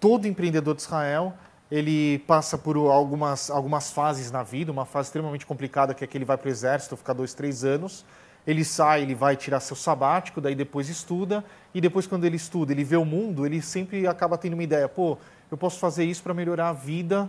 Todo 0.00 0.26
empreendedor 0.26 0.74
de 0.74 0.82
Israel 0.82 1.34
ele 1.70 2.18
passa 2.20 2.56
por 2.56 2.76
algumas, 2.76 3.50
algumas 3.50 3.90
fases 3.90 4.30
na 4.30 4.42
vida, 4.42 4.70
uma 4.70 4.84
fase 4.84 5.08
extremamente 5.08 5.44
complicada 5.44 5.94
que 5.94 6.04
é 6.04 6.06
que 6.06 6.16
ele 6.16 6.24
vai 6.24 6.36
para 6.36 6.46
o 6.46 6.50
exército, 6.50 6.96
ficar 6.96 7.14
dois, 7.14 7.34
três 7.34 7.64
anos, 7.64 8.04
ele 8.46 8.64
sai, 8.64 9.02
ele 9.02 9.14
vai 9.14 9.36
tirar 9.36 9.60
seu 9.60 9.74
sabático, 9.74 10.40
daí 10.40 10.54
depois 10.54 10.88
estuda, 10.88 11.42
e 11.74 11.80
depois 11.80 12.06
quando 12.06 12.24
ele 12.24 12.36
estuda, 12.36 12.72
ele 12.72 12.84
vê 12.84 12.96
o 12.96 13.04
mundo, 13.04 13.46
ele 13.46 13.62
sempre 13.62 14.06
acaba 14.06 14.36
tendo 14.36 14.52
uma 14.52 14.62
ideia, 14.62 14.88
pô, 14.88 15.18
eu 15.50 15.56
posso 15.56 15.78
fazer 15.78 16.04
isso 16.04 16.22
para 16.22 16.34
melhorar 16.34 16.70
a 16.70 16.72
vida 16.72 17.28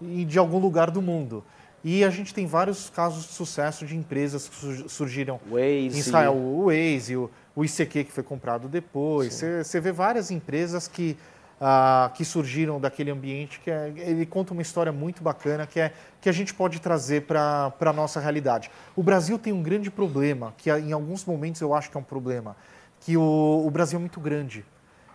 de 0.00 0.38
algum 0.38 0.58
lugar 0.58 0.90
do 0.90 1.00
mundo. 1.00 1.44
E 1.84 2.04
a 2.04 2.10
gente 2.10 2.34
tem 2.34 2.46
vários 2.46 2.90
casos 2.90 3.26
de 3.26 3.32
sucesso 3.32 3.86
de 3.86 3.96
empresas 3.96 4.48
que 4.48 4.88
surgiram 4.88 5.38
Waze. 5.48 5.96
em 5.96 5.98
Israel, 5.98 6.34
o 6.34 6.66
Waze, 6.66 7.16
o, 7.16 7.30
o 7.54 7.64
ICQ 7.64 8.04
que 8.04 8.12
foi 8.12 8.24
comprado 8.24 8.68
depois. 8.68 9.42
Você 9.62 9.80
vê 9.80 9.92
várias 9.92 10.30
empresas 10.30 10.88
que 10.88 11.16
ah, 11.60 12.10
que 12.14 12.24
surgiram 12.24 12.78
daquele 12.80 13.10
ambiente, 13.10 13.60
que 13.60 13.70
é, 13.70 13.92
ele 13.96 14.26
conta 14.26 14.52
uma 14.52 14.60
história 14.60 14.92
muito 14.92 15.22
bacana 15.22 15.66
que, 15.66 15.80
é, 15.80 15.92
que 16.20 16.28
a 16.28 16.32
gente 16.32 16.52
pode 16.52 16.80
trazer 16.80 17.22
para 17.22 17.72
a 17.80 17.92
nossa 17.92 18.20
realidade. 18.20 18.70
O 18.94 19.02
Brasil 19.02 19.38
tem 19.38 19.52
um 19.52 19.62
grande 19.62 19.90
problema, 19.90 20.52
que 20.58 20.70
em 20.70 20.92
alguns 20.92 21.24
momentos 21.24 21.60
eu 21.60 21.72
acho 21.72 21.90
que 21.90 21.96
é 21.96 22.00
um 22.00 22.04
problema, 22.04 22.54
que 23.00 23.16
o, 23.16 23.64
o 23.66 23.70
Brasil 23.70 23.96
é 23.96 24.00
muito 24.00 24.20
grande. 24.20 24.64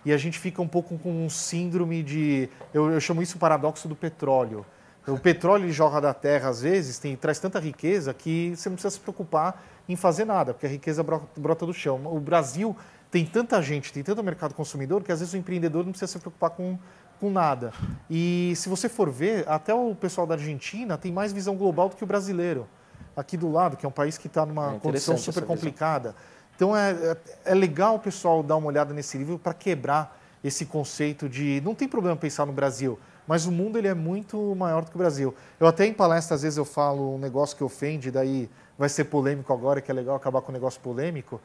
E 0.04 0.12
a 0.12 0.18
gente 0.18 0.39
fica 0.39 0.62
um 0.62 0.68
pouco 0.68 0.97
com 0.97 1.26
um 1.26 1.30
síndrome 1.30 2.02
de. 2.02 2.49
Eu, 2.74 2.91
eu 2.91 2.99
chamo 2.99 3.22
isso 3.22 3.38
paradoxo 3.38 3.88
do 3.88 3.95
petróleo. 3.95 4.66
O 5.08 5.18
petróleo 5.18 5.66
ele 5.66 5.72
joga 5.72 5.99
da 5.99 6.14
terra, 6.14 6.49
às 6.49 6.62
vezes, 6.62 6.99
tem, 6.99 7.16
traz 7.16 7.39
tanta 7.39 7.60
riqueza 7.60 8.14
que 8.14 8.54
você 8.56 8.70
não 8.70 8.76
precisa 8.76 8.91
se 8.91 8.99
preocupar 8.99 9.64
em 9.89 9.95
fazer 9.95 10.26
nada, 10.26 10.54
porque 10.54 10.66
a 10.66 10.70
riqueza 10.70 11.04
brota, 11.04 11.66
do 11.66 11.74
chão. 11.74 12.02
O 12.06 12.20
Brasil 12.20 12.76
tem 13.10 13.26
tanta 13.26 13.60
gente, 13.62 13.91
tem 13.91 14.04
tanto 14.04 14.24
mercado 14.24 14.54
consumidor, 14.54 15.04
que 15.04 15.12
às 15.12 15.20
vezes 15.20 15.34
o 15.34 15.38
empreendedor 15.38 15.84
não 15.84 15.91
precisa 15.91 16.12
se 16.12 16.20
preocupar 16.20 16.52
com, 16.52 16.78
com 17.20 17.32
nada. 17.32 17.74
E 18.10 18.54
se 18.56 18.70
você 18.70 18.88
for 18.88 19.10
ver, 19.10 19.43
até 19.49 19.74
o 19.74 19.95
pessoal 19.95 20.28
da 20.28 20.36
Argentina 20.36 20.97
tem 20.97 21.12
mais 21.12 21.34
visão 21.34 21.56
global 21.56 21.89
do 21.89 21.95
que 21.95 22.04
o 22.04 22.08
brasileiro. 22.08 22.68
Aqui 23.16 23.36
do 23.36 23.52
lado, 23.52 23.76
que 23.76 23.86
é 23.86 23.89
um 23.89 23.91
país 23.91 24.18
que 24.18 24.28
está 24.28 24.45
numa 24.45 24.76
é 24.76 24.80
condição 24.80 25.18
super 25.18 25.43
complicada. 25.45 26.16
Então 26.62 26.78
é, 26.78 26.91
é, 26.91 27.18
é 27.45 27.55
legal 27.55 27.95
o 27.95 27.99
pessoal 27.99 28.43
dar 28.43 28.55
uma 28.55 28.68
olhada 28.68 28.93
nesse 28.93 29.18
livro 29.18 29.39
para 29.39 29.51
quebrar 29.51 30.16
esse 30.43 30.64
conceito 30.68 31.28
de 31.28 31.59
não 31.66 31.74
tem 31.74 31.88
problema 31.88 32.16
pensar 32.16 32.45
no 32.45 32.53
Brasil, 32.53 32.99
mas 33.28 33.47
o 33.47 33.51
mundo 33.51 33.80
ele 33.80 33.88
é 33.88 33.95
muito 33.95 34.53
maior 34.55 34.86
do 34.86 34.91
que 34.91 34.95
o 34.95 34.99
Brasil. 34.99 35.34
Eu 35.59 35.66
até 35.66 35.88
em 35.88 35.93
palestra 35.93 36.36
às 36.36 36.43
vezes 36.43 36.57
eu 36.57 36.66
falo 36.66 37.16
um 37.16 37.18
negócio 37.18 37.57
que 37.57 37.64
ofende, 37.64 38.12
daí 38.12 38.47
vai 38.78 38.89
ser 38.89 39.05
polêmico 39.05 39.51
agora, 39.51 39.82
que 39.82 39.89
é 39.89 39.93
legal 39.93 40.16
acabar 40.16 40.39
com 40.43 40.51
um 40.51 40.53
negócio 40.53 40.80
polêmico 40.82 41.41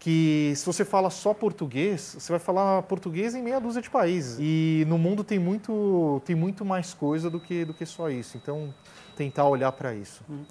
que 0.00 0.52
se 0.56 0.66
você 0.66 0.84
fala 0.84 1.08
só 1.08 1.32
português, 1.32 2.16
você 2.18 2.32
vai 2.32 2.40
falar 2.40 2.82
português 2.82 3.36
em 3.36 3.42
meia 3.42 3.60
dúzia 3.60 3.80
de 3.80 3.90
países. 3.90 4.38
E 4.40 4.84
no 4.88 4.98
mundo 4.98 5.22
tem 5.22 5.38
muito, 5.38 6.20
tem 6.24 6.34
muito 6.34 6.64
mais 6.64 6.92
coisa 6.94 7.30
do 7.30 7.38
que, 7.38 7.64
do 7.64 7.74
que 7.74 7.86
só 7.86 8.08
isso. 8.08 8.36
Então, 8.36 8.74
tentar 9.16 9.44
olhar 9.48 9.70
para 9.72 9.94
isso. 9.94 10.24
Hum. 10.28 10.44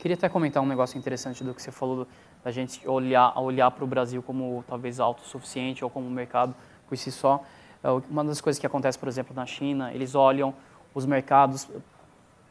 Queria 0.00 0.14
até 0.14 0.30
comentar 0.30 0.62
um 0.62 0.66
negócio 0.66 0.96
interessante 0.96 1.44
do 1.44 1.52
que 1.52 1.60
você 1.60 1.70
falou, 1.70 2.06
da 2.44 2.50
gente 2.50 2.86
olhar, 2.88 3.38
olhar 3.38 3.70
para 3.70 3.84
o 3.84 3.86
Brasil 3.86 4.22
como 4.22 4.64
talvez 4.66 4.98
autossuficiente 5.00 5.84
ou 5.84 5.90
como 5.90 6.06
um 6.06 6.10
mercado 6.10 6.54
por 6.88 6.96
si 6.96 7.10
só. 7.10 7.42
É, 7.82 7.88
uma 8.10 8.24
das 8.24 8.40
coisas 8.40 8.58
que 8.58 8.66
acontece, 8.66 8.98
por 8.98 9.08
exemplo, 9.08 9.34
na 9.34 9.46
China, 9.46 9.92
eles 9.92 10.14
olham 10.14 10.54
os 10.94 11.06
mercados 11.06 11.68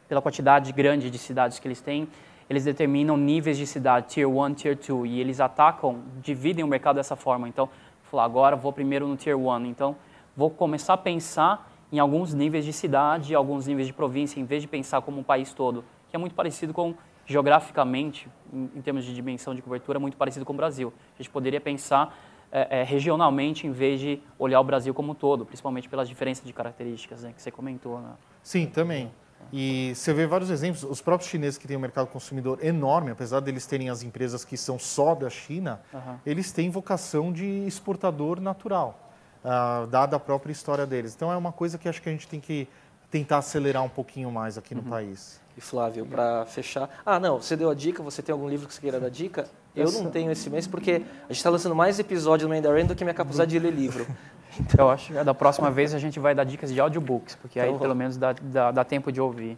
pela 0.08 0.22
quantidade 0.22 0.72
grande 0.72 1.10
de 1.10 1.18
cidades 1.18 1.58
que 1.58 1.68
eles 1.68 1.80
têm 1.80 2.08
eles 2.50 2.64
determinam 2.64 3.16
níveis 3.16 3.56
de 3.56 3.64
cidade, 3.64 4.08
Tier 4.08 4.28
1, 4.28 4.54
Tier 4.54 4.76
2, 4.76 5.08
e 5.08 5.20
eles 5.20 5.38
atacam, 5.38 6.00
dividem 6.20 6.64
o 6.64 6.66
mercado 6.66 6.96
dessa 6.96 7.14
forma. 7.14 7.48
Então, 7.48 7.68
falar, 8.10 8.24
agora 8.24 8.56
vou 8.56 8.72
primeiro 8.72 9.06
no 9.06 9.16
Tier 9.16 9.38
1, 9.38 9.66
então 9.66 9.94
vou 10.36 10.50
começar 10.50 10.94
a 10.94 10.96
pensar 10.96 11.70
em 11.92 12.00
alguns 12.00 12.34
níveis 12.34 12.64
de 12.64 12.72
cidade, 12.72 13.36
alguns 13.36 13.68
níveis 13.68 13.86
de 13.86 13.92
província, 13.92 14.40
em 14.40 14.44
vez 14.44 14.62
de 14.62 14.66
pensar 14.66 15.00
como 15.00 15.20
um 15.20 15.22
país 15.22 15.52
todo, 15.52 15.84
que 16.08 16.16
é 16.16 16.18
muito 16.18 16.34
parecido 16.34 16.74
com, 16.74 16.92
geograficamente, 17.30 18.28
em, 18.52 18.70
em 18.74 18.82
termos 18.82 19.04
de 19.04 19.14
dimensão 19.14 19.54
de 19.54 19.62
cobertura, 19.62 19.98
muito 20.00 20.16
parecido 20.16 20.44
com 20.44 20.52
o 20.52 20.56
Brasil. 20.56 20.92
A 21.14 21.22
gente 21.22 21.30
poderia 21.30 21.60
pensar 21.60 22.18
é, 22.50 22.80
é, 22.80 22.82
regionalmente 22.82 23.66
em 23.66 23.70
vez 23.70 24.00
de 24.00 24.20
olhar 24.36 24.60
o 24.60 24.64
Brasil 24.64 24.92
como 24.92 25.12
um 25.12 25.14
todo, 25.14 25.46
principalmente 25.46 25.88
pelas 25.88 26.08
diferenças 26.08 26.44
de 26.44 26.52
características 26.52 27.22
né, 27.22 27.32
que 27.32 27.40
você 27.40 27.50
comentou. 27.50 28.00
Né? 28.00 28.10
Sim, 28.42 28.66
também. 28.66 29.12
E 29.52 29.92
você 29.94 30.12
vê 30.12 30.26
vários 30.26 30.50
exemplos. 30.50 30.82
Os 30.82 31.00
próprios 31.00 31.30
chineses 31.30 31.56
que 31.56 31.66
têm 31.66 31.76
um 31.76 31.80
mercado 31.80 32.08
consumidor 32.08 32.58
enorme, 32.62 33.12
apesar 33.12 33.40
deles 33.40 33.66
terem 33.66 33.88
as 33.88 34.02
empresas 34.02 34.44
que 34.44 34.56
são 34.56 34.78
só 34.78 35.14
da 35.14 35.30
China, 35.30 35.80
uhum. 35.92 36.18
eles 36.26 36.52
têm 36.52 36.70
vocação 36.70 37.32
de 37.32 37.46
exportador 37.66 38.40
natural, 38.40 39.10
uh, 39.44 39.86
dada 39.86 40.16
a 40.16 40.20
própria 40.20 40.52
história 40.52 40.86
deles. 40.86 41.14
Então 41.14 41.32
é 41.32 41.36
uma 41.36 41.52
coisa 41.52 41.78
que 41.78 41.88
acho 41.88 42.02
que 42.02 42.08
a 42.08 42.12
gente 42.12 42.28
tem 42.28 42.38
que 42.38 42.68
tentar 43.10 43.38
acelerar 43.38 43.82
um 43.82 43.88
pouquinho 43.88 44.30
mais 44.30 44.56
aqui 44.56 44.74
no 44.74 44.82
uhum. 44.82 44.88
país. 44.88 45.40
E 45.56 45.60
Flávio, 45.60 46.06
para 46.06 46.46
fechar. 46.46 46.88
Ah, 47.04 47.18
não, 47.18 47.40
você 47.40 47.56
deu 47.56 47.68
a 47.68 47.74
dica, 47.74 48.02
você 48.02 48.22
tem 48.22 48.32
algum 48.32 48.48
livro 48.48 48.68
que 48.68 48.74
você 48.74 48.80
queira 48.80 49.00
dar 49.00 49.10
dica? 49.10 49.48
Eu 49.74 49.90
não 49.92 50.10
tenho 50.10 50.30
esse 50.30 50.48
mês 50.48 50.66
porque 50.66 50.92
a 50.92 51.28
gente 51.28 51.36
está 51.36 51.50
lançando 51.50 51.74
mais 51.74 51.98
episódios 51.98 52.48
no 52.48 52.54
Mandarin 52.54 52.86
do 52.86 52.94
que 52.94 53.04
minha 53.04 53.14
capacidade 53.14 53.50
de 53.50 53.58
ler 53.58 53.72
livro. 53.72 54.06
Então, 54.58 54.86
eu 54.86 54.90
acho 54.90 55.12
que 55.12 55.24
da 55.24 55.32
próxima 55.32 55.70
vez 55.70 55.94
a 55.94 55.98
gente 56.00 56.18
vai 56.18 56.34
dar 56.34 56.42
dicas 56.42 56.72
de 56.72 56.80
audiobooks, 56.80 57.36
porque 57.36 57.60
então, 57.60 57.72
aí 57.72 57.78
pelo 57.78 57.94
menos 57.94 58.16
dá, 58.16 58.32
dá, 58.32 58.72
dá, 58.72 58.84
tempo 58.84 59.12
de 59.12 59.20
ouvir. 59.20 59.56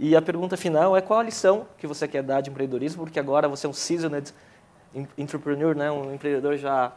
E 0.00 0.16
a 0.16 0.20
pergunta 0.20 0.56
final 0.56 0.96
é 0.96 1.00
qual 1.00 1.20
a 1.20 1.22
lição 1.22 1.64
que 1.78 1.86
você 1.86 2.08
quer 2.08 2.20
dar 2.20 2.40
de 2.40 2.50
empreendedorismo, 2.50 3.04
porque 3.04 3.20
agora 3.20 3.48
você 3.48 3.68
é 3.68 3.70
um 3.70 3.72
seasoned 3.72 4.34
entrepreneur, 5.16 5.76
né? 5.76 5.92
um 5.92 6.12
empreendedor 6.12 6.56
já 6.56 6.92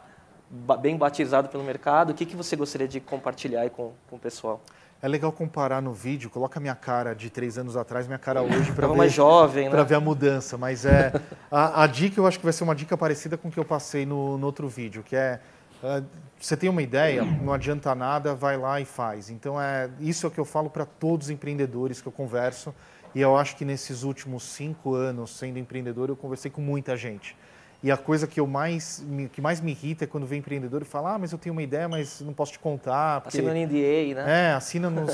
bem 0.80 0.96
batizado 0.96 1.48
pelo 1.48 1.62
mercado. 1.62 2.10
O 2.10 2.14
que, 2.14 2.26
que 2.26 2.34
você 2.34 2.56
gostaria 2.56 2.88
de 2.88 2.98
compartilhar 2.98 3.70
com, 3.70 3.92
com 4.10 4.16
o 4.16 4.18
pessoal? 4.18 4.60
É 5.00 5.06
legal 5.06 5.30
comparar 5.30 5.80
no 5.80 5.92
vídeo, 5.92 6.28
coloca 6.28 6.58
minha 6.58 6.74
cara 6.74 7.14
de 7.14 7.30
três 7.30 7.56
anos 7.56 7.76
atrás, 7.76 8.08
minha 8.08 8.18
cara 8.18 8.42
hoje 8.42 8.72
para 8.72 8.88
ver, 8.88 8.96
mais 8.96 9.12
jovem, 9.12 9.68
né? 9.68 9.84
ver 9.84 9.94
a 9.94 10.00
mudança. 10.00 10.58
Mas 10.58 10.84
é 10.84 11.12
a, 11.50 11.84
a, 11.84 11.86
dica 11.86 12.18
eu 12.18 12.26
acho 12.26 12.38
que 12.38 12.44
vai 12.44 12.52
ser 12.52 12.64
uma 12.64 12.74
dica 12.74 12.96
parecida 12.96 13.36
com 13.36 13.46
o 13.46 13.50
que 13.50 13.60
eu 13.60 13.64
passei 13.64 14.04
no, 14.04 14.36
no 14.36 14.44
outro 14.44 14.66
vídeo, 14.66 15.04
que 15.04 15.14
é 15.14 15.38
uh, 15.84 16.04
você 16.40 16.56
tem 16.56 16.68
uma 16.68 16.82
ideia, 16.82 17.24
não 17.24 17.52
adianta 17.52 17.94
nada, 17.94 18.34
vai 18.34 18.56
lá 18.56 18.80
e 18.80 18.84
faz. 18.84 19.30
Então 19.30 19.60
é 19.60 19.88
isso 20.00 20.26
é 20.26 20.28
o 20.28 20.30
que 20.32 20.40
eu 20.40 20.44
falo 20.44 20.68
para 20.68 20.84
todos 20.84 21.28
os 21.28 21.30
empreendedores 21.30 22.00
que 22.00 22.08
eu 22.08 22.12
converso. 22.12 22.74
E 23.14 23.20
eu 23.20 23.36
acho 23.36 23.56
que 23.56 23.64
nesses 23.64 24.02
últimos 24.02 24.42
cinco 24.42 24.94
anos 24.94 25.30
sendo 25.30 25.60
empreendedor, 25.60 26.08
eu 26.08 26.16
conversei 26.16 26.50
com 26.50 26.60
muita 26.60 26.96
gente. 26.96 27.36
E 27.82 27.92
a 27.92 27.96
coisa 27.96 28.26
que 28.26 28.40
eu 28.40 28.46
mais 28.46 29.04
que 29.32 29.40
mais 29.40 29.60
me 29.60 29.70
irrita 29.70 30.02
é 30.02 30.06
quando 30.06 30.26
vem 30.26 30.40
empreendedor 30.40 30.82
e 30.82 30.84
fala: 30.84 31.14
"Ah, 31.14 31.18
mas 31.18 31.30
eu 31.30 31.38
tenho 31.38 31.52
uma 31.52 31.62
ideia, 31.62 31.88
mas 31.88 32.20
não 32.20 32.32
posso 32.32 32.52
te 32.52 32.58
contar". 32.58 33.20
Porque... 33.20 33.38
Assina 33.38 33.54
NDA, 33.54 34.14
né? 34.14 34.50
É, 34.50 34.52
assina 34.52 34.90
no... 34.90 35.06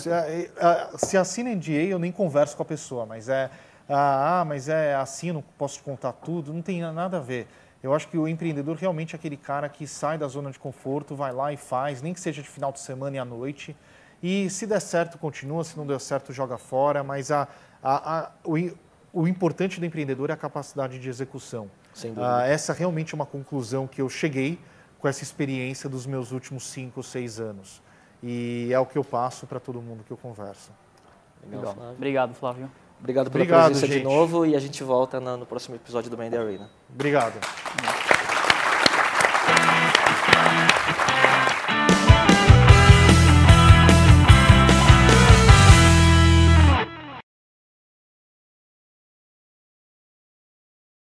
se 0.97 1.17
assina 1.17 1.55
NDA, 1.55 1.85
eu 1.91 1.99
nem 1.99 2.11
converso 2.11 2.57
com 2.57 2.63
a 2.63 2.67
pessoa, 2.67 3.05
mas 3.05 3.29
é 3.29 3.51
ah, 3.89 4.41
ah, 4.41 4.45
mas 4.45 4.69
é 4.69 4.95
assim, 4.95 5.29
eu 5.29 5.35
não 5.35 5.43
posso 5.59 5.83
contar 5.83 6.13
tudo. 6.13 6.53
Não 6.53 6.63
tem 6.63 6.81
nada 6.81 7.19
a 7.19 7.21
ver. 7.21 7.47
Eu 7.83 7.93
acho 7.93 8.09
que 8.09 8.17
o 8.17 8.27
empreendedor 8.27 8.77
realmente 8.77 9.15
é 9.15 9.17
aquele 9.17 9.37
cara 9.37 9.69
que 9.69 9.87
sai 9.87 10.17
da 10.17 10.27
zona 10.27 10.51
de 10.51 10.59
conforto, 10.59 11.15
vai 11.15 11.33
lá 11.33 11.53
e 11.53 11.57
faz, 11.57 12.01
nem 12.01 12.15
que 12.15 12.21
seja 12.21 12.41
de 12.41 12.49
final 12.49 12.73
de 12.73 12.81
semana 12.81 13.17
e 13.17 13.19
à 13.19 13.25
noite. 13.25 13.77
E 14.23 14.49
se 14.49 14.67
der 14.67 14.81
certo, 14.81 15.19
continua, 15.19 15.63
se 15.65 15.77
não 15.77 15.87
der 15.87 16.01
certo, 16.01 16.33
joga 16.33 16.57
fora. 16.57 17.05
Mas 17.05 17.31
a, 17.31 17.47
a, 17.83 18.21
a 18.21 18.31
o, 18.43 18.55
o, 19.13 19.29
importante 19.29 19.79
do 19.79 19.85
empreendedor 19.85 20.31
é 20.31 20.33
a 20.33 20.37
capacidade 20.37 20.99
de 20.99 21.11
execução. 21.11 21.71
Sem 21.95 22.13
dúvida. 22.13 22.39
Ah, 22.39 22.47
essa 22.47 22.73
realmente 22.73 23.15
é 23.15 23.17
uma 23.17 23.25
conclusão 23.25 23.87
que 23.87 24.03
eu 24.03 24.09
cheguei 24.11 24.59
com 24.99 25.09
essa 25.09 25.23
experiência 25.23 25.89
dos 25.89 26.07
meus 26.07 26.33
últimos 26.33 26.65
cinco, 26.65 27.03
seis 27.03 27.41
anos. 27.41 27.81
E 28.23 28.71
é 28.73 28.79
o 28.79 28.87
que 28.87 28.99
eu 28.99 29.05
passo 29.05 29.47
para 29.47 29.61
todo 29.61 29.81
mundo 29.81 30.03
que 30.05 30.11
eu 30.11 30.17
converso. 30.17 30.71
Legal, 31.49 31.75
Flávio. 31.75 31.93
Obrigado, 31.93 32.35
Flávio. 32.35 32.71
Obrigado 33.01 33.31
pela 33.31 33.43
Obrigado, 33.45 33.71
presença 33.73 33.87
gente. 33.87 33.99
de 33.99 34.05
novo 34.05 34.47
e 34.47 34.57
a 34.57 34.59
gente 34.59 34.83
volta 34.83 35.21
no, 35.21 35.37
no 35.37 35.47
próximo 35.47 35.77
episódio 35.77 36.11
do 36.11 36.17
Mandy 36.17 36.37
Arena. 36.37 36.71
Obrigado. 36.93 37.39